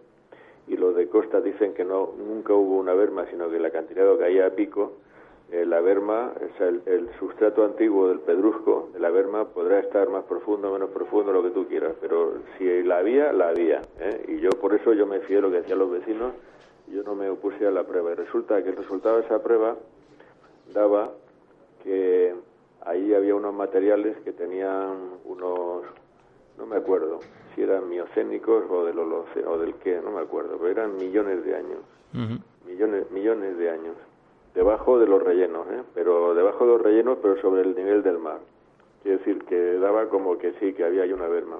y 0.68 0.76
los 0.76 0.94
de 0.94 1.08
Costa 1.08 1.40
dicen 1.40 1.72
que 1.72 1.84
no 1.84 2.12
nunca 2.18 2.52
hubo 2.52 2.78
una 2.78 2.92
berma, 2.94 3.24
sino 3.30 3.48
que 3.48 3.56
el 3.56 3.64
acantilado 3.64 4.18
caía 4.18 4.46
a 4.46 4.50
pico, 4.50 4.98
la 5.50 5.80
berma, 5.80 6.32
o 6.36 6.58
sea, 6.58 6.68
el, 6.68 6.82
el, 6.86 7.10
sustrato 7.18 7.64
antiguo 7.64 8.08
del 8.08 8.20
pedrusco 8.20 8.90
de 8.92 9.00
la 9.00 9.10
berma 9.10 9.46
podrá 9.46 9.80
estar 9.80 10.08
más 10.08 10.24
profundo, 10.24 10.72
menos 10.72 10.90
profundo, 10.90 11.32
lo 11.32 11.42
que 11.42 11.50
tú 11.50 11.66
quieras, 11.66 11.94
pero 12.00 12.34
si 12.56 12.82
la 12.84 12.98
había, 12.98 13.32
la 13.32 13.48
había. 13.48 13.82
¿eh? 13.98 14.26
Y 14.28 14.38
yo 14.38 14.50
por 14.50 14.74
eso 14.74 14.92
yo 14.92 15.06
me 15.06 15.18
fié 15.20 15.40
lo 15.40 15.50
que 15.50 15.62
decían 15.62 15.80
los 15.80 15.90
vecinos, 15.90 16.34
yo 16.86 17.02
no 17.02 17.16
me 17.16 17.28
opuse 17.28 17.66
a 17.66 17.72
la 17.72 17.82
prueba. 17.82 18.12
Y 18.12 18.14
resulta 18.14 18.62
que 18.62 18.70
el 18.70 18.76
resultado 18.76 19.16
de 19.16 19.26
esa 19.26 19.42
prueba 19.42 19.76
daba 20.72 21.10
que 21.82 22.32
ahí 22.82 23.12
había 23.12 23.34
unos 23.34 23.52
materiales 23.52 24.18
que 24.20 24.32
tenían 24.32 25.18
unos, 25.24 25.82
no 26.58 26.66
me 26.66 26.76
acuerdo 26.76 27.18
si 27.54 27.62
eran 27.62 27.88
miocénicos 27.88 28.64
o 28.70 28.84
del 28.84 28.98
o 29.00 29.58
del 29.58 29.74
qué, 29.76 30.00
no 30.00 30.12
me 30.12 30.20
acuerdo, 30.20 30.56
pero 30.58 30.70
eran 30.70 30.96
millones 30.96 31.44
de 31.44 31.56
años, 31.56 31.80
uh 32.14 32.18
-huh. 32.18 32.40
millones, 32.66 33.10
millones 33.10 33.58
de 33.58 33.70
años 33.70 33.96
debajo 34.54 34.98
de 34.98 35.06
los 35.06 35.22
rellenos, 35.22 35.66
¿eh? 35.70 35.82
pero 35.94 36.34
debajo 36.34 36.64
de 36.64 36.72
los 36.72 36.82
rellenos, 36.82 37.18
pero 37.22 37.40
sobre 37.40 37.62
el 37.62 37.74
nivel 37.74 38.02
del 38.02 38.18
mar. 38.18 38.38
Quiere 39.02 39.18
decir 39.18 39.44
que 39.44 39.74
daba 39.74 40.08
como 40.08 40.36
que 40.38 40.52
sí, 40.60 40.72
que 40.74 40.84
había 40.84 41.04
ahí 41.04 41.12
una 41.12 41.28
berma. 41.28 41.56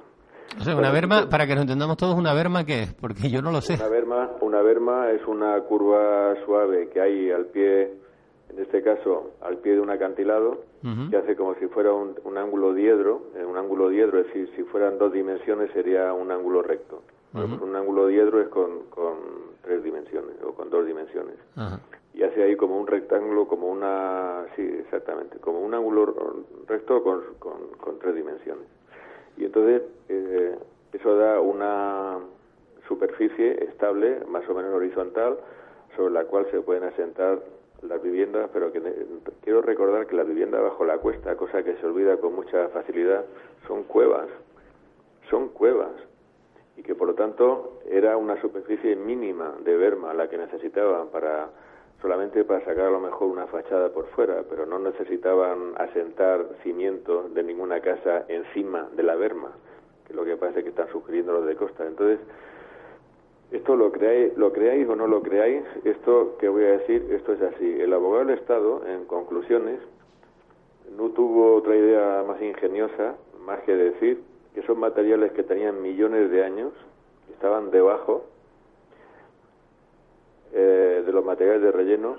O 0.58 0.64
sea, 0.64 0.76
una 0.76 0.90
berma, 0.90 1.28
para 1.28 1.46
que 1.46 1.54
nos 1.54 1.62
entendamos 1.62 1.96
todos, 1.96 2.16
¿una 2.16 2.34
berma 2.34 2.64
qué 2.64 2.82
es? 2.82 2.94
Porque 2.94 3.30
yo 3.30 3.40
no 3.40 3.52
lo 3.52 3.60
sé. 3.60 3.74
Una 3.74 3.88
berma, 3.88 4.30
una 4.40 4.60
berma 4.62 5.10
es 5.10 5.24
una 5.26 5.58
curva 5.60 6.34
suave 6.44 6.88
que 6.88 7.00
hay 7.00 7.30
al 7.30 7.46
pie, 7.46 7.92
en 8.50 8.58
este 8.58 8.82
caso, 8.82 9.30
al 9.42 9.58
pie 9.58 9.74
de 9.74 9.80
un 9.80 9.90
acantilado, 9.90 10.64
uh 10.82 10.86
-huh. 10.86 11.10
que 11.10 11.16
hace 11.16 11.36
como 11.36 11.54
si 11.54 11.66
fuera 11.68 11.92
un, 11.92 12.16
un 12.24 12.36
ángulo 12.36 12.74
diedro, 12.74 13.22
eh, 13.36 13.44
un 13.44 13.56
ángulo 13.56 13.88
diedro, 13.90 14.18
es 14.18 14.26
decir, 14.26 14.50
si 14.56 14.64
fueran 14.64 14.98
dos 14.98 15.12
dimensiones 15.12 15.70
sería 15.72 16.12
un 16.12 16.32
ángulo 16.32 16.62
recto. 16.62 17.02
Uh 17.32 17.38
-huh. 17.38 17.62
Un 17.62 17.76
ángulo 17.76 18.08
diedro 18.08 18.40
es 18.40 18.48
con, 18.48 18.86
con 18.90 19.14
tres 19.62 19.84
dimensiones 19.84 20.34
o 20.42 20.52
con 20.52 20.68
dos 20.68 20.84
dimensiones. 20.84 21.36
Uh 21.56 21.60
-huh 21.60 21.78
y 22.20 22.22
hace 22.22 22.42
ahí 22.42 22.54
como 22.54 22.78
un 22.78 22.86
rectángulo, 22.86 23.48
como 23.48 23.68
una, 23.68 24.44
sí, 24.54 24.60
exactamente, 24.60 25.38
como 25.38 25.60
un 25.60 25.72
ángulo 25.72 26.44
recto 26.66 27.02
con, 27.02 27.22
con, 27.38 27.98
tres 27.98 28.14
dimensiones. 28.14 28.66
Y 29.38 29.46
entonces 29.46 29.84
eh, 30.10 30.54
eso 30.92 31.16
da 31.16 31.40
una 31.40 32.18
superficie 32.86 33.64
estable, 33.64 34.20
más 34.28 34.46
o 34.50 34.54
menos 34.54 34.74
horizontal, 34.74 35.38
sobre 35.96 36.12
la 36.12 36.24
cual 36.24 36.46
se 36.50 36.60
pueden 36.60 36.84
asentar 36.84 37.38
las 37.80 38.02
viviendas, 38.02 38.50
pero 38.52 38.70
que 38.70 38.82
quiero 39.40 39.62
recordar 39.62 40.06
que 40.06 40.14
la 40.14 40.24
vivienda 40.24 40.60
bajo 40.60 40.84
la 40.84 40.98
cuesta, 40.98 41.38
cosa 41.38 41.62
que 41.62 41.76
se 41.76 41.86
olvida 41.86 42.18
con 42.18 42.34
mucha 42.34 42.68
facilidad, 42.68 43.24
son 43.66 43.84
cuevas, 43.84 44.28
son 45.30 45.48
cuevas, 45.48 45.92
y 46.76 46.82
que 46.82 46.94
por 46.94 47.08
lo 47.08 47.14
tanto 47.14 47.80
era 47.90 48.18
una 48.18 48.38
superficie 48.42 48.94
mínima 48.94 49.54
de 49.64 49.74
berma 49.74 50.12
la 50.12 50.28
que 50.28 50.36
necesitaban 50.36 51.08
para 51.08 51.48
solamente 52.00 52.44
para 52.44 52.64
sacar 52.64 52.86
a 52.86 52.90
lo 52.90 53.00
mejor 53.00 53.28
una 53.28 53.46
fachada 53.46 53.90
por 53.90 54.06
fuera, 54.08 54.42
pero 54.48 54.66
no 54.66 54.78
necesitaban 54.78 55.74
asentar 55.76 56.46
cimientos 56.62 57.32
de 57.34 57.42
ninguna 57.42 57.80
casa 57.80 58.24
encima 58.28 58.88
de 58.96 59.02
la 59.02 59.16
berma, 59.16 59.52
que 60.06 60.12
es 60.12 60.16
lo 60.16 60.24
que 60.24 60.36
parece 60.36 60.62
que 60.62 60.70
están 60.70 60.88
sugiriendo 60.90 61.32
los 61.32 61.46
de 61.46 61.56
Costa. 61.56 61.86
Entonces, 61.86 62.20
esto 63.50 63.76
lo 63.76 63.90
creáis, 63.92 64.36
lo 64.36 64.52
creáis 64.52 64.88
o 64.88 64.96
no 64.96 65.06
lo 65.06 65.22
creáis, 65.22 65.64
esto 65.84 66.36
que 66.38 66.48
voy 66.48 66.64
a 66.64 66.78
decir, 66.78 67.06
esto 67.10 67.32
es 67.32 67.42
así. 67.42 67.80
El 67.80 67.92
abogado 67.92 68.24
del 68.24 68.38
Estado, 68.38 68.82
en 68.86 69.04
conclusiones, 69.04 69.80
no 70.96 71.10
tuvo 71.10 71.56
otra 71.56 71.76
idea 71.76 72.24
más 72.26 72.40
ingeniosa, 72.40 73.16
más 73.44 73.60
que 73.60 73.74
decir 73.74 74.22
que 74.54 74.62
son 74.62 74.78
materiales 74.78 75.32
que 75.32 75.42
tenían 75.42 75.80
millones 75.82 76.30
de 76.30 76.44
años, 76.44 76.72
estaban 77.32 77.70
debajo 77.70 78.24
eh, 80.52 81.02
de 81.04 81.12
los 81.12 81.24
materiales 81.24 81.62
de 81.62 81.72
relleno 81.72 82.16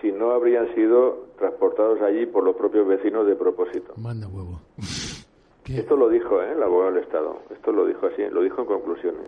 si 0.00 0.12
no 0.12 0.30
habrían 0.30 0.74
sido 0.74 1.26
transportados 1.38 2.00
allí 2.02 2.26
por 2.26 2.44
los 2.44 2.56
propios 2.56 2.86
vecinos 2.86 3.26
de 3.26 3.34
propósito. 3.34 3.94
Manda 3.96 4.28
huevo. 4.28 4.60
Esto 5.68 5.96
lo 5.96 6.08
dijo 6.08 6.40
¿eh? 6.42 6.52
el 6.52 6.62
abogado 6.62 6.92
del 6.92 7.02
Estado, 7.02 7.40
esto 7.50 7.72
lo 7.72 7.84
dijo 7.84 8.06
así, 8.06 8.22
lo 8.30 8.40
dijo 8.40 8.62
en 8.62 8.66
conclusiones. 8.66 9.26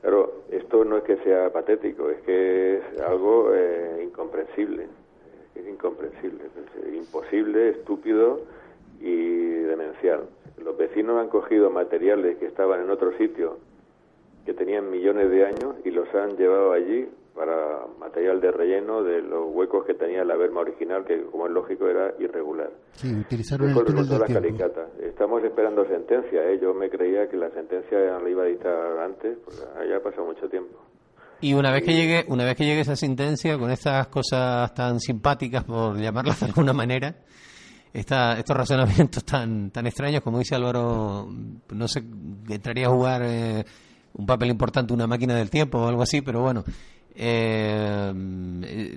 Pero 0.00 0.44
esto 0.48 0.84
no 0.84 0.98
es 0.98 1.02
que 1.02 1.16
sea 1.24 1.50
patético, 1.50 2.08
es 2.08 2.20
que 2.22 2.76
es 2.76 3.00
algo 3.00 3.50
eh, 3.52 4.04
incomprensible, 4.04 4.86
es 5.56 5.66
incomprensible, 5.66 6.44
es 6.86 6.94
imposible, 6.94 7.70
estúpido 7.70 8.42
y 9.00 9.46
demencial. 9.62 10.20
Los 10.62 10.76
vecinos 10.76 11.20
han 11.20 11.28
cogido 11.28 11.68
materiales 11.68 12.36
que 12.36 12.46
estaban 12.46 12.82
en 12.82 12.90
otro 12.90 13.10
sitio 13.18 13.58
que 14.44 14.54
tenían 14.54 14.90
millones 14.90 15.30
de 15.30 15.46
años 15.46 15.76
y 15.84 15.90
los 15.90 16.08
han 16.14 16.36
llevado 16.36 16.72
allí 16.72 17.08
para 17.34 17.86
material 17.98 18.40
de 18.40 18.52
relleno 18.52 19.02
de 19.02 19.20
los 19.20 19.46
huecos 19.52 19.84
que 19.84 19.94
tenía 19.94 20.24
la 20.24 20.36
berma 20.36 20.60
original, 20.60 21.04
que 21.04 21.24
como 21.24 21.46
es 21.46 21.52
lógico 21.52 21.88
era 21.88 22.14
irregular. 22.20 22.70
Sí, 22.92 23.12
utilizaron 23.12 23.70
el 23.70 23.84
túnel 23.84 24.08
del 24.08 24.20
la 24.20 24.26
tiempo. 24.26 24.42
calicata. 24.42 24.86
Estamos 25.02 25.42
esperando 25.42 25.84
sentencia, 25.86 26.48
¿eh? 26.48 26.58
yo 26.62 26.72
me 26.74 26.88
creía 26.88 27.28
que 27.28 27.36
la 27.36 27.50
sentencia 27.50 27.98
la 27.98 28.30
iba 28.30 28.44
a 28.44 28.46
dictar 28.46 28.98
antes, 29.00 29.36
porque 29.44 29.60
ya 29.88 29.96
ha 29.96 30.00
pasado 30.00 30.26
mucho 30.26 30.48
tiempo. 30.48 30.78
Y 31.40 31.54
una 31.54 31.72
vez 31.72 31.82
que 31.82 31.92
llegue, 31.92 32.24
una 32.28 32.44
vez 32.44 32.56
que 32.56 32.64
llegue 32.64 32.80
esa 32.80 32.96
sentencia, 32.96 33.58
con 33.58 33.70
estas 33.70 34.06
cosas 34.06 34.72
tan 34.72 35.00
simpáticas, 35.00 35.64
por 35.64 35.98
llamarlas 35.98 36.38
de 36.40 36.46
alguna 36.46 36.72
manera, 36.72 37.16
esta, 37.92 38.38
estos 38.38 38.56
razonamientos 38.56 39.24
tan, 39.24 39.70
tan 39.70 39.86
extraños, 39.86 40.22
como 40.22 40.38
dice 40.38 40.54
Álvaro, 40.54 41.28
no 41.28 41.88
sé, 41.88 42.02
entraría 42.48 42.86
a 42.86 42.90
jugar 42.90 43.22
eh, 43.24 43.64
un 44.14 44.26
papel 44.26 44.50
importante 44.50 44.92
una 44.92 45.06
máquina 45.06 45.36
del 45.36 45.50
tiempo 45.50 45.78
o 45.78 45.88
algo 45.88 46.02
así, 46.02 46.22
pero 46.22 46.40
bueno, 46.40 46.64
eh, 47.14 48.12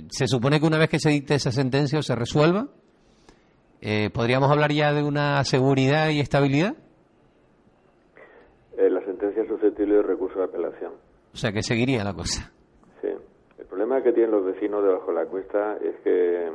se 0.09 0.27
supone 0.27 0.59
que 0.59 0.65
una 0.65 0.77
vez 0.77 0.89
que 0.89 0.99
se 0.99 1.09
dicte 1.09 1.35
esa 1.35 1.51
sentencia 1.51 1.99
o 1.99 2.03
se 2.03 2.15
resuelva, 2.15 2.67
eh, 3.81 4.09
¿podríamos 4.11 4.49
hablar 4.51 4.71
ya 4.71 4.93
de 4.93 5.03
una 5.03 5.43
seguridad 5.43 6.09
y 6.09 6.19
estabilidad? 6.19 6.75
Eh, 8.77 8.89
la 8.89 9.03
sentencia 9.05 9.43
es 9.43 9.47
susceptible 9.47 9.95
de 9.95 10.03
recurso 10.03 10.39
de 10.39 10.45
apelación. 10.45 10.93
O 11.33 11.37
sea, 11.37 11.51
que 11.51 11.61
seguiría 11.61 12.03
la 12.03 12.13
cosa. 12.13 12.51
Sí. 13.01 13.09
El 13.57 13.65
problema 13.65 14.01
que 14.01 14.11
tienen 14.13 14.31
los 14.31 14.45
vecinos 14.45 14.83
debajo 14.83 15.11
de 15.11 15.13
la 15.13 15.25
cuesta 15.25 15.77
es 15.77 15.95
que 16.03 16.51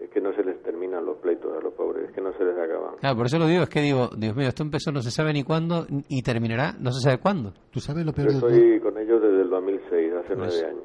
es 0.00 0.10
que 0.10 0.20
no 0.20 0.32
se 0.34 0.44
les 0.44 0.62
terminan 0.62 1.04
los 1.04 1.16
pleitos 1.18 1.56
a 1.56 1.60
los 1.60 1.72
pobres, 1.74 2.04
es 2.08 2.12
que 2.14 2.20
no 2.20 2.32
se 2.34 2.44
les 2.44 2.56
acaban. 2.56 2.96
Claro, 3.00 3.16
por 3.16 3.26
eso 3.26 3.38
lo 3.38 3.46
digo, 3.46 3.62
es 3.64 3.68
que 3.68 3.80
digo, 3.80 4.08
Dios 4.16 4.34
mío, 4.36 4.48
esto 4.48 4.62
empezó 4.62 4.92
no 4.92 5.00
se 5.02 5.10
sabe 5.10 5.32
ni 5.32 5.42
cuándo 5.44 5.86
y 6.08 6.22
terminará 6.22 6.74
no 6.80 6.92
se 6.92 7.00
sabe 7.00 7.18
cuándo. 7.18 7.52
¿Tú 7.70 7.80
sabes 7.80 8.04
lo 8.04 8.12
Yo 8.12 8.16
peor 8.16 8.32
de 8.32 8.40
todo? 8.40 8.50
estoy 8.50 8.80
con 8.80 8.98
ellos 8.98 9.20
desde 9.22 9.42
el 9.42 9.50
2006, 9.50 10.12
hace 10.14 10.36
Pues- 10.36 10.38
nueve 10.62 10.66
años. 10.66 10.84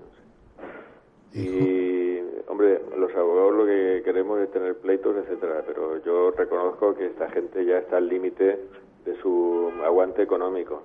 Y, 1.35 2.19
hombre, 2.47 2.79
los 2.97 3.11
abogados 3.15 3.55
lo 3.55 3.65
que 3.65 4.01
queremos 4.05 4.39
es 4.41 4.51
tener 4.51 4.77
pleitos, 4.77 5.15
etcétera, 5.17 5.63
pero 5.65 6.03
yo 6.03 6.31
reconozco 6.31 6.93
que 6.95 7.07
esta 7.07 7.29
gente 7.31 7.65
ya 7.65 7.77
está 7.79 7.97
al 7.97 8.07
límite 8.07 8.59
de 9.05 9.15
su 9.21 9.71
aguante 9.83 10.21
económico. 10.21 10.83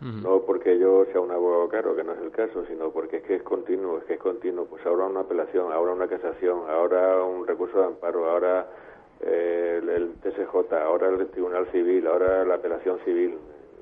No 0.00 0.42
porque 0.46 0.78
yo 0.78 1.04
sea 1.12 1.20
un 1.20 1.30
abogado 1.32 1.68
caro, 1.68 1.96
que 1.96 2.04
no 2.04 2.12
es 2.12 2.20
el 2.20 2.30
caso, 2.30 2.64
sino 2.68 2.90
porque 2.90 3.16
es 3.16 3.22
que 3.24 3.34
es 3.36 3.42
continuo, 3.42 3.98
es 3.98 4.04
que 4.04 4.14
es 4.14 4.20
continuo. 4.20 4.64
Pues 4.66 4.84
ahora 4.86 5.06
una 5.06 5.20
apelación, 5.20 5.72
ahora 5.72 5.92
una 5.92 6.06
casación, 6.06 6.60
ahora 6.70 7.24
un 7.24 7.46
recurso 7.46 7.78
de 7.80 7.86
amparo, 7.86 8.30
ahora 8.30 8.68
eh, 9.20 9.80
el, 9.82 9.88
el 9.88 10.12
TSJ, 10.20 10.72
ahora 10.74 11.08
el 11.08 11.26
Tribunal 11.30 11.66
Civil, 11.72 12.06
ahora 12.06 12.44
la 12.44 12.54
apelación 12.54 12.98
civil. 13.04 13.34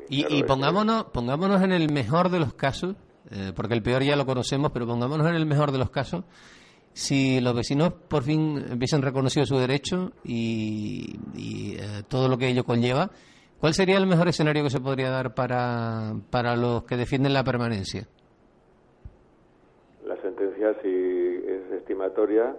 Y, 0.09 0.20
Claro, 0.20 0.35
y 0.35 0.38
es 0.38 0.42
que- 0.42 0.48
pongámonos, 0.48 1.05
pongámonos 1.12 1.62
en 1.62 1.72
el 1.72 1.92
mejor 1.92 2.31
de 2.31 2.38
los 2.38 2.55
casos, 2.55 2.96
eh, 3.31 3.52
porque 3.55 3.74
el 3.74 3.83
peor 3.83 4.02
ya 4.02 4.16
lo 4.16 4.24
conocemos, 4.24 4.70
pero 4.72 4.87
pongámonos 4.87 5.26
en 5.26 5.35
el 5.35 5.44
mejor 5.46 5.70
de 5.72 5.79
los 5.79 5.90
casos, 5.90 6.24
si 6.94 7.40
los 7.42 7.55
vecinos 7.55 7.92
por 7.92 8.23
fin 8.23 8.56
hubiesen 8.75 9.02
reconocido 9.02 9.44
su 9.44 9.58
derecho 9.58 10.12
y, 10.25 11.19
y, 11.35 11.77
eh, 11.79 12.02
todo 12.08 12.27
lo 12.29 12.38
que 12.38 12.48
ello 12.48 12.64
conlleva, 12.64 13.10
¿cuál 13.67 13.75
sería 13.75 13.98
el 13.98 14.06
mejor 14.06 14.29
escenario 14.29 14.62
que 14.62 14.71
se 14.71 14.79
podría 14.79 15.10
dar 15.10 15.35
para, 15.35 16.12
para 16.31 16.54
los 16.54 16.85
que 16.85 16.96
defienden 16.96 17.33
la 17.33 17.42
permanencia? 17.42 18.06
La 20.04 20.17
sentencia, 20.23 20.73
si 20.83 20.88
es 20.88 21.73
estimatoria, 21.73 22.54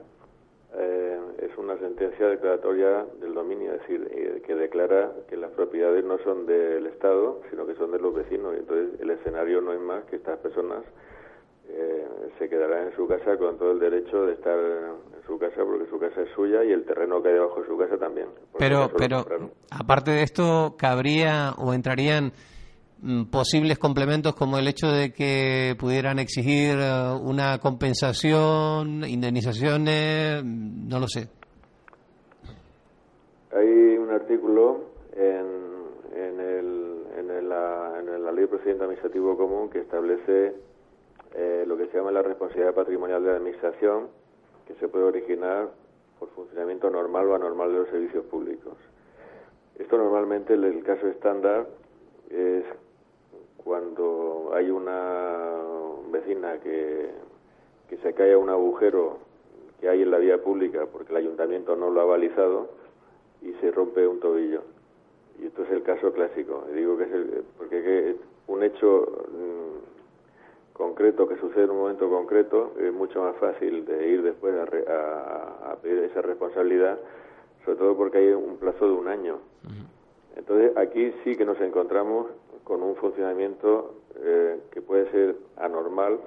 eh, 0.76 1.18
es 1.44 1.58
una 1.58 1.78
sentencia 1.78 2.28
declaratoria 2.28 3.06
del 3.22 3.34
dominio, 3.34 3.72
es 3.76 3.80
decir, 3.84 4.06
eh, 4.12 4.42
que 4.46 4.54
declara 4.54 5.14
que 5.30 5.38
las 5.38 5.52
propiedades 5.52 6.04
no 6.04 6.18
son 6.26 6.46
del 6.46 6.88
Estado, 6.88 7.40
sino 7.52 7.66
que 7.66 7.76
son 7.76 7.94
de 7.94 8.00
los 8.00 8.14
vecinos. 8.14 8.58
Entonces 8.58 9.00
el 9.00 9.10
escenario 9.12 9.62
no 9.62 9.72
es 9.72 9.80
más 9.80 10.04
que 10.10 10.18
estas 10.18 10.38
personas 10.40 10.84
eh, 11.70 12.08
se 12.40 12.50
quedarán 12.50 12.88
en 12.88 12.96
su 12.96 13.08
casa 13.08 13.38
con 13.38 13.58
todo 13.58 13.72
el 13.72 13.80
derecho 13.80 14.26
de 14.26 14.34
estar 14.34 14.58
en 14.58 15.24
su 15.26 15.38
casa 15.38 15.64
porque 15.66 15.90
su 15.90 16.00
casa 16.00 16.22
es 16.22 16.30
suya 16.34 16.64
y 16.64 16.72
el 16.72 16.86
terreno 16.86 17.22
que 17.22 17.30
hay 17.30 17.36
debajo 17.36 17.62
de 17.62 17.68
su 17.68 17.78
casa 17.78 17.98
también. 17.98 18.28
Pero, 18.58 18.90
pero 18.98 19.26
aparte 19.72 20.12
de 20.12 20.24
esto, 20.24 20.76
cabría 20.78 21.54
o 21.58 21.74
entrarían 21.74 22.32
mm, 23.02 23.26
posibles 23.26 23.78
complementos 23.80 24.36
como 24.36 24.58
el 24.58 24.68
hecho 24.68 24.88
de 24.88 25.12
que 25.12 25.76
pudieran 25.80 26.20
exigir 26.20 26.78
eh, 26.80 27.18
una 27.22 27.60
compensación, 27.60 29.04
indemnizaciones, 29.06 30.44
mm, 30.44 30.88
no 30.88 31.00
lo 31.00 31.08
sé. 31.08 31.28
Hay 33.52 33.98
un 33.98 34.10
artículo 34.12 34.92
en, 35.14 35.46
en, 36.16 36.40
el, 36.40 37.04
en, 37.18 37.50
la, 37.50 38.00
en 38.00 38.24
la 38.24 38.32
Ley 38.32 38.42
de 38.42 38.48
Procedimiento 38.48 38.84
Administrativo 38.86 39.38
Común 39.38 39.70
que 39.70 39.80
establece 39.80 40.67
eh, 41.38 41.66
lo 41.68 41.78
que 41.78 41.86
se 41.86 41.98
llama 41.98 42.12
la 42.12 42.24
responsabilidad 42.24 42.74
patrimonial 42.74 43.24
de 43.24 43.30
la 43.30 43.38
Administración, 43.38 44.08
que 44.66 44.74
se 44.76 44.88
puede 44.88 45.06
originar 45.06 45.70
por 46.20 46.30
funcionamiento 46.30 46.90
normal 46.90 47.28
o 47.28 47.36
anormal 47.36 47.72
de 47.72 47.78
los 47.78 47.90
servicios 47.90 48.26
públicos. 48.26 48.74
Esto 49.78 49.98
normalmente, 49.98 50.56
el 50.56 50.84
caso 50.84 51.08
estándar 51.08 51.68
es 52.32 52.64
cuando 53.64 54.50
hay 54.54 54.72
una 54.72 55.62
vecina 56.12 56.58
que, 56.60 57.12
que 57.88 57.98
se 57.98 58.14
cae 58.14 58.34
a 58.34 58.38
un 58.40 58.50
agujero 58.50 59.20
que 59.80 59.90
hay 59.90 60.02
en 60.02 60.10
la 60.10 60.18
vía 60.18 60.42
pública 60.42 60.88
porque 60.92 61.12
el 61.12 61.18
ayuntamiento 61.18 61.76
no 61.76 61.92
lo 61.92 62.02
ha 62.02 62.06
balizado 62.06 62.70
y 63.44 63.54
se 63.62 63.70
rompe 63.70 64.08
un 64.08 64.20
tobillo. 64.20 64.64
Y 65.40 65.46
esto 65.46 65.64
es 65.64 65.70
el 65.70 65.84
caso 65.84 66.12
clásico. 66.12 66.66
digo 66.74 66.98
que 66.98 67.04
es 67.04 67.12
el, 67.12 67.44
porque 67.60 68.16
un 68.48 68.64
hecho 68.64 69.28
concreto 70.78 71.28
que 71.28 71.38
sucede 71.38 71.64
en 71.66 71.72
un 71.72 71.78
momento 71.80 72.10
concreto 72.10 72.74
es 72.80 72.94
mucho 72.94 73.22
más 73.22 73.36
fácil 73.38 73.86
de 73.86 74.08
ir 74.10 74.22
después 74.22 74.54
a, 74.56 75.72
a 75.72 75.76
pedir 75.78 76.04
esa 76.04 76.22
responsabilidad 76.22 76.98
sobre 77.68 77.80
todo 77.80 77.98
porque 77.98 78.20
hay 78.20 78.30
un 78.30 78.56
plazo 78.56 78.86
de 78.88 78.94
un 78.94 79.10
año. 79.10 79.40
Entonces, 80.38 80.72
aquí 80.78 81.14
sí 81.26 81.36
que 81.36 81.44
nos 81.44 81.60
encontramos 81.60 82.28
con 82.64 82.82
un 82.82 82.96
funcionamiento 82.96 83.96
eh, 84.24 84.62
que 84.72 84.82
puede 84.82 85.12
ser 85.12 85.36
anormal 85.58 86.18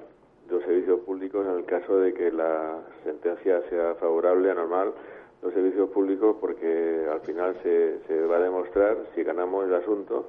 de 0.46 0.54
los 0.54 0.62
servicios 0.64 1.00
públicos 1.00 1.46
en 1.46 1.56
el 1.56 1.64
caso 1.64 1.96
de 1.98 2.12
que 2.12 2.30
la 2.30 2.80
sentencia 3.04 3.62
sea 3.70 3.94
favorable, 3.94 4.50
anormal, 4.50 4.92
los 5.40 5.54
servicios 5.54 5.88
públicos, 5.90 6.36
porque 6.38 7.06
al 7.10 7.20
final 7.20 7.56
se, 7.62 8.00
se 8.06 8.20
va 8.26 8.36
a 8.36 8.40
demostrar, 8.40 8.98
si 9.14 9.22
ganamos 9.22 9.64
el 9.64 9.74
asunto, 9.74 10.26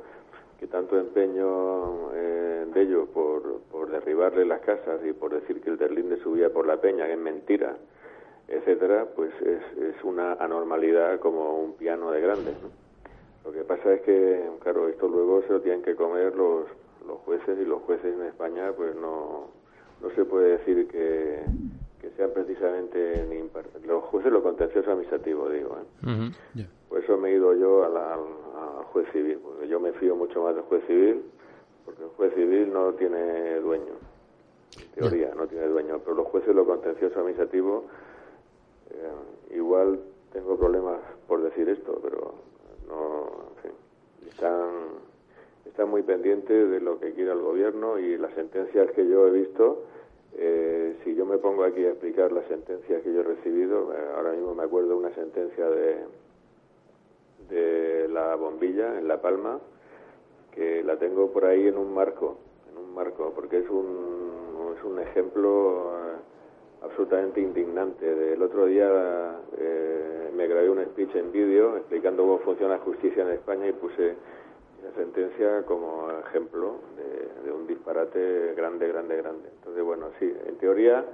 que 0.61 0.67
tanto 0.67 0.95
empeño 0.95 2.13
eh, 2.13 2.67
de 2.71 2.81
ellos 2.83 3.09
por, 3.09 3.61
por 3.71 3.89
derribarle 3.89 4.45
las 4.45 4.61
casas 4.61 5.01
y 5.03 5.11
por 5.11 5.33
decir 5.33 5.59
que 5.59 5.71
el 5.71 5.77
Derlinde 5.79 6.21
subía 6.21 6.53
por 6.53 6.67
la 6.67 6.77
peña, 6.79 7.07
que 7.07 7.13
es 7.13 7.19
mentira, 7.19 7.77
etcétera, 8.47 9.07
pues 9.15 9.31
es, 9.41 9.77
es 9.81 10.03
una 10.03 10.33
anormalidad 10.33 11.19
como 11.19 11.57
un 11.57 11.73
piano 11.73 12.11
de 12.11 12.21
grande. 12.21 12.53
Lo 13.43 13.51
que 13.51 13.63
pasa 13.63 13.91
es 13.91 14.01
que, 14.01 14.51
claro, 14.59 14.87
esto 14.87 15.07
luego 15.07 15.41
se 15.47 15.53
lo 15.53 15.61
tienen 15.61 15.81
que 15.81 15.95
comer 15.95 16.35
los, 16.35 16.67
los 17.07 17.17
jueces 17.21 17.57
y 17.59 17.65
los 17.65 17.81
jueces 17.81 18.13
en 18.13 18.27
España, 18.27 18.71
pues 18.77 18.95
no, 18.95 19.47
no 19.99 20.09
se 20.11 20.25
puede 20.25 20.59
decir 20.59 20.87
que, 20.89 21.39
que 21.99 22.09
sean 22.11 22.29
precisamente 22.35 23.25
ni 23.27 23.49
los 23.87 24.03
jueces 24.03 24.31
lo 24.31 24.43
contencioso 24.43 24.91
administrativo, 24.91 25.49
digo. 25.49 25.79
¿eh? 25.79 26.65
Por 26.91 27.01
eso 27.01 27.17
me 27.17 27.29
he 27.29 27.35
ido 27.35 27.53
yo 27.53 27.85
al 27.85 28.83
juez 28.91 29.07
civil, 29.13 29.39
porque 29.41 29.65
yo 29.69 29.79
me 29.79 29.93
fío 29.93 30.13
mucho 30.13 30.43
más 30.43 30.53
del 30.53 30.65
juez 30.65 30.85
civil, 30.87 31.23
porque 31.85 32.03
el 32.03 32.09
juez 32.09 32.33
civil 32.35 32.73
no 32.73 32.91
tiene 32.95 33.61
dueño. 33.61 33.93
En 34.77 34.91
teoría, 34.91 35.33
no 35.33 35.47
tiene 35.47 35.67
dueño, 35.67 36.01
pero 36.03 36.17
los 36.17 36.27
jueces 36.27 36.53
lo 36.53 36.65
contencioso 36.65 37.17
administrativo 37.17 37.85
eh, 38.89 39.55
igual 39.55 40.01
tengo 40.33 40.57
problemas 40.57 40.99
por 41.29 41.41
decir 41.41 41.69
esto, 41.69 41.97
pero 42.03 42.33
no, 42.89 43.29
están, 44.27 44.69
están 45.65 45.89
muy 45.89 46.03
pendientes 46.03 46.71
de 46.71 46.81
lo 46.81 46.99
que 46.99 47.13
quiere 47.13 47.31
el 47.31 47.39
gobierno 47.39 47.99
y 47.99 48.17
las 48.17 48.33
sentencias 48.33 48.91
que 48.91 49.07
yo 49.07 49.27
he 49.27 49.31
visto. 49.31 49.83
Eh, 50.33 50.97
si 51.05 51.15
yo 51.15 51.25
me 51.25 51.37
pongo 51.37 51.63
aquí 51.63 51.85
a 51.85 51.91
explicar 51.91 52.33
las 52.33 52.45
sentencias 52.47 53.01
que 53.01 53.13
yo 53.13 53.21
he 53.21 53.23
recibido, 53.23 53.93
eh, 53.93 53.97
ahora 54.17 54.33
mismo 54.33 54.55
me 54.55 54.63
acuerdo 54.63 54.89
de 54.89 54.95
una 54.95 55.15
sentencia 55.15 55.69
de, 55.69 55.99
de 57.51 58.07
la 58.07 58.35
bombilla 58.35 58.97
en 58.97 59.07
La 59.07 59.21
Palma, 59.21 59.59
que 60.51 60.83
la 60.83 60.97
tengo 60.97 61.31
por 61.31 61.45
ahí 61.45 61.67
en 61.67 61.77
un 61.77 61.93
marco, 61.93 62.37
en 62.71 62.77
un 62.77 62.95
marco, 62.95 63.31
porque 63.35 63.59
es 63.59 63.69
un, 63.69 64.73
es 64.77 64.83
un 64.83 64.99
ejemplo 64.99 65.91
absolutamente 66.81 67.41
indignante. 67.41 68.33
El 68.33 68.41
otro 68.41 68.65
día 68.65 69.39
eh, 69.57 70.31
me 70.35 70.47
grabé 70.47 70.69
un 70.69 70.83
speech 70.85 71.15
en 71.15 71.31
vídeo 71.31 71.77
explicando 71.77 72.23
cómo 72.23 72.39
funciona 72.39 72.75
la 72.75 72.79
justicia 72.79 73.23
en 73.23 73.31
España 73.31 73.67
y 73.67 73.73
puse 73.73 74.15
la 74.83 74.91
sentencia 74.95 75.63
como 75.65 76.09
ejemplo 76.27 76.75
de, 76.97 77.51
un 77.51 77.67
disparate 77.67 78.53
grande, 78.55 78.87
grande, 78.87 79.17
grande. 79.17 79.49
Entonces, 79.57 79.83
bueno, 79.83 80.07
sí, 80.19 80.33
en 80.47 80.55
teoría, 80.57 81.05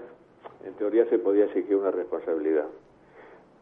en 0.66 0.74
teoría 0.76 1.06
se 1.10 1.20
podía 1.20 1.46
exigir 1.46 1.76
una 1.76 1.92
responsabilidad, 1.92 2.68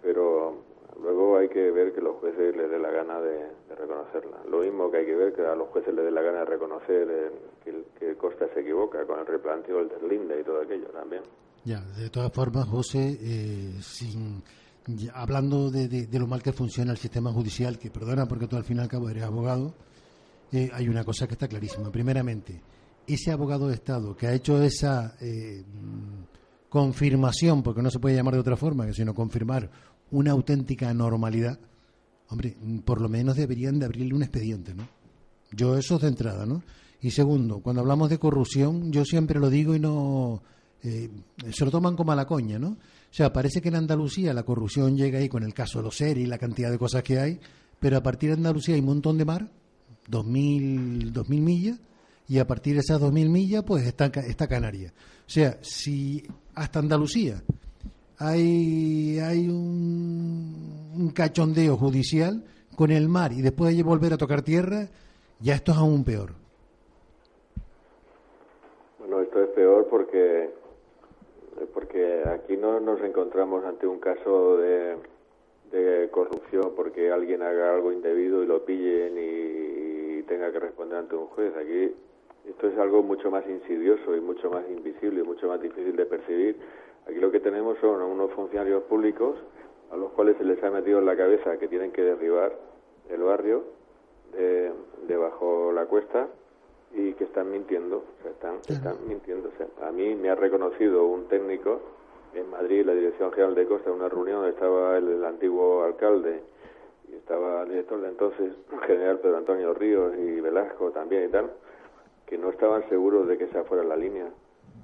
pero 0.03 0.55
luego 1.01 1.37
hay 1.37 1.49
que 1.49 1.71
ver 1.71 1.93
que 1.93 2.01
los 2.01 2.15
jueces 2.17 2.55
les 2.55 2.69
dé 2.69 2.79
la 2.79 2.91
gana 2.91 3.19
de, 3.21 3.51
reconocerla. 3.75 4.37
Lo 4.49 4.59
mismo 4.59 4.89
que 4.89 4.97
hay 4.97 5.05
que 5.05 5.15
ver 5.15 5.33
que 5.33 5.41
a 5.41 5.55
los 5.55 5.69
jueces 5.69 5.93
les 5.93 6.05
dé 6.05 6.11
la 6.11 6.21
gana 6.21 6.39
de 6.39 6.45
reconocer 6.45 7.07
eh, 7.09 7.31
que, 7.63 7.83
que 7.99 8.15
Costa 8.15 8.47
se 8.53 8.61
equivoca 8.61 9.05
con 9.05 9.19
el 9.19 9.25
replanteo 9.25 9.77
del 9.77 9.89
Terlinde 9.89 10.39
y 10.39 10.43
todo 10.43 10.61
aquello 10.61 10.87
también. 10.89 11.23
Ya, 11.65 11.81
de 11.81 12.11
todas 12.11 12.31
formas, 12.31 12.67
José, 12.67 13.17
eh, 13.19 13.73
sin, 13.81 14.43
hablando 15.13 15.71
de, 15.71 16.07
lo 16.13 16.27
mal 16.27 16.43
que 16.43 16.53
funciona 16.53 16.91
el 16.91 16.97
sistema 16.97 17.31
judicial, 17.31 17.79
que 17.79 17.89
perdona 17.89 18.27
porque 18.27 18.47
tú 18.47 18.55
al 18.55 18.63
fin 18.63 18.77
y 18.77 18.81
al 18.81 18.87
cabo 18.87 19.09
eres 19.09 19.23
abogado, 19.23 19.73
eh, 20.51 20.69
hay 20.71 20.87
una 20.87 21.03
cosa 21.03 21.27
que 21.27 21.33
está 21.33 21.47
clarísima. 21.47 21.91
Primeramente, 21.91 22.61
ese 23.07 23.31
abogado 23.31 23.67
de 23.67 23.73
Estado 23.73 24.15
que 24.15 24.27
ha 24.27 24.33
hecho 24.33 24.61
esa 24.61 25.15
eh, 25.21 25.63
confirmación, 26.69 27.63
porque 27.63 27.81
no 27.81 27.89
se 27.89 27.99
puede 27.99 28.15
llamar 28.15 28.35
de 28.35 28.41
otra 28.41 28.57
forma, 28.57 28.91
sino 28.93 29.15
confirmar 29.15 29.69
una 30.11 30.31
auténtica 30.31 30.93
normalidad, 30.93 31.59
hombre, 32.29 32.55
por 32.83 33.01
lo 33.01 33.09
menos 33.09 33.35
deberían 33.35 33.79
de 33.79 33.85
abrirle 33.85 34.13
un 34.13 34.23
expediente, 34.23 34.73
¿no? 34.73 34.87
Yo 35.51 35.77
eso 35.77 35.99
de 35.99 36.07
entrada, 36.07 36.45
¿no? 36.45 36.63
Y 37.01 37.11
segundo, 37.11 37.59
cuando 37.59 37.81
hablamos 37.81 38.09
de 38.09 38.17
corrupción, 38.17 38.91
yo 38.91 39.05
siempre 39.05 39.39
lo 39.39 39.49
digo 39.49 39.75
y 39.75 39.79
no 39.79 40.41
eh, 40.83 41.09
se 41.51 41.65
lo 41.65 41.71
toman 41.71 41.95
como 41.95 42.11
a 42.11 42.15
la 42.15 42.25
coña, 42.25 42.59
¿no? 42.59 42.69
O 42.69 42.77
sea, 43.17 43.31
parece 43.31 43.61
que 43.61 43.69
en 43.69 43.75
Andalucía 43.75 44.33
la 44.33 44.43
corrupción 44.43 44.97
llega 44.97 45.19
ahí 45.19 45.29
con 45.29 45.43
el 45.43 45.53
caso 45.53 45.79
de 45.79 45.85
los 45.85 45.95
seres 45.95 46.23
y 46.23 46.27
la 46.27 46.37
cantidad 46.37 46.69
de 46.69 46.77
cosas 46.77 47.03
que 47.03 47.19
hay, 47.19 47.39
pero 47.79 47.97
a 47.97 48.03
partir 48.03 48.29
de 48.29 48.35
Andalucía 48.35 48.75
hay 48.75 48.81
un 48.81 48.87
montón 48.87 49.17
de 49.17 49.25
mar, 49.25 49.49
dos 50.07 50.25
mil, 50.25 51.13
dos 51.13 51.29
mil 51.29 51.41
millas, 51.41 51.79
y 52.27 52.39
a 52.39 52.47
partir 52.47 52.73
de 52.73 52.81
esas 52.81 52.99
dos 52.99 53.13
mil 53.13 53.29
millas, 53.29 53.63
pues 53.65 53.85
está, 53.85 54.05
está 54.05 54.47
Canarias. 54.47 54.93
O 55.27 55.29
sea, 55.29 55.57
si 55.61 56.23
hasta 56.55 56.79
Andalucía 56.79 57.41
hay, 58.17 59.47
un, 59.49 61.11
cachondeo 61.13 61.77
judicial 61.77 62.43
con 62.75 62.91
el 62.91 63.07
mar 63.07 63.31
y 63.31 63.41
después 63.41 63.75
de 63.75 63.83
volver 63.83 64.13
a 64.13 64.17
tocar 64.17 64.41
tierra, 64.41 64.87
ya 65.39 65.55
esto 65.55 65.71
es 65.71 65.77
aún 65.77 66.03
peor. 66.03 66.31
Bueno, 68.99 69.21
esto 69.21 69.43
es 69.43 69.49
peor 69.49 69.87
porque 69.89 70.49
porque 71.73 72.23
aquí 72.27 72.57
no 72.57 72.79
nos 72.79 73.01
encontramos 73.01 73.63
ante 73.63 73.87
un 73.87 73.99
caso 73.99 74.57
de, 74.57 74.97
corrupción 76.11 76.71
porque 76.75 77.11
alguien 77.11 77.41
haga 77.41 77.73
algo 77.73 77.91
indebido 77.91 78.41
y 78.41 78.45
lo 78.45 78.63
pillen 78.63 79.17
y, 79.17 80.23
tenga 80.23 80.51
que 80.51 80.59
responder 80.59 80.97
ante 80.99 81.15
un 81.15 81.27
juez. 81.27 81.53
Aquí 81.55 81.93
esto 82.47 82.67
es 82.67 82.77
algo 82.77 83.03
mucho 83.03 83.29
más 83.29 83.45
insidioso 83.47 84.15
y 84.15 84.21
mucho 84.21 84.49
más 84.49 84.63
invisible 84.69 85.21
y 85.21 85.23
mucho 85.23 85.47
más 85.47 85.61
difícil 85.61 85.95
de 85.95 86.05
percibir. 86.05 86.57
Aquí 87.07 87.19
lo 87.19 87.31
que 87.31 87.39
tenemos 87.39 87.77
son 87.79 88.01
unos 88.01 88.31
funcionarios 88.31 88.83
públicos 88.83 89.37
a 89.91 89.97
los 89.97 90.11
cuales 90.11 90.37
se 90.37 90.43
les 90.43 90.61
ha 90.63 90.71
metido 90.71 90.99
en 90.99 91.05
la 91.05 91.15
cabeza 91.15 91.57
que 91.57 91.67
tienen 91.67 91.91
que 91.91 92.01
derribar 92.01 92.53
el 93.09 93.21
barrio 93.21 93.63
de, 94.33 94.71
de 95.07 95.17
bajo 95.17 95.71
la 95.71 95.85
cuesta 95.85 96.27
y 96.93 97.13
que 97.13 97.25
están 97.25 97.51
mintiendo, 97.51 97.97
o 97.97 98.21
sea, 98.21 98.31
están, 98.31 98.55
están 98.67 98.95
mintiendo. 99.07 99.49
a 99.81 99.91
mí 99.91 100.15
me 100.15 100.29
ha 100.29 100.35
reconocido 100.35 101.05
un 101.05 101.27
técnico 101.27 101.81
en 102.33 102.49
Madrid, 102.49 102.85
la 102.85 102.93
Dirección 102.93 103.31
General 103.31 103.55
de 103.55 103.65
Costa, 103.65 103.89
en 103.89 103.97
una 103.97 104.09
reunión 104.09 104.37
donde 104.37 104.51
estaba 104.51 104.97
el, 104.97 105.23
antiguo 105.23 105.83
alcalde 105.83 106.41
y 107.09 107.15
estaba 107.15 107.63
el 107.63 107.69
director 107.69 108.01
de 108.01 108.07
entonces, 108.07 108.53
general 108.87 109.19
Pedro 109.19 109.37
Antonio 109.37 109.73
Ríos 109.73 110.13
y 110.17 110.39
Velasco 110.41 110.91
también 110.91 111.25
y 111.25 111.27
tal, 111.29 111.51
que 112.25 112.37
no 112.37 112.49
estaban 112.49 112.87
seguros 112.89 113.27
de 113.27 113.37
que 113.37 113.45
esa 113.45 113.63
fuera 113.63 113.83
la 113.83 113.95
línea. 113.95 114.29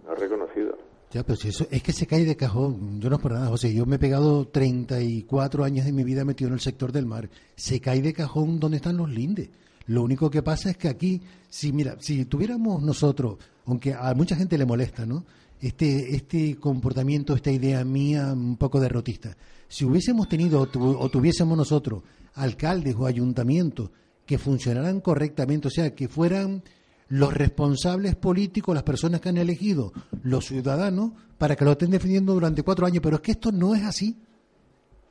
Lo 0.06 0.12
ha 0.12 0.16
reconocido. 0.16 0.78
Ya, 1.14 1.24
pero 1.24 1.36
si 1.36 1.50
eso 1.50 1.68
es 1.70 1.84
que 1.84 1.92
se 1.92 2.08
cae 2.08 2.24
de 2.24 2.38
cajón. 2.38 3.02
Yo 3.02 3.10
no 3.10 3.18
es 3.18 3.22
por 3.22 3.34
nada, 3.34 3.48
José. 3.48 3.74
Yo 3.74 3.86
me 3.86 3.98
he 3.98 4.00
pegado 4.00 4.48
34 4.48 5.66
años 5.66 5.86
de 5.86 5.92
mi 5.92 6.06
vida 6.06 6.24
metido 6.24 6.48
en 6.48 6.54
el 6.54 6.62
sector 6.62 6.94
del 6.94 7.06
mar. 7.06 7.30
Se 7.56 7.82
cae 7.82 8.02
de 8.02 8.14
cajón 8.14 8.60
donde 8.62 8.78
están 8.78 8.96
los 8.96 9.10
lindes. 9.10 9.50
Lo 9.88 10.04
único 10.04 10.30
que 10.30 10.42
pasa 10.42 10.70
es 10.70 10.78
que 10.78 10.88
aquí, 10.88 11.22
si 11.50 11.74
mira, 11.74 11.98
si 12.00 12.24
tuviéramos 12.26 12.82
nosotros, 12.82 13.40
aunque 13.66 13.94
a 13.94 14.14
mucha 14.14 14.38
gente 14.38 14.58
le 14.58 14.66
molesta, 14.66 15.06
¿no? 15.06 15.26
Este, 15.60 16.16
este 16.16 16.56
comportamiento, 16.56 17.36
esta 17.36 17.52
idea 17.52 17.84
mía 17.84 18.32
un 18.32 18.56
poco 18.56 18.80
derrotista. 18.80 19.36
Si 19.68 19.84
hubiésemos 19.84 20.30
tenido 20.30 20.62
o 20.62 21.10
tuviésemos 21.10 21.58
nosotros 21.58 22.04
alcaldes 22.36 22.96
o 22.96 23.06
ayuntamientos 23.06 23.90
que 24.26 24.38
funcionaran 24.38 25.02
correctamente, 25.02 25.68
o 25.68 25.72
sea, 25.72 25.94
que 25.94 26.08
fueran 26.08 26.64
los 27.12 27.34
responsables 27.34 28.16
políticos, 28.16 28.74
las 28.74 28.84
personas 28.84 29.20
que 29.20 29.30
han 29.30 29.38
elegido, 29.38 29.92
los 30.24 30.46
ciudadanos, 30.46 31.12
para 31.38 31.56
que 31.56 31.66
lo 31.66 31.72
estén 31.72 31.92
defendiendo 31.92 32.34
durante 32.34 32.64
cuatro 32.64 32.86
años. 32.86 33.02
Pero 33.04 33.18
es 33.18 33.22
que 33.22 33.32
esto 33.32 33.52
no 33.52 33.76
es 33.76 33.84
así. 33.84 34.16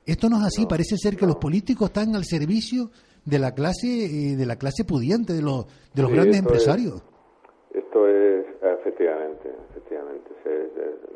Esto 0.06 0.30
no 0.30 0.38
es 0.38 0.44
así. 0.44 0.66
Parece 0.66 0.96
ser 0.96 1.16
que 1.16 1.26
los 1.26 1.36
políticos 1.36 1.88
están 1.88 2.16
al 2.16 2.24
servicio 2.24 2.90
de 3.24 3.38
la 3.38 3.52
clase 3.52 3.86
eh, 3.86 4.34
de 4.36 4.46
la 4.46 4.56
clase 4.56 4.84
pudiente, 4.84 5.34
de 5.34 5.42
los, 5.42 5.66
de 5.92 6.02
los 6.02 6.10
grandes 6.10 6.38
empresarios. 6.38 7.02
esto 7.74 8.08
es, 8.08 8.46
efectivamente, 8.62 9.52
efectivamente. 9.70 10.30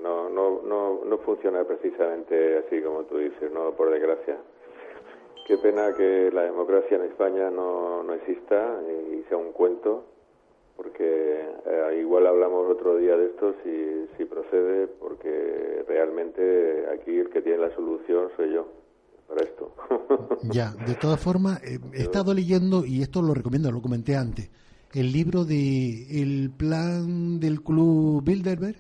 no, 0.03 0.29
no, 0.29 0.61
no, 0.63 1.05
no 1.07 1.19
funciona 1.19 1.65
precisamente 1.65 2.59
así 2.59 2.83
como 2.83 3.05
tú 3.05 3.17
dices, 3.17 3.51
no 3.55 3.73
por 3.73 3.91
desgracia. 3.91 4.37
Qué 5.47 5.57
pena 5.57 5.95
que 5.97 6.31
la 6.31 6.43
democracia 6.43 6.99
en 6.99 7.05
España 7.05 7.51
no, 7.51 8.03
no 8.03 8.13
exista 8.13 8.81
y 9.13 9.23
sea 9.29 9.39
un 9.39 9.53
cuento 9.53 10.14
porque 10.77 11.05
eh, 11.67 11.99
igual 12.01 12.27
hablamos 12.27 12.71
otro 12.71 12.97
día 12.97 13.17
de 13.17 13.27
esto 13.27 13.55
si, 13.63 14.07
si 14.17 14.25
procede, 14.25 14.87
porque 14.87 15.85
realmente 15.87 16.87
aquí 16.93 17.17
el 17.19 17.31
que 17.31 17.43
tiene 17.43 17.59
la 17.59 17.75
solución 17.75 18.29
soy 18.37 18.53
yo 18.53 18.67
para 19.29 19.45
esto. 19.45 19.75
ya, 20.43 20.73
de 20.73 20.95
todas 20.95 21.21
formas, 21.21 21.63
eh, 21.63 21.79
he 21.93 22.03
estado 22.03 22.35
leyendo, 22.35 22.85
y 22.85 23.03
esto 23.03 23.23
lo 23.23 23.35
recomiendo, 23.35 23.71
lo 23.71 23.81
comenté 23.81 24.17
antes, 24.17 24.51
el 24.93 25.13
libro 25.13 25.45
de 25.45 26.21
El 26.21 26.51
plan 26.51 27.41
del 27.41 27.63
club 27.63 28.23
Bilderberg, 28.25 28.77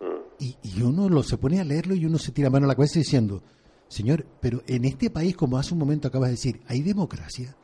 mm. 0.00 0.04
y, 0.38 0.56
y, 0.62 0.82
uno 0.82 1.08
lo 1.08 1.22
se 1.22 1.38
pone 1.38 1.60
a 1.60 1.64
leerlo 1.64 1.94
y 1.94 2.04
uno 2.06 2.18
se 2.18 2.32
tira 2.32 2.50
mano 2.50 2.64
a 2.66 2.68
la 2.68 2.74
cabeza 2.74 2.98
diciendo, 2.98 3.42
señor, 3.88 4.24
pero 4.40 4.62
en 4.66 4.84
este 4.84 5.10
país, 5.10 5.36
como 5.36 5.58
hace 5.58 5.74
un 5.74 5.80
momento 5.80 6.08
acabas 6.08 6.28
de 6.28 6.36
decir, 6.36 6.60
¿hay 6.66 6.82
democracia? 6.82 7.54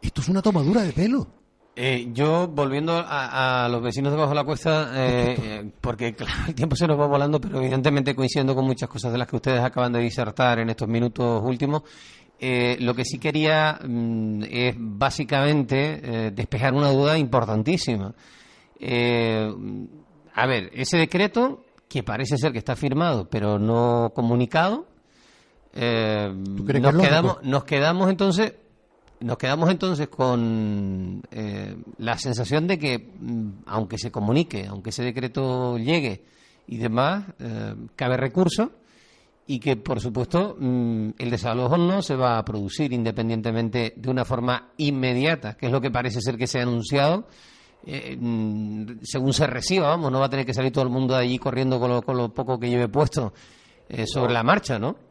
Esto 0.00 0.20
es 0.20 0.28
una 0.28 0.42
tomadura 0.42 0.82
de 0.82 0.92
pelo. 0.92 1.26
Eh, 1.78 2.08
yo, 2.14 2.48
volviendo 2.48 3.04
a, 3.06 3.68
los 3.70 3.82
vecinos 3.82 4.10
de 4.10 4.18
Bajo 4.18 4.32
la 4.32 4.44
Cuesta, 4.44 4.92
eh, 4.94 5.36
eh, 5.38 5.70
porque 5.82 6.14
claro, 6.14 6.32
el 6.48 6.54
tiempo 6.54 6.74
se 6.74 6.86
nos 6.86 6.98
va 6.98 7.06
volando, 7.06 7.38
pero 7.38 7.58
evidentemente 7.58 8.14
coincidiendo 8.14 8.54
con 8.54 8.64
muchas 8.64 8.88
cosas 8.88 9.12
de 9.12 9.18
las 9.18 9.28
que 9.28 9.36
ustedes 9.36 9.60
acaban 9.60 9.92
de 9.92 10.00
disertar 10.00 10.58
en 10.58 10.70
estos 10.70 10.88
minutos 10.88 11.42
últimos, 11.44 11.82
lo 12.40 12.94
que 12.94 13.04
sí 13.04 13.18
quería 13.18 13.78
mm, 13.86 14.44
es 14.50 14.74
básicamente 14.78 16.30
despejar 16.34 16.72
una 16.72 16.90
duda 16.90 17.18
importantísima. 17.18 18.14
a 20.34 20.46
ver, 20.46 20.70
ese 20.72 20.96
decreto, 20.96 21.62
que 21.90 22.02
parece 22.02 22.38
ser 22.38 22.52
que 22.52 22.58
está 22.58 22.74
firmado, 22.74 23.28
pero 23.28 23.58
no 23.58 24.12
comunicado, 24.14 24.86
nos, 25.74 26.96
quedamos, 26.96 27.42
nos 27.42 27.64
quedamos 27.64 28.08
entonces 28.08 28.54
nos 29.20 29.38
quedamos 29.38 29.70
entonces 29.70 30.08
con 30.08 31.22
eh, 31.30 31.76
la 31.98 32.18
sensación 32.18 32.66
de 32.66 32.78
que, 32.78 32.98
mm, 32.98 33.48
aunque 33.66 33.98
se 33.98 34.10
comunique, 34.10 34.66
aunque 34.66 34.90
ese 34.90 35.02
decreto 35.02 35.78
llegue 35.78 36.24
y 36.66 36.76
demás, 36.76 37.24
eh, 37.38 37.74
cabe 37.94 38.16
recurso 38.16 38.72
y 39.46 39.60
que, 39.60 39.76
por 39.76 40.00
supuesto, 40.00 40.56
mm, 40.58 41.10
el 41.18 41.30
desalojo 41.30 41.76
no 41.76 42.02
se 42.02 42.16
va 42.16 42.38
a 42.38 42.44
producir 42.44 42.92
independientemente 42.92 43.94
de 43.96 44.10
una 44.10 44.24
forma 44.24 44.70
inmediata, 44.76 45.56
que 45.56 45.66
es 45.66 45.72
lo 45.72 45.80
que 45.80 45.90
parece 45.90 46.20
ser 46.20 46.36
que 46.36 46.46
se 46.46 46.58
ha 46.58 46.62
anunciado. 46.62 47.26
Eh, 47.86 48.16
mm, 48.18 48.98
según 49.02 49.32
se 49.32 49.46
reciba, 49.46 49.88
vamos, 49.88 50.10
no 50.10 50.18
va 50.20 50.26
a 50.26 50.30
tener 50.30 50.44
que 50.44 50.54
salir 50.54 50.72
todo 50.72 50.84
el 50.84 50.90
mundo 50.90 51.14
de 51.14 51.20
allí 51.20 51.38
corriendo 51.38 51.78
con 51.78 51.90
lo, 51.90 52.02
con 52.02 52.16
lo 52.16 52.34
poco 52.34 52.58
que 52.58 52.68
lleve 52.68 52.88
puesto 52.88 53.32
sobre 54.06 54.32
la 54.32 54.42
marcha, 54.42 54.80
¿no? 54.80 55.05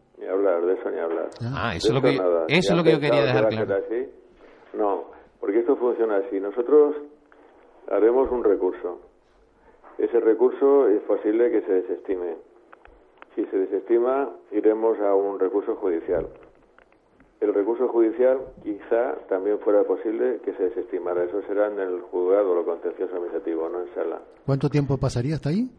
Ah, 1.42 1.74
eso, 1.76 1.88
es 1.90 1.94
lo, 1.94 2.02
que, 2.02 2.16
eso 2.16 2.72
es 2.72 2.78
lo 2.78 2.84
que 2.84 2.92
yo 2.92 3.00
quería 3.00 3.24
dejar 3.24 3.50
claro. 3.50 3.76
No, 4.74 5.06
porque 5.40 5.60
esto 5.60 5.76
funciona 5.76 6.18
así. 6.18 6.40
Nosotros 6.40 6.96
haremos 7.90 8.30
un 8.32 8.44
recurso. 8.44 9.00
Ese 9.98 10.20
recurso 10.20 10.88
es 10.90 11.02
posible 11.04 11.52
que 11.52 11.62
se 11.62 11.72
desestime. 11.72 12.36
Si 13.36 13.46
se 13.46 13.58
desestima, 13.58 14.30
iremos 14.52 15.00
a 15.00 15.14
un 15.16 15.40
recurso 15.40 15.76
judicial. 15.76 16.28
El 17.42 17.54
recurso 17.54 17.88
judicial 17.90 18.40
quizá 18.64 19.16
también 19.28 19.60
fuera 19.60 19.84
posible 19.84 20.40
que 20.44 20.54
se 20.54 20.64
desestimara. 20.64 21.24
Eso 21.26 21.42
será 21.44 21.68
en 21.68 21.80
el 21.80 22.02
juzgado 22.02 22.52
o 22.52 22.56
lo 22.56 22.66
contencioso 22.66 23.14
administrativo, 23.14 23.70
no 23.70 23.82
en 23.82 23.94
sala. 23.94 24.22
¿Cuánto 24.46 24.70
tiempo 24.70 24.98
pasaría 24.98 25.36
hasta 25.36 25.50
ahí? 25.50 25.70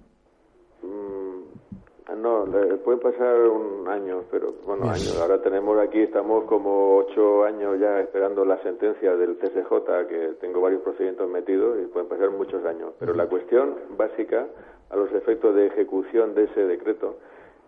No, 2.14 2.44
puede 2.84 2.98
pasar 2.98 3.40
un 3.40 3.88
año, 3.88 4.22
pero 4.30 4.54
bueno, 4.64 4.84
años. 4.84 5.18
Ahora 5.20 5.42
tenemos 5.42 5.76
aquí, 5.78 6.00
estamos 6.00 6.44
como 6.44 6.98
ocho 6.98 7.44
años 7.44 7.80
ya 7.80 8.00
esperando 8.00 8.44
la 8.44 8.62
sentencia 8.62 9.16
del 9.16 9.36
TSJ, 9.38 10.07
que 10.09 10.36
tengo 10.40 10.61
varios 10.61 10.82
procedimientos 10.82 11.28
metidos 11.28 11.78
y 11.82 11.86
pueden 11.86 12.09
pasar 12.09 12.30
muchos 12.30 12.64
años. 12.64 12.92
Pero 13.00 13.12
la 13.14 13.26
cuestión 13.26 13.74
básica, 13.96 14.46
a 14.90 14.96
los 14.96 15.11
efectos 15.12 15.54
de 15.57 15.66
ejecución 15.66 16.34
de 16.34 16.44
ese 16.44 16.64
decreto, 16.66 17.16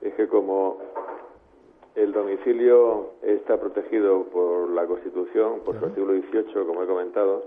es 0.02 0.14
que 0.14 0.28
como 0.28 0.78
el 1.96 2.12
domicilio 2.12 3.14
está 3.22 3.58
protegido 3.58 4.22
por 4.24 4.70
la 4.70 4.86
Constitución, 4.86 5.60
por 5.64 5.80
su 5.80 5.86
artículo 5.86 6.12
18, 6.12 6.64
como 6.64 6.84
he 6.84 6.86
comentado, 6.86 7.42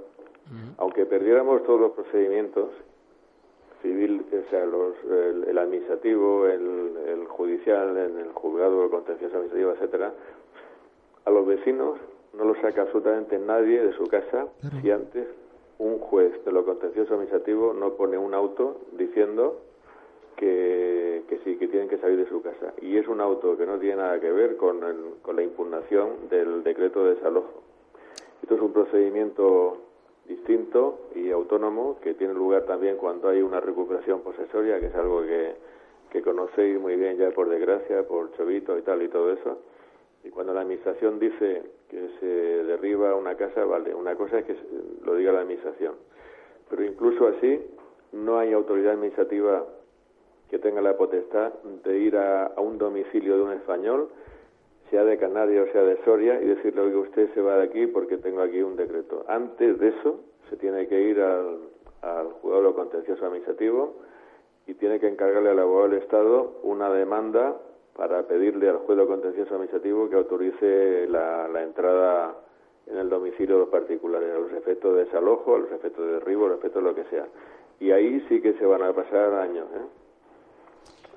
aunque 0.78 1.06
perdiéramos 1.06 1.64
todos 1.64 1.80
los 1.80 1.92
procedimientos 1.92 2.70
civil, 3.82 4.26
o 4.32 4.50
sea, 4.50 4.66
los, 4.66 4.96
el, 5.48 5.58
administrativo, 5.58 6.48
el, 6.48 7.26
judicial, 7.28 7.98
en 7.98 8.20
el 8.20 8.32
juzgado, 8.34 8.84
el 8.84 8.90
contencioso 8.90 9.36
administrativo, 9.36 9.72
etcétera, 9.72 10.14
a 11.26 11.30
los 11.30 11.46
vecinos 11.46 11.98
no 12.34 12.46
los 12.46 12.58
saca 12.60 12.84
absolutamente 12.84 13.38
nadie 13.38 13.84
de 13.84 13.94
su 13.94 14.08
casa 14.08 14.48
si 14.82 14.92
antes 14.92 15.28
un 15.80 16.00
juez 16.00 16.34
de 16.46 16.52
lo 16.52 16.66
contencioso 16.66 17.14
administrativo 17.14 17.74
no 17.74 17.94
pone 17.94 18.18
un 18.18 18.34
auto 18.34 18.82
diciendo 18.94 19.60
que, 20.38 21.24
que 21.28 21.40
sí, 21.40 21.58
que 21.58 21.68
tienen 21.68 21.90
que 21.90 21.98
salir 21.98 22.18
de 22.18 22.30
su 22.30 22.42
casa. 22.42 22.74
Y 22.82 22.98
es 22.98 23.08
un 23.08 23.22
auto 23.22 23.58
que 23.58 23.66
no 23.66 23.78
tiene 23.80 23.98
nada 23.98 24.20
que 24.20 24.32
ver 24.32 24.58
con, 24.58 24.80
con 25.22 25.36
la 25.36 25.44
impugnación 25.44 26.30
del 26.30 26.64
decreto 26.64 27.04
de 27.04 27.16
desalojo. 27.16 27.62
Esto 28.42 28.56
es 28.56 28.62
un 28.62 28.74
procedimiento 28.74 29.78
distinto 30.28 31.08
y 31.16 31.32
autónomo 31.32 32.00
que 32.02 32.14
tiene 32.14 32.34
lugar 32.34 32.64
también 32.64 32.98
cuando 32.98 33.30
hay 33.30 33.42
una 33.42 33.60
recuperación 33.60 34.22
posesoria, 34.22 34.80
que 34.80 34.88
es 34.88 34.96
algo 34.96 35.22
que, 35.24 35.56
que 36.12 36.22
conocéis 36.22 36.80
muy 36.80 36.96
bien 36.96 37.18
ya 37.18 37.32
por 37.32 37.50
desgracia, 37.50 38.04
por 38.08 38.32
Chovito 38.34 38.78
y 38.78 38.82
tal 38.82 39.02
y 39.02 39.08
todo 39.08 39.32
eso. 39.32 39.60
Y 40.24 40.30
cuando 40.30 40.54
la 40.54 40.62
administración 40.62 41.20
dice 41.20 41.64
que 41.90 42.10
se 42.20 42.26
derriba 42.26 43.16
una 43.16 43.36
casa, 43.36 43.66
vale, 43.66 43.94
una 43.94 44.16
cosa 44.16 44.40
es 44.40 44.46
que 44.46 44.56
lo 45.04 45.16
diga 45.16 45.32
la 45.32 45.42
administración. 45.42 45.96
Pero 46.70 46.86
incluso 46.86 47.28
así, 47.28 47.60
no 48.12 48.38
hay 48.38 48.54
autoridad 48.54 48.94
administrativa 48.94 49.66
que 50.50 50.60
tenga 50.60 50.82
la 50.82 50.96
potestad 50.96 51.54
de 51.84 51.98
ir 51.98 52.18
a, 52.18 52.48
a 52.48 52.62
un 52.62 52.78
domicilio 52.78 53.38
de 53.38 53.44
un 53.44 53.52
español 53.54 54.10
sea 54.92 55.04
de 55.04 55.18
Canarias 55.18 55.70
o 55.70 55.72
sea 55.72 55.84
de 55.84 55.98
Soria, 56.04 56.40
y 56.42 56.46
decirle, 56.46 56.82
oiga, 56.82 57.00
usted 57.00 57.34
se 57.34 57.42
va 57.42 57.58
de 57.58 57.64
aquí 57.64 57.88
porque 57.88 58.18
tengo 58.18 58.42
aquí 58.42 58.62
un 58.62 58.76
decreto. 58.76 59.26
Antes 59.28 59.80
de 59.80 59.88
eso, 59.88 60.20
se 60.50 60.58
tiene 60.58 60.88
que 60.88 61.02
ir 61.02 61.20
al, 61.20 61.60
al 62.02 62.28
juzgado 62.34 62.76
contencioso 62.76 63.26
administrativo 63.26 63.96
y 64.68 64.74
tiene 64.76 65.00
que 65.00 65.08
encargarle 65.08 65.50
al 65.50 65.60
abogado 65.60 65.90
del 65.90 66.02
Estado 66.04 66.60
una 66.64 66.92
demanda 66.92 67.56
para 67.96 68.24
pedirle 68.28 68.70
al 68.70 68.78
juez 68.78 68.98
de 68.98 69.06
contencioso 69.08 69.56
administrativo 69.56 70.10
que 70.10 70.16
autorice 70.16 71.08
la, 71.08 71.48
la 71.48 71.64
entrada 71.64 72.36
en 72.88 72.98
el 72.98 73.10
domicilio 73.10 73.56
de 73.56 73.62
los 73.62 73.70
particulares, 73.70 74.30
a 74.34 74.40
los 74.40 74.52
efectos 74.54 74.96
de 74.96 75.06
desalojo, 75.06 75.56
a 75.56 75.60
los 75.60 75.72
efectos 75.72 76.06
de 76.06 76.14
derribo, 76.14 76.46
a 76.46 76.50
los 76.50 76.60
efectos 76.60 76.84
de 76.84 76.90
lo 76.90 76.96
que 76.96 77.04
sea. 77.06 77.28
Y 77.80 77.92
ahí 77.92 78.24
sí 78.28 78.42
que 78.42 78.54
se 78.54 78.66
van 78.66 78.84
a 78.84 78.94
pasar 78.94 79.34
años. 79.36 79.68
¿eh? 79.74 80.01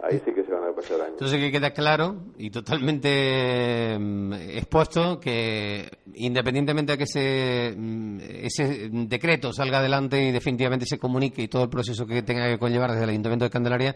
Ahí 0.03 0.21
sí 0.25 0.33
que 0.33 0.45
se 0.45 0.53
van 0.53 0.65
a 0.65 0.73
pasar 0.73 1.01
años. 1.01 1.13
Entonces 1.13 1.41
que 1.41 1.51
queda 1.51 1.71
claro 1.71 2.17
y 2.37 2.51
totalmente 2.51 3.97
mm, 3.99 4.33
expuesto 4.33 5.19
que 5.21 5.89
independientemente 6.15 6.93
de 6.93 6.99
que 6.99 7.05
ese, 7.05 7.75
mm, 7.77 8.19
ese 8.21 8.89
decreto 8.91 9.53
salga 9.53 9.79
adelante 9.79 10.23
y 10.23 10.33
definitivamente 10.33 10.87
se 10.87 10.99
comunique 10.99 11.43
y 11.43 11.49
todo 11.49 11.65
el 11.65 11.71
proceso 11.71 12.07
que 12.07 12.23
tenga 12.23 12.49
que 12.49 12.59
conllevar 12.59 12.91
desde 12.91 13.05
el 13.05 13.11
Ayuntamiento 13.11 13.45
de 13.45 13.51
Candelaria, 13.51 13.95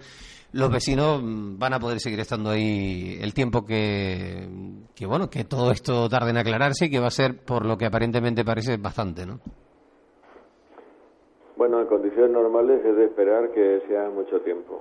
los 0.53 0.70
vecinos 0.70 1.22
mm, 1.22 1.59
van 1.59 1.74
a 1.74 1.80
poder 1.80 2.01
seguir 2.01 2.20
estando 2.20 2.51
ahí 2.51 3.18
el 3.20 3.34
tiempo 3.34 3.64
que, 3.64 4.49
que 4.94 5.07
bueno, 5.07 5.28
que 5.28 5.44
todo 5.44 5.70
esto 5.70 6.09
tarde 6.09 6.30
en 6.30 6.38
aclararse 6.38 6.86
y 6.86 6.90
que 6.90 7.01
va 7.01 7.09
a 7.09 7.11
ser 7.11 7.44
por 7.44 7.66
lo 7.66 7.76
que 7.76 7.86
aparentemente 7.86 8.44
parece 8.44 8.76
bastante, 8.76 9.26
¿no? 9.26 9.40
Bueno, 11.57 11.80
en 11.80 11.88
condiciones 11.88 12.30
normales 12.30 12.84
es 12.84 12.96
de 12.96 13.07
esperar 13.07 13.51
que 13.51 13.82
sea 13.88 14.09
mucho 14.11 14.40
tiempo. 14.42 14.80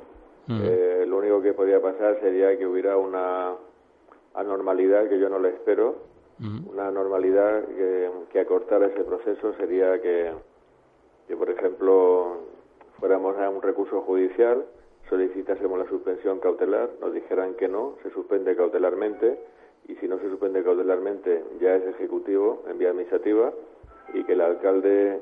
Eh, 0.49 1.05
lo 1.07 1.17
único 1.17 1.41
que 1.41 1.53
podría 1.53 1.81
pasar 1.81 2.19
sería 2.21 2.57
que 2.57 2.65
hubiera 2.65 2.97
una 2.97 3.53
anormalidad 4.33 5.09
que 5.09 5.19
yo 5.19 5.29
no 5.29 5.39
le 5.39 5.49
espero, 5.49 5.95
una 6.39 6.87
anormalidad 6.87 7.65
que, 7.65 8.09
que, 8.31 8.39
acortara 8.39 8.85
ese 8.85 9.03
proceso 9.03 9.53
sería 9.55 9.99
que, 9.99 10.31
que, 11.27 11.35
por 11.35 11.49
ejemplo, 11.49 12.37
fuéramos 12.99 13.35
a 13.37 13.49
un 13.49 13.61
recurso 13.61 14.01
judicial, 14.01 14.63
solicitásemos 15.09 15.79
la 15.79 15.87
suspensión 15.89 16.39
cautelar, 16.39 16.91
nos 17.01 17.13
dijeran 17.13 17.55
que 17.55 17.67
no, 17.67 17.95
se 18.03 18.11
suspende 18.11 18.55
cautelarmente 18.55 19.39
y 19.87 19.95
si 19.95 20.07
no 20.07 20.19
se 20.19 20.29
suspende 20.29 20.63
cautelarmente 20.63 21.43
ya 21.59 21.75
es 21.75 21.87
ejecutivo 21.87 22.63
en 22.69 22.77
vía 22.77 22.89
administrativa 22.89 23.51
y 24.13 24.23
que 24.23 24.33
el 24.33 24.41
alcalde 24.41 25.19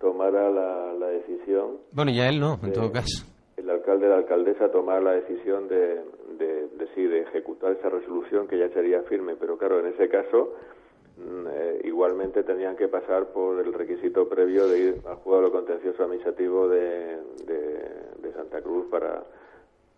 tomara 0.00 0.50
la, 0.50 1.08
decisión. 1.08 1.78
Bueno, 1.92 2.12
ya 2.12 2.28
él 2.28 2.38
no, 2.40 2.58
en 2.62 2.72
todo 2.72 2.92
caso. 2.92 3.26
El 3.60 3.70
alcalde 3.70 4.08
la 4.08 4.16
alcaldesa 4.16 4.70
tomara 4.70 5.00
la 5.00 5.12
decisión 5.12 5.68
de, 5.68 6.00
de, 6.38 6.68
de, 6.68 6.88
sí, 6.94 7.04
de 7.04 7.20
ejecutar 7.20 7.72
esa 7.72 7.90
resolución 7.90 8.48
que 8.48 8.58
ya 8.58 8.68
sería 8.70 9.02
firme, 9.02 9.36
pero 9.38 9.58
claro, 9.58 9.80
en 9.80 9.86
ese 9.86 10.08
caso 10.08 10.54
mm, 11.18 11.46
eh, 11.50 11.80
igualmente 11.84 12.42
tenían 12.42 12.76
que 12.76 12.88
pasar 12.88 13.26
por 13.32 13.60
el 13.60 13.72
requisito 13.72 14.28
previo 14.28 14.66
de 14.66 14.78
ir 14.78 15.00
al 15.06 15.16
juzgado 15.16 15.52
contencioso 15.52 16.04
administrativo 16.04 16.68
de, 16.68 17.18
de 17.46 18.32
Santa 18.32 18.62
Cruz 18.62 18.86
para 18.90 19.24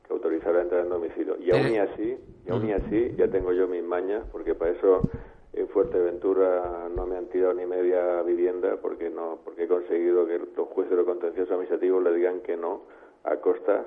que 0.06 0.12
autorizara 0.12 0.54
la 0.54 0.62
entrada 0.62 0.82
en 0.82 0.90
domicilio. 0.90 1.36
Y 1.38 1.52
aún 1.52 1.68
y 1.68 1.78
así, 1.78 2.18
y 2.44 2.50
aún 2.50 2.68
y 2.68 2.72
así, 2.72 3.14
ya 3.16 3.28
tengo 3.28 3.52
yo 3.52 3.68
mis 3.68 3.84
mañas, 3.84 4.24
porque 4.32 4.54
para 4.54 4.72
eso 4.72 5.08
en 5.52 5.68
Fuerteventura 5.68 6.88
no 6.94 7.06
me 7.06 7.16
han 7.16 7.26
tirado 7.26 7.54
ni 7.54 7.66
media 7.66 8.22
vivienda, 8.22 8.78
porque 8.80 9.10
no 9.10 9.38
porque 9.44 9.64
he 9.64 9.68
conseguido 9.68 10.26
que 10.26 10.38
los 10.38 10.68
jueces 10.68 10.96
de 10.96 11.04
contencioso 11.04 11.54
administrativo 11.54 12.00
le 12.00 12.14
digan 12.14 12.40
que 12.40 12.56
no 12.56 12.82
a 13.24 13.36
Costas 13.36 13.86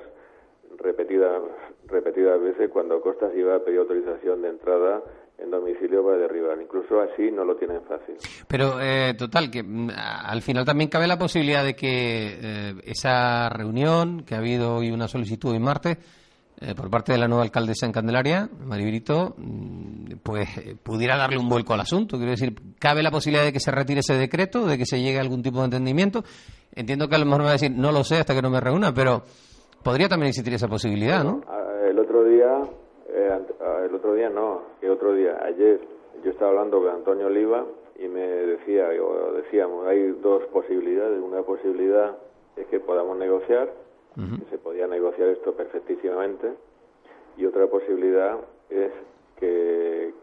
repetidas 0.77 1.41
repetidas 1.87 2.41
veces 2.41 2.69
cuando 2.71 3.01
Costas 3.01 3.31
iba 3.35 3.55
a 3.55 3.59
pedir 3.59 3.79
autorización 3.79 4.41
de 4.41 4.49
entrada 4.49 5.01
en 5.37 5.51
domicilio 5.51 6.03
para 6.03 6.17
derribar. 6.17 6.59
Incluso 6.61 7.01
así 7.01 7.31
no 7.31 7.43
lo 7.43 7.55
tienen 7.55 7.81
fácil. 7.83 8.15
Pero, 8.47 8.79
eh, 8.81 9.13
total, 9.17 9.51
que 9.51 9.63
mm, 9.63 9.89
al 9.95 10.41
final 10.41 10.65
también 10.65 10.89
cabe 10.89 11.07
la 11.07 11.17
posibilidad 11.17 11.63
de 11.63 11.75
que 11.75 12.37
eh, 12.41 12.73
esa 12.85 13.49
reunión, 13.49 14.23
que 14.23 14.35
ha 14.35 14.39
habido 14.39 14.77
hoy 14.77 14.91
una 14.91 15.07
solicitud 15.07 15.51
hoy 15.51 15.59
martes, 15.59 15.97
eh, 16.61 16.73
por 16.73 16.89
parte 16.89 17.11
de 17.11 17.17
la 17.17 17.27
nueva 17.27 17.43
alcaldesa 17.43 17.85
en 17.85 17.91
Candelaria, 17.91 18.49
Maribrito, 18.65 19.35
mm, 19.37 19.84
pues 20.23 20.49
pudiera 20.83 21.17
darle 21.17 21.37
un 21.37 21.49
vuelco 21.49 21.73
al 21.73 21.81
asunto. 21.81 22.17
Quiero 22.17 22.31
decir, 22.31 22.55
cabe 22.79 23.03
la 23.03 23.11
posibilidad 23.11 23.45
de 23.45 23.53
que 23.53 23.59
se 23.59 23.71
retire 23.71 23.99
ese 23.99 24.15
decreto, 24.15 24.65
de 24.65 24.77
que 24.77 24.85
se 24.85 24.99
llegue 24.99 25.17
a 25.17 25.21
algún 25.21 25.41
tipo 25.43 25.59
de 25.59 25.65
entendimiento. 25.65 26.23
Entiendo 26.73 27.07
que 27.07 27.15
a 27.15 27.19
lo 27.19 27.25
mejor 27.25 27.39
me 27.39 27.45
va 27.45 27.51
a 27.51 27.53
decir, 27.53 27.71
no 27.71 27.91
lo 27.91 28.03
sé 28.03 28.17
hasta 28.17 28.33
que 28.33 28.41
no 28.41 28.49
me 28.49 28.59
reúna, 28.59 28.93
pero 28.93 29.23
podría 29.83 30.09
también 30.09 30.29
existir 30.29 30.53
esa 30.53 30.67
posibilidad, 30.67 31.23
¿no? 31.23 31.41
El 31.89 31.99
otro 31.99 32.23
día 32.23 32.61
eh, 33.15 33.39
el 33.85 33.95
otro 33.95 34.13
día 34.13 34.29
no, 34.29 34.63
el 34.81 34.91
otro 34.91 35.13
día, 35.13 35.39
ayer 35.43 35.79
yo 36.23 36.31
estaba 36.31 36.51
hablando 36.51 36.81
con 36.81 36.89
Antonio 36.89 37.27
Oliva 37.27 37.65
y 37.97 38.07
me 38.07 38.21
decía, 38.27 38.89
o 39.01 39.31
decíamos, 39.33 39.87
hay 39.87 40.11
dos 40.21 40.43
posibilidades. 40.45 41.21
Una 41.21 41.41
posibilidad 41.43 42.17
es 42.57 42.67
que 42.67 42.79
podamos 42.79 43.17
negociar, 43.17 43.71
que 44.15 44.49
se 44.49 44.57
podía 44.57 44.87
negociar 44.87 45.29
esto 45.29 45.53
perfectísimamente, 45.53 46.53
y 47.37 47.45
otra 47.45 47.67
posibilidad 47.67 48.37
es 48.69 48.91
que, 49.39 50.13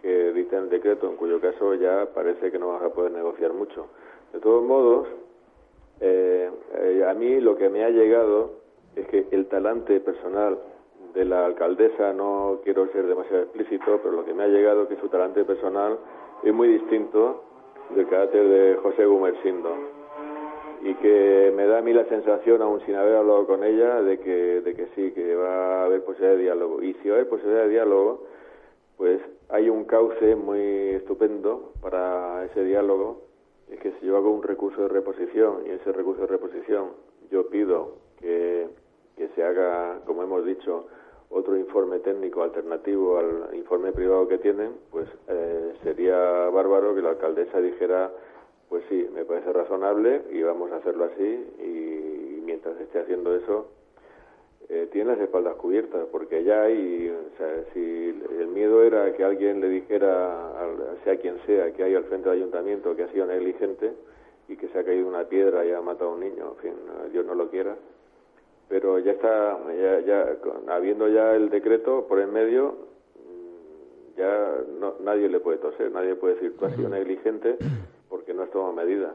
que 0.00 0.32
dicten 0.32 0.64
el 0.64 0.70
decreto, 0.70 1.08
en 1.08 1.16
cuyo 1.16 1.40
caso 1.40 1.74
ya 1.74 2.06
parece 2.14 2.50
que 2.50 2.58
no 2.58 2.68
vas 2.68 2.82
a 2.82 2.90
poder 2.90 3.12
negociar 3.12 3.52
mucho. 3.52 3.86
De 4.32 4.40
todos 4.40 4.64
modos, 4.64 5.08
eh, 6.00 6.50
eh, 6.74 7.04
a 7.08 7.14
mí 7.14 7.40
lo 7.40 7.56
que 7.56 7.68
me 7.68 7.84
ha 7.84 7.90
llegado 7.90 8.52
es 8.94 9.06
que 9.08 9.26
el 9.30 9.46
talante 9.46 10.00
personal 10.00 10.58
de 11.14 11.24
la 11.24 11.46
alcaldesa 11.46 12.12
no 12.12 12.60
quiero 12.62 12.86
ser 12.92 13.06
demasiado 13.06 13.42
explícito, 13.44 14.00
pero 14.02 14.12
lo 14.12 14.24
que 14.24 14.34
me 14.34 14.44
ha 14.44 14.48
llegado 14.48 14.82
es 14.82 14.88
que 14.88 14.96
su 14.96 15.08
talante 15.08 15.44
personal 15.44 15.98
es 16.42 16.52
muy 16.52 16.68
distinto 16.68 17.44
del 17.94 18.06
carácter 18.08 18.46
de 18.46 18.76
José 18.76 19.06
Gumersindo 19.06 19.74
y 20.82 20.94
que 20.94 21.52
me 21.56 21.66
da 21.66 21.78
a 21.78 21.82
mí 21.82 21.92
la 21.92 22.04
sensación, 22.04 22.62
aún 22.62 22.80
sin 22.86 22.94
haber 22.94 23.16
hablado 23.16 23.46
con 23.46 23.64
ella, 23.64 24.00
de 24.02 24.18
que, 24.20 24.60
de 24.60 24.74
que 24.74 24.86
sí, 24.94 25.10
que 25.12 25.34
va 25.34 25.82
a 25.82 25.84
haber 25.86 26.04
posibilidad 26.04 26.36
de 26.36 26.42
diálogo. 26.42 26.82
Y 26.82 26.94
si 26.94 27.08
va 27.08 27.16
a 27.16 27.18
haber 27.18 27.28
posibilidad 27.28 27.62
de 27.62 27.68
diálogo, 27.70 28.22
pues 28.98 29.20
hay 29.48 29.70
un 29.70 29.84
cauce 29.84 30.36
muy 30.36 30.90
estupendo 30.90 31.72
para 31.80 32.44
ese 32.44 32.64
diálogo, 32.64 33.22
es 33.70 33.80
que 33.80 33.92
se 33.92 34.04
lleva 34.04 34.20
con 34.20 34.32
un 34.32 34.42
recurso 34.42 34.82
de 34.82 34.88
reposición, 34.88 35.62
y 35.66 35.70
ese 35.70 35.92
recurso 35.92 36.22
de 36.22 36.26
reposición 36.26 36.88
yo 37.30 37.48
pido 37.48 37.94
que, 38.18 38.68
que 39.16 39.28
se 39.28 39.42
haga, 39.42 40.00
como 40.04 40.22
hemos 40.22 40.44
dicho, 40.44 40.86
otro 41.30 41.56
informe 41.56 42.00
técnico 42.00 42.42
alternativo 42.42 43.18
al 43.18 43.54
informe 43.54 43.92
privado 43.92 44.26
que 44.28 44.38
tienen, 44.38 44.72
pues 44.90 45.08
eh, 45.28 45.74
sería 45.82 46.16
bárbaro 46.50 46.94
que 46.94 47.02
la 47.02 47.10
alcaldesa 47.10 47.60
dijera, 47.60 48.10
pues 48.68 48.82
sí, 48.88 49.08
me 49.14 49.24
parece 49.24 49.52
razonable 49.52 50.22
y 50.32 50.42
vamos 50.42 50.72
a 50.72 50.76
hacerlo 50.76 51.04
así 51.04 51.46
y, 51.58 52.42
mientras 52.44 52.80
esté 52.80 53.00
haciendo 53.00 53.34
eso, 53.36 53.68
eh, 54.70 54.86
tiene 54.92 55.12
las 55.12 55.20
espaldas 55.20 55.54
cubiertas, 55.56 56.06
porque 56.12 56.44
ya 56.44 56.62
hay, 56.62 57.10
si 57.72 58.22
el 58.38 58.48
miedo 58.48 58.82
era 58.82 59.14
que 59.14 59.24
alguien 59.24 59.60
le 59.60 59.68
dijera, 59.68 60.52
sea 61.04 61.16
quien 61.16 61.38
sea, 61.46 61.72
que 61.72 61.84
hay 61.84 61.94
al 61.94 62.04
frente 62.04 62.28
del 62.28 62.40
ayuntamiento 62.40 62.94
que 62.94 63.04
ha 63.04 63.12
sido 63.12 63.24
negligente 63.24 63.92
y 64.46 64.56
que 64.56 64.68
se 64.68 64.78
ha 64.78 64.84
caído 64.84 65.08
una 65.08 65.24
piedra 65.24 65.64
y 65.64 65.72
ha 65.72 65.80
matado 65.80 66.10
a 66.10 66.14
un 66.14 66.20
niño, 66.20 66.54
en 66.54 66.62
fin, 66.62 66.72
Dios 67.12 67.24
no 67.24 67.34
lo 67.34 67.48
quiera, 67.48 67.76
pero 68.68 68.98
ya 68.98 69.12
está, 69.12 69.58
ya, 69.74 70.00
ya 70.00 70.36
habiendo 70.68 71.08
ya 71.08 71.34
el 71.34 71.48
decreto 71.48 72.06
por 72.06 72.20
en 72.20 72.30
medio, 72.30 72.74
mm, 73.14 74.18
ya 74.18 74.54
no, 74.78 74.96
nadie 75.00 75.30
le 75.30 75.40
puede 75.40 75.56
toser, 75.58 75.90
nadie 75.90 76.14
puede 76.14 76.34
decir 76.34 76.56
tú 76.58 76.66
has 76.66 76.76
sido 76.76 76.90
negligente 76.90 77.56
porque 78.10 78.34
no 78.34 78.42
has 78.42 78.50
tomado 78.50 78.74
medidas. 78.74 79.12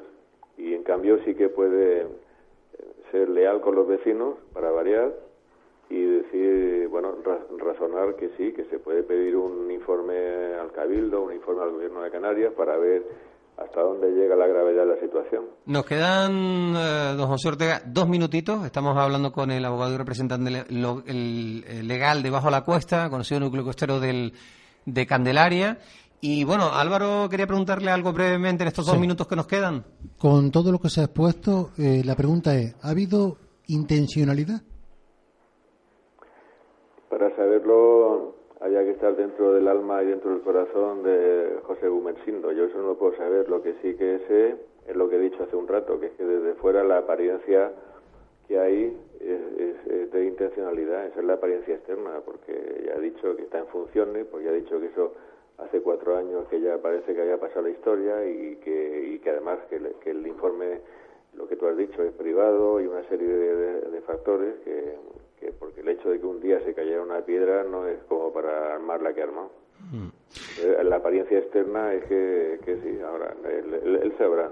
Y 0.58 0.74
en 0.74 0.84
cambio 0.84 1.20
sí 1.26 1.36
que 1.36 1.49
puede 1.49 2.01
eh, 2.01 2.08
ser 3.12 3.30
leal 3.30 3.62
con 3.62 3.76
los 3.76 3.88
vecinos 3.88 4.36
para 4.54 4.72
variar 4.72 5.14
y 5.94 6.06
decir, 6.06 6.88
bueno, 6.89 7.14
razonar 7.60 8.16
que 8.16 8.30
sí, 8.36 8.52
que 8.54 8.66
se 8.66 8.80
puede 8.80 9.04
pedir 9.04 9.36
un 9.36 9.70
informe 9.70 10.16
al 10.60 10.72
Cabildo, 10.72 11.24
un 11.24 11.34
informe 11.34 11.62
al 11.62 11.72
Gobierno 11.72 12.02
de 12.02 12.10
Canarias 12.10 12.52
para 12.58 12.78
ver 12.78 13.04
hasta 13.58 13.82
dónde 13.82 14.10
llega 14.10 14.36
la 14.36 14.48
gravedad 14.48 14.88
de 14.88 14.96
la 14.96 15.00
situación. 15.00 15.46
Nos 15.68 15.86
quedan, 15.86 16.74
eh, 16.76 17.14
don 17.16 17.28
José 17.28 17.50
Ortega, 17.50 17.84
dos 17.86 18.10
minutitos. 18.10 18.66
Estamos 18.66 18.98
hablando 18.98 19.32
con 19.32 19.52
el 19.52 19.64
abogado 19.64 19.94
y 19.94 19.98
representante 19.98 20.66
legal 21.84 22.24
de 22.24 22.30
Bajo 22.32 22.50
la 22.50 22.64
Cuesta, 22.64 23.08
conocido 23.12 23.39
núcleo 23.39 23.64
costero 23.64 24.00
del, 24.00 24.34
de 24.88 25.06
Candelaria. 25.06 25.78
Y 26.22 26.44
bueno, 26.44 26.74
Álvaro 26.74 27.30
quería 27.30 27.46
preguntarle 27.46 27.91
algo 27.91 28.14
brevemente 28.14 28.64
en 28.64 28.70
estos 28.70 28.88
dos 28.88 28.98
minutos 28.98 29.28
que 29.28 29.36
nos 29.36 29.46
quedan. 29.46 29.84
Con 30.18 30.50
todo 30.50 30.72
lo 30.72 30.80
que 30.80 30.89
se 30.89 31.02
ha 31.02 31.04
expuesto, 31.04 31.70
eh, 31.78 32.02
la 32.04 32.16
pregunta 32.16 32.56
es, 32.56 32.74
¿ha 32.82 32.89
habido 32.89 33.38
intencionalidad? 33.68 34.64
Para 37.14 37.30
saberlo 37.36 38.34
había 38.59 38.84
que 38.84 38.89
estar 38.89 39.16
dentro 39.16 39.53
del 39.53 39.68
alma 39.68 40.01
y 40.01 40.07
dentro 40.07 40.32
del 40.32 40.41
corazón 40.41 41.03
de 41.03 41.59
José 41.61 41.88
Gumersindo. 41.88 42.51
Yo 42.51 42.64
eso 42.64 42.80
no 42.80 42.88
lo 42.88 42.97
puedo 42.97 43.16
saber. 43.16 43.47
Lo 43.49 43.61
que 43.61 43.76
sí 43.84 43.93
que 43.93 44.18
sé 44.28 44.55
es 44.88 44.95
lo 44.95 45.07
que 45.07 45.18
he 45.18 45.20
dicho 45.20 45.43
hace 45.43 45.55
un 45.55 45.68
rato, 45.68 45.99
que 45.99 46.07
es 46.07 46.14
que 46.14 46.26
desde 46.26 46.55
fuera 46.55 46.84
la 46.84 46.97
apariencia 46.97 47.72
que 48.47 48.57
hay 48.57 48.97
es, 49.20 50.11
de 50.11 50.26
intencionalidad, 50.26 51.05
esa 51.05 51.20
es 51.20 51.26
la 51.28 51.34
apariencia 51.34 51.76
externa, 51.76 52.20
porque 52.26 52.84
ya 52.88 52.95
ha 52.95 52.99
dicho 52.99 53.36
que 53.36 53.43
está 53.43 53.59
en 53.59 53.68
funciones, 53.68 54.26
porque 54.26 54.45
ya 54.45 54.51
ha 54.51 54.55
dicho 54.55 54.80
que 54.80 54.88
eso 54.88 55.14
hace 55.59 55.82
cuatro 55.82 56.18
años 56.18 56.47
que 56.47 56.61
ya 56.61 56.80
parece 56.80 57.14
que 57.14 57.22
haya 57.22 57.39
pasado 57.39 57.61
la 57.61 57.70
historia 57.70 58.26
y 58.26 58.55
que, 58.55 59.11
y 59.14 59.20
que 59.20 59.30
además 59.30 59.59
que, 59.70 59.80
que 60.01 60.09
el 60.09 60.26
informe, 60.26 60.80
lo 61.36 61.47
que 61.47 61.57
tú 61.57 61.68
has 61.68 61.78
dicho, 61.78 62.01
es 62.01 62.11
privado 62.14 62.82
y 62.82 62.88
una 62.88 63.07
serie 63.07 63.28
de 63.28 64.01
factores 64.01 64.55
que, 64.64 64.95
porque 65.60 65.82
el 65.82 65.89
hecho 65.89 66.10
de 66.10 66.20
que 66.20 66.26
un 66.26 66.39
día 66.39 66.60
se 66.62 66.74
cayera 66.74 67.02
una 67.02 67.22
piedra 67.22 67.64
no 67.64 67.88
es 67.88 68.02
como 68.04 68.32
para 68.32 68.74
armar 68.76 69.02
la 69.02 69.14
que 69.14 69.24
armó. 69.24 69.52
Mm. 69.91 70.08
Eh, 70.62 70.84
la 70.84 70.98
apariencia 70.98 71.38
externa 71.38 71.94
es 71.94 72.06
que, 72.06 72.60
sí, 72.66 73.00
ahora, 73.02 73.34
él, 73.46 74.14
sabrá. 74.18 74.52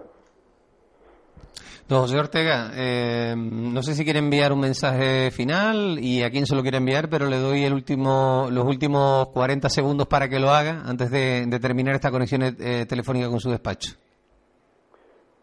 Don 1.88 2.02
José 2.02 2.18
Ortega, 2.18 2.72
eh, 2.76 3.36
no 3.36 3.82
sé 3.84 3.94
si 3.96 4.04
quiere 4.04 4.20
enviar 4.20 4.54
un 4.54 4.62
mensaje 4.62 5.30
final 5.32 6.00
y 6.00 6.24
a 6.24 6.30
quién 6.30 6.46
se 6.46 6.56
lo 6.56 6.62
quiere 6.62 6.78
enviar, 6.78 7.10
pero 7.10 7.26
le 7.26 7.38
doy 7.38 7.66
el 7.66 7.74
último, 7.74 8.48
los 8.50 8.66
últimos 8.66 9.28
40 9.30 9.68
segundos 9.68 10.08
para 10.08 10.30
que 10.30 10.40
lo 10.40 10.50
haga 10.52 10.84
antes 10.86 11.12
de, 11.12 11.48
terminar 11.62 11.96
esta 11.96 12.12
conexión 12.12 12.44
eh, 12.44 12.86
telefónica 12.88 13.30
con 13.30 13.40
su 13.40 13.50
despacho. 13.50 13.96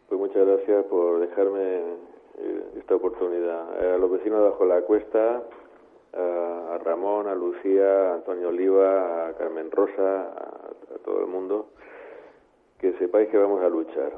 Pues 0.09 0.19
muchas 0.19 0.47
gracias 0.47 0.87
por 0.87 1.21
dejarme 1.21 1.68
esta 2.89 2.97
oportunidad. 2.97 3.95
A 3.95 3.99
los 3.99 4.11
vecinos 4.11 4.39
de 4.39 4.49
Bajo 4.49 4.65
la 4.65 4.81
Cuesta, 4.81 5.43
a 6.15 6.79
Ramón, 6.83 7.29
a 7.29 7.35
Lucía, 7.35 8.13
a 8.13 8.15
Antonio 8.15 8.49
Oliva, 8.49 9.29
a 9.29 9.35
Carmen 9.35 9.71
Rosa, 9.71 10.23
a, 10.23 10.99
todo 11.05 11.21
el 11.21 11.27
mundo, 11.27 11.69
que 12.79 12.95
sepáis 12.95 13.29
que 13.29 13.37
vamos 13.37 13.63
a 13.63 13.69
luchar 13.69 14.13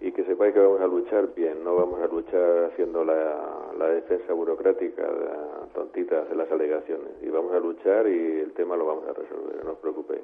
y 0.00 0.12
que 0.12 0.24
sepáis 0.24 0.54
que 0.54 0.60
vamos 0.60 0.80
a 0.82 0.86
luchar 0.86 1.34
bien, 1.34 1.64
no 1.64 1.74
vamos 1.74 2.00
a 2.00 2.06
luchar 2.06 2.70
haciendo 2.70 3.04
la, 3.04 3.72
la 3.76 3.88
defensa 3.88 4.32
burocrática 4.32 5.02
de, 5.02 5.28
tontita 5.74 6.26
de 6.26 6.36
las 6.36 6.50
alegaciones 6.52 7.10
y 7.22 7.28
vamos 7.28 7.52
a 7.54 7.58
luchar 7.58 8.06
y 8.06 8.38
el 8.38 8.52
tema 8.52 8.76
lo 8.76 8.86
vamos 8.86 9.08
a 9.08 9.14
resolver, 9.14 9.64
no 9.64 9.72
os 9.72 9.78
preocupéis. 9.78 10.22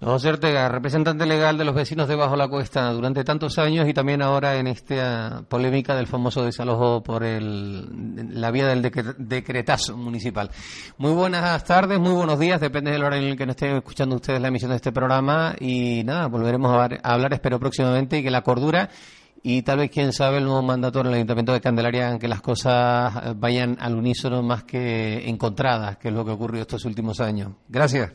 Don 0.00 0.10
José 0.10 0.28
Ortega, 0.28 0.68
representante 0.68 1.26
legal 1.26 1.58
de 1.58 1.64
los 1.64 1.74
vecinos 1.74 2.06
de 2.06 2.14
Bajo 2.14 2.36
la 2.36 2.46
Cuesta 2.46 2.92
durante 2.92 3.24
tantos 3.24 3.58
años 3.58 3.88
y 3.88 3.92
también 3.92 4.22
ahora 4.22 4.56
en 4.56 4.68
esta 4.68 5.42
polémica 5.48 5.96
del 5.96 6.06
famoso 6.06 6.44
desalojo 6.44 7.02
por 7.02 7.24
el, 7.24 8.30
la 8.40 8.52
vía 8.52 8.68
del 8.68 8.80
decretazo 8.82 9.96
municipal. 9.96 10.50
Muy 10.98 11.10
buenas 11.14 11.64
tardes, 11.64 11.98
muy 11.98 12.12
buenos 12.12 12.38
días, 12.38 12.60
depende 12.60 12.92
del 12.92 13.02
hora 13.02 13.16
en 13.16 13.24
el 13.24 13.36
que 13.36 13.44
nos 13.44 13.56
estén 13.56 13.74
escuchando 13.74 14.14
ustedes 14.14 14.40
la 14.40 14.48
emisión 14.48 14.70
de 14.70 14.76
este 14.76 14.92
programa 14.92 15.56
y 15.58 16.04
nada, 16.04 16.28
volveremos 16.28 16.70
a, 16.70 16.84
hablar, 17.02 17.32
espero 17.32 17.58
próximamente 17.58 18.18
y 18.18 18.22
que 18.22 18.30
la 18.30 18.42
cordura 18.42 18.90
y 19.42 19.62
tal 19.62 19.78
vez, 19.78 19.90
quién 19.90 20.12
sabe, 20.12 20.38
el 20.38 20.44
nuevo 20.44 20.62
mandato 20.62 21.00
en 21.00 21.06
el 21.06 21.14
Ayuntamiento 21.14 21.52
de 21.52 21.60
Candelaria 21.60 22.18
que 22.20 22.28
las 22.28 22.40
cosas 22.40 23.36
vayan 23.36 23.76
al 23.80 23.96
unísono 23.96 24.44
más 24.44 24.62
que 24.62 25.28
encontradas, 25.28 25.96
que 25.96 26.08
es 26.08 26.14
lo 26.14 26.24
que 26.24 26.30
ocurrió 26.30 26.60
estos 26.60 26.84
últimos 26.84 27.20
años. 27.20 27.50
Gracias. 27.68 28.12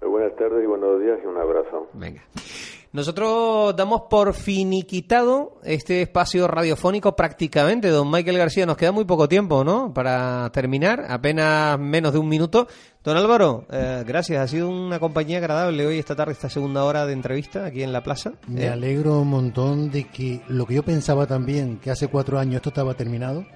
Buenas 0.00 0.34
tardes 0.36 0.64
y 0.64 0.66
buenos 0.66 0.98
días 1.00 1.18
y 1.22 1.26
un 1.26 1.36
abrazo. 1.36 1.88
Venga. 2.00 2.22
Nosotros 2.92 3.76
damos 3.76 4.02
por 4.10 4.34
finiquitado 4.34 5.60
este 5.62 6.02
espacio 6.02 6.48
radiofónico 6.48 7.14
prácticamente. 7.14 7.88
Don 7.88 8.10
Michael 8.10 8.38
García, 8.38 8.66
nos 8.66 8.76
queda 8.76 8.90
muy 8.90 9.04
poco 9.04 9.28
tiempo, 9.28 9.62
¿no? 9.62 9.94
Para 9.94 10.50
terminar, 10.52 11.06
apenas 11.08 11.78
menos 11.78 12.12
de 12.12 12.18
un 12.18 12.28
minuto. 12.28 12.66
Don 13.04 13.16
Álvaro, 13.16 13.64
eh, 13.70 14.02
gracias. 14.04 14.42
Ha 14.42 14.48
sido 14.48 14.68
una 14.68 14.98
compañía 14.98 15.38
agradable 15.38 15.86
hoy, 15.86 16.00
esta 16.00 16.16
tarde, 16.16 16.32
esta 16.32 16.50
segunda 16.50 16.82
hora 16.82 17.06
de 17.06 17.12
entrevista 17.12 17.66
aquí 17.66 17.84
en 17.84 17.92
la 17.92 18.02
plaza. 18.02 18.32
Me 18.48 18.64
¿Eh? 18.64 18.68
alegro 18.68 19.20
un 19.20 19.28
montón 19.28 19.92
de 19.92 20.08
que 20.08 20.42
lo 20.48 20.66
que 20.66 20.74
yo 20.74 20.82
pensaba 20.82 21.28
también, 21.28 21.78
que 21.78 21.92
hace 21.92 22.08
cuatro 22.08 22.40
años 22.40 22.56
esto 22.56 22.70
estaba 22.70 22.94
terminado, 22.94 23.46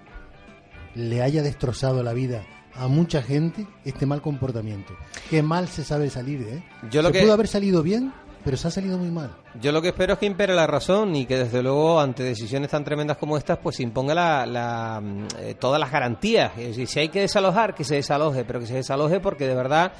le 0.94 1.22
haya 1.22 1.42
destrozado 1.42 2.04
la 2.04 2.12
vida 2.12 2.44
a 2.76 2.88
mucha 2.88 3.22
gente 3.22 3.66
este 3.84 4.06
mal 4.06 4.20
comportamiento. 4.20 4.94
Qué 5.30 5.42
mal 5.42 5.68
se 5.68 5.84
sabe 5.84 6.10
salir, 6.10 6.42
¿eh? 6.42 6.64
Yo 6.90 7.02
lo 7.02 7.08
se 7.08 7.14
que... 7.14 7.22
pudo 7.22 7.32
haber 7.32 7.48
salido 7.48 7.82
bien, 7.82 8.12
pero 8.44 8.56
se 8.56 8.68
ha 8.68 8.70
salido 8.70 8.98
muy 8.98 9.10
mal. 9.10 9.30
Yo 9.60 9.72
lo 9.72 9.80
que 9.80 9.88
espero 9.88 10.12
es 10.12 10.18
que 10.18 10.26
impere 10.26 10.54
la 10.54 10.66
razón 10.66 11.16
y 11.16 11.24
que 11.24 11.38
desde 11.38 11.62
luego 11.62 11.98
ante 11.98 12.22
decisiones 12.22 12.70
tan 12.70 12.84
tremendas 12.84 13.16
como 13.16 13.38
estas 13.38 13.58
pues 13.58 13.80
imponga 13.80 14.14
la, 14.14 14.46
la, 14.46 15.02
eh, 15.38 15.54
todas 15.58 15.80
las 15.80 15.90
garantías. 15.90 16.52
Es 16.58 16.68
decir, 16.68 16.86
si 16.86 17.00
hay 17.00 17.08
que 17.08 17.20
desalojar, 17.20 17.74
que 17.74 17.84
se 17.84 17.96
desaloje, 17.96 18.44
pero 18.44 18.60
que 18.60 18.66
se 18.66 18.74
desaloje 18.74 19.20
porque 19.20 19.46
de 19.46 19.54
verdad 19.54 19.92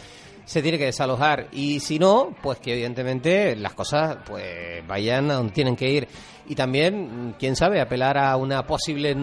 se 0.45 0.61
tiene 0.61 0.77
que 0.77 0.85
desalojar 0.85 1.49
y 1.53 1.81
si 1.81 1.99
no, 1.99 2.35
pues 2.43 2.59
que 2.59 2.75
evidentemente 2.75 3.57
las 3.57 3.73
cosas 3.73 4.19
pues 4.27 4.87
vayan 4.87 5.31
a 5.31 5.35
donde 5.35 5.53
tienen 5.53 5.75
que 5.75 5.91
ir 5.91 6.09
y 6.47 6.55
también, 6.55 7.35
quién 7.39 7.57
sabe, 7.57 7.81
apelar 7.81 8.19
a 8.19 8.37
una 8.37 8.67
posible 8.67 9.17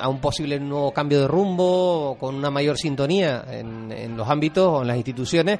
a 0.00 0.08
un 0.08 0.20
posible 0.20 0.60
nuevo 0.60 0.92
cambio 0.92 1.22
de 1.22 1.26
rumbo 1.26 2.16
con 2.20 2.36
una 2.36 2.50
mayor 2.50 2.78
sintonía 2.78 3.44
en, 3.50 3.90
en 3.90 4.16
los 4.16 4.28
ámbitos 4.28 4.64
o 4.66 4.82
en 4.82 4.86
las 4.86 4.96
instituciones 4.96 5.58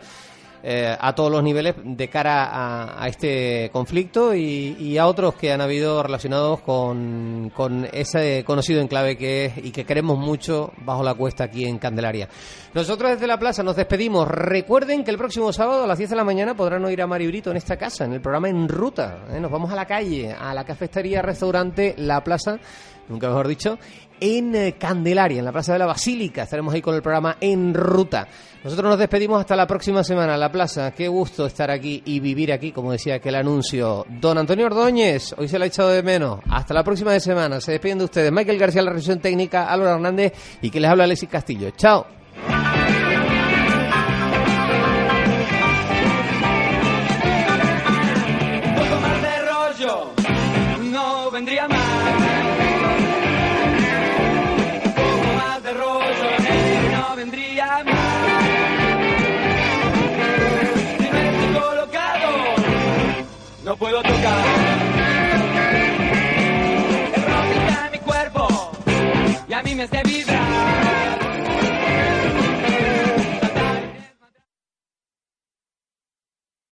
eh, 0.62 0.96
a 0.98 1.14
todos 1.14 1.30
los 1.30 1.42
niveles 1.42 1.74
de 1.82 2.08
cara 2.08 3.02
a, 3.02 3.08
este 3.08 3.70
conflicto 3.72 4.34
y, 4.34 4.98
a 4.98 5.06
otros 5.06 5.34
que 5.34 5.52
han 5.52 5.60
habido 5.60 6.02
relacionados 6.02 6.60
con, 6.60 7.50
con, 7.54 7.88
ese 7.92 8.44
conocido 8.44 8.82
enclave 8.82 9.16
que 9.16 9.46
es 9.46 9.58
y 9.58 9.70
que 9.70 9.84
queremos 9.84 10.18
mucho 10.18 10.72
bajo 10.84 11.02
la 11.02 11.14
cuesta 11.14 11.44
aquí 11.44 11.64
en 11.64 11.78
Candelaria. 11.78 12.28
Nosotros 12.74 13.12
desde 13.12 13.26
la 13.26 13.38
plaza 13.38 13.62
nos 13.62 13.76
despedimos. 13.76 14.28
Recuerden 14.28 15.02
que 15.02 15.10
el 15.10 15.16
próximo 15.18 15.52
sábado 15.52 15.84
a 15.84 15.86
las 15.86 15.98
10 15.98 16.10
de 16.10 16.16
la 16.16 16.24
mañana 16.24 16.54
podrán 16.54 16.84
oír 16.84 17.00
a 17.00 17.06
Mari 17.06 17.26
Brito 17.26 17.50
en 17.50 17.56
esta 17.56 17.76
casa, 17.76 18.04
en 18.04 18.12
el 18.12 18.20
programa 18.20 18.48
En 18.48 18.68
Ruta. 18.68 19.24
¿eh? 19.30 19.40
Nos 19.40 19.50
vamos 19.50 19.72
a 19.72 19.76
la 19.76 19.86
calle, 19.86 20.32
a 20.32 20.52
la 20.52 20.64
cafetería, 20.64 21.22
restaurante 21.22 21.94
La 21.96 22.22
Plaza, 22.22 22.58
nunca 23.08 23.28
mejor 23.28 23.48
dicho, 23.48 23.78
en 24.20 24.54
eh, 24.54 24.74
Candelaria, 24.78 25.38
en 25.38 25.44
la 25.44 25.52
Plaza 25.52 25.72
de 25.72 25.78
la 25.78 25.86
Basílica. 25.86 26.42
Estaremos 26.42 26.72
ahí 26.74 26.82
con 26.82 26.94
el 26.94 27.02
programa 27.02 27.36
En 27.40 27.74
Ruta. 27.74 28.28
Nosotros 28.62 28.90
nos 28.90 28.98
despedimos 28.98 29.40
hasta 29.40 29.56
la 29.56 29.66
próxima 29.66 30.04
semana. 30.04 30.36
La 30.36 30.52
Plaza, 30.52 30.90
qué 30.92 31.08
gusto 31.08 31.46
estar 31.46 31.70
aquí 31.70 32.02
y 32.04 32.20
vivir 32.20 32.52
aquí, 32.52 32.72
como 32.72 32.92
decía 32.92 33.14
aquel 33.14 33.34
anuncio. 33.34 34.04
Don 34.20 34.36
Antonio 34.36 34.66
Ordóñez, 34.66 35.34
hoy 35.38 35.48
se 35.48 35.58
lo 35.58 35.64
ha 35.64 35.68
echado 35.68 35.88
de 35.88 36.02
menos. 36.02 36.40
Hasta 36.50 36.74
la 36.74 36.84
próxima 36.84 37.18
semana. 37.18 37.60
Se 37.60 37.72
despiden 37.72 37.98
de 37.98 38.04
ustedes. 38.04 38.30
Michael 38.30 38.58
García, 38.58 38.82
la 38.82 38.90
revisión 38.90 39.18
técnica, 39.18 39.66
Álvaro 39.72 39.94
Hernández 39.94 40.32
y 40.60 40.70
que 40.70 40.80
les 40.80 40.90
habla 40.90 41.04
Alexis 41.04 41.28
Castillo. 41.28 41.70
Chao. 41.76 42.06
no 50.90 51.30
vendría 51.30 51.68
más. 51.68 51.79
No 63.70 63.76
puedo 63.76 64.02
tocar. 64.02 64.44
El 67.14 67.22
rock 67.22 67.68
está 67.68 67.86
en 67.86 67.92
mi 67.92 67.98
cuerpo 67.98 68.72
y 69.48 69.52
a 69.52 69.62
mí 69.62 69.74
me 69.76 69.82
hace 69.84 70.02
vibrar. 70.02 70.89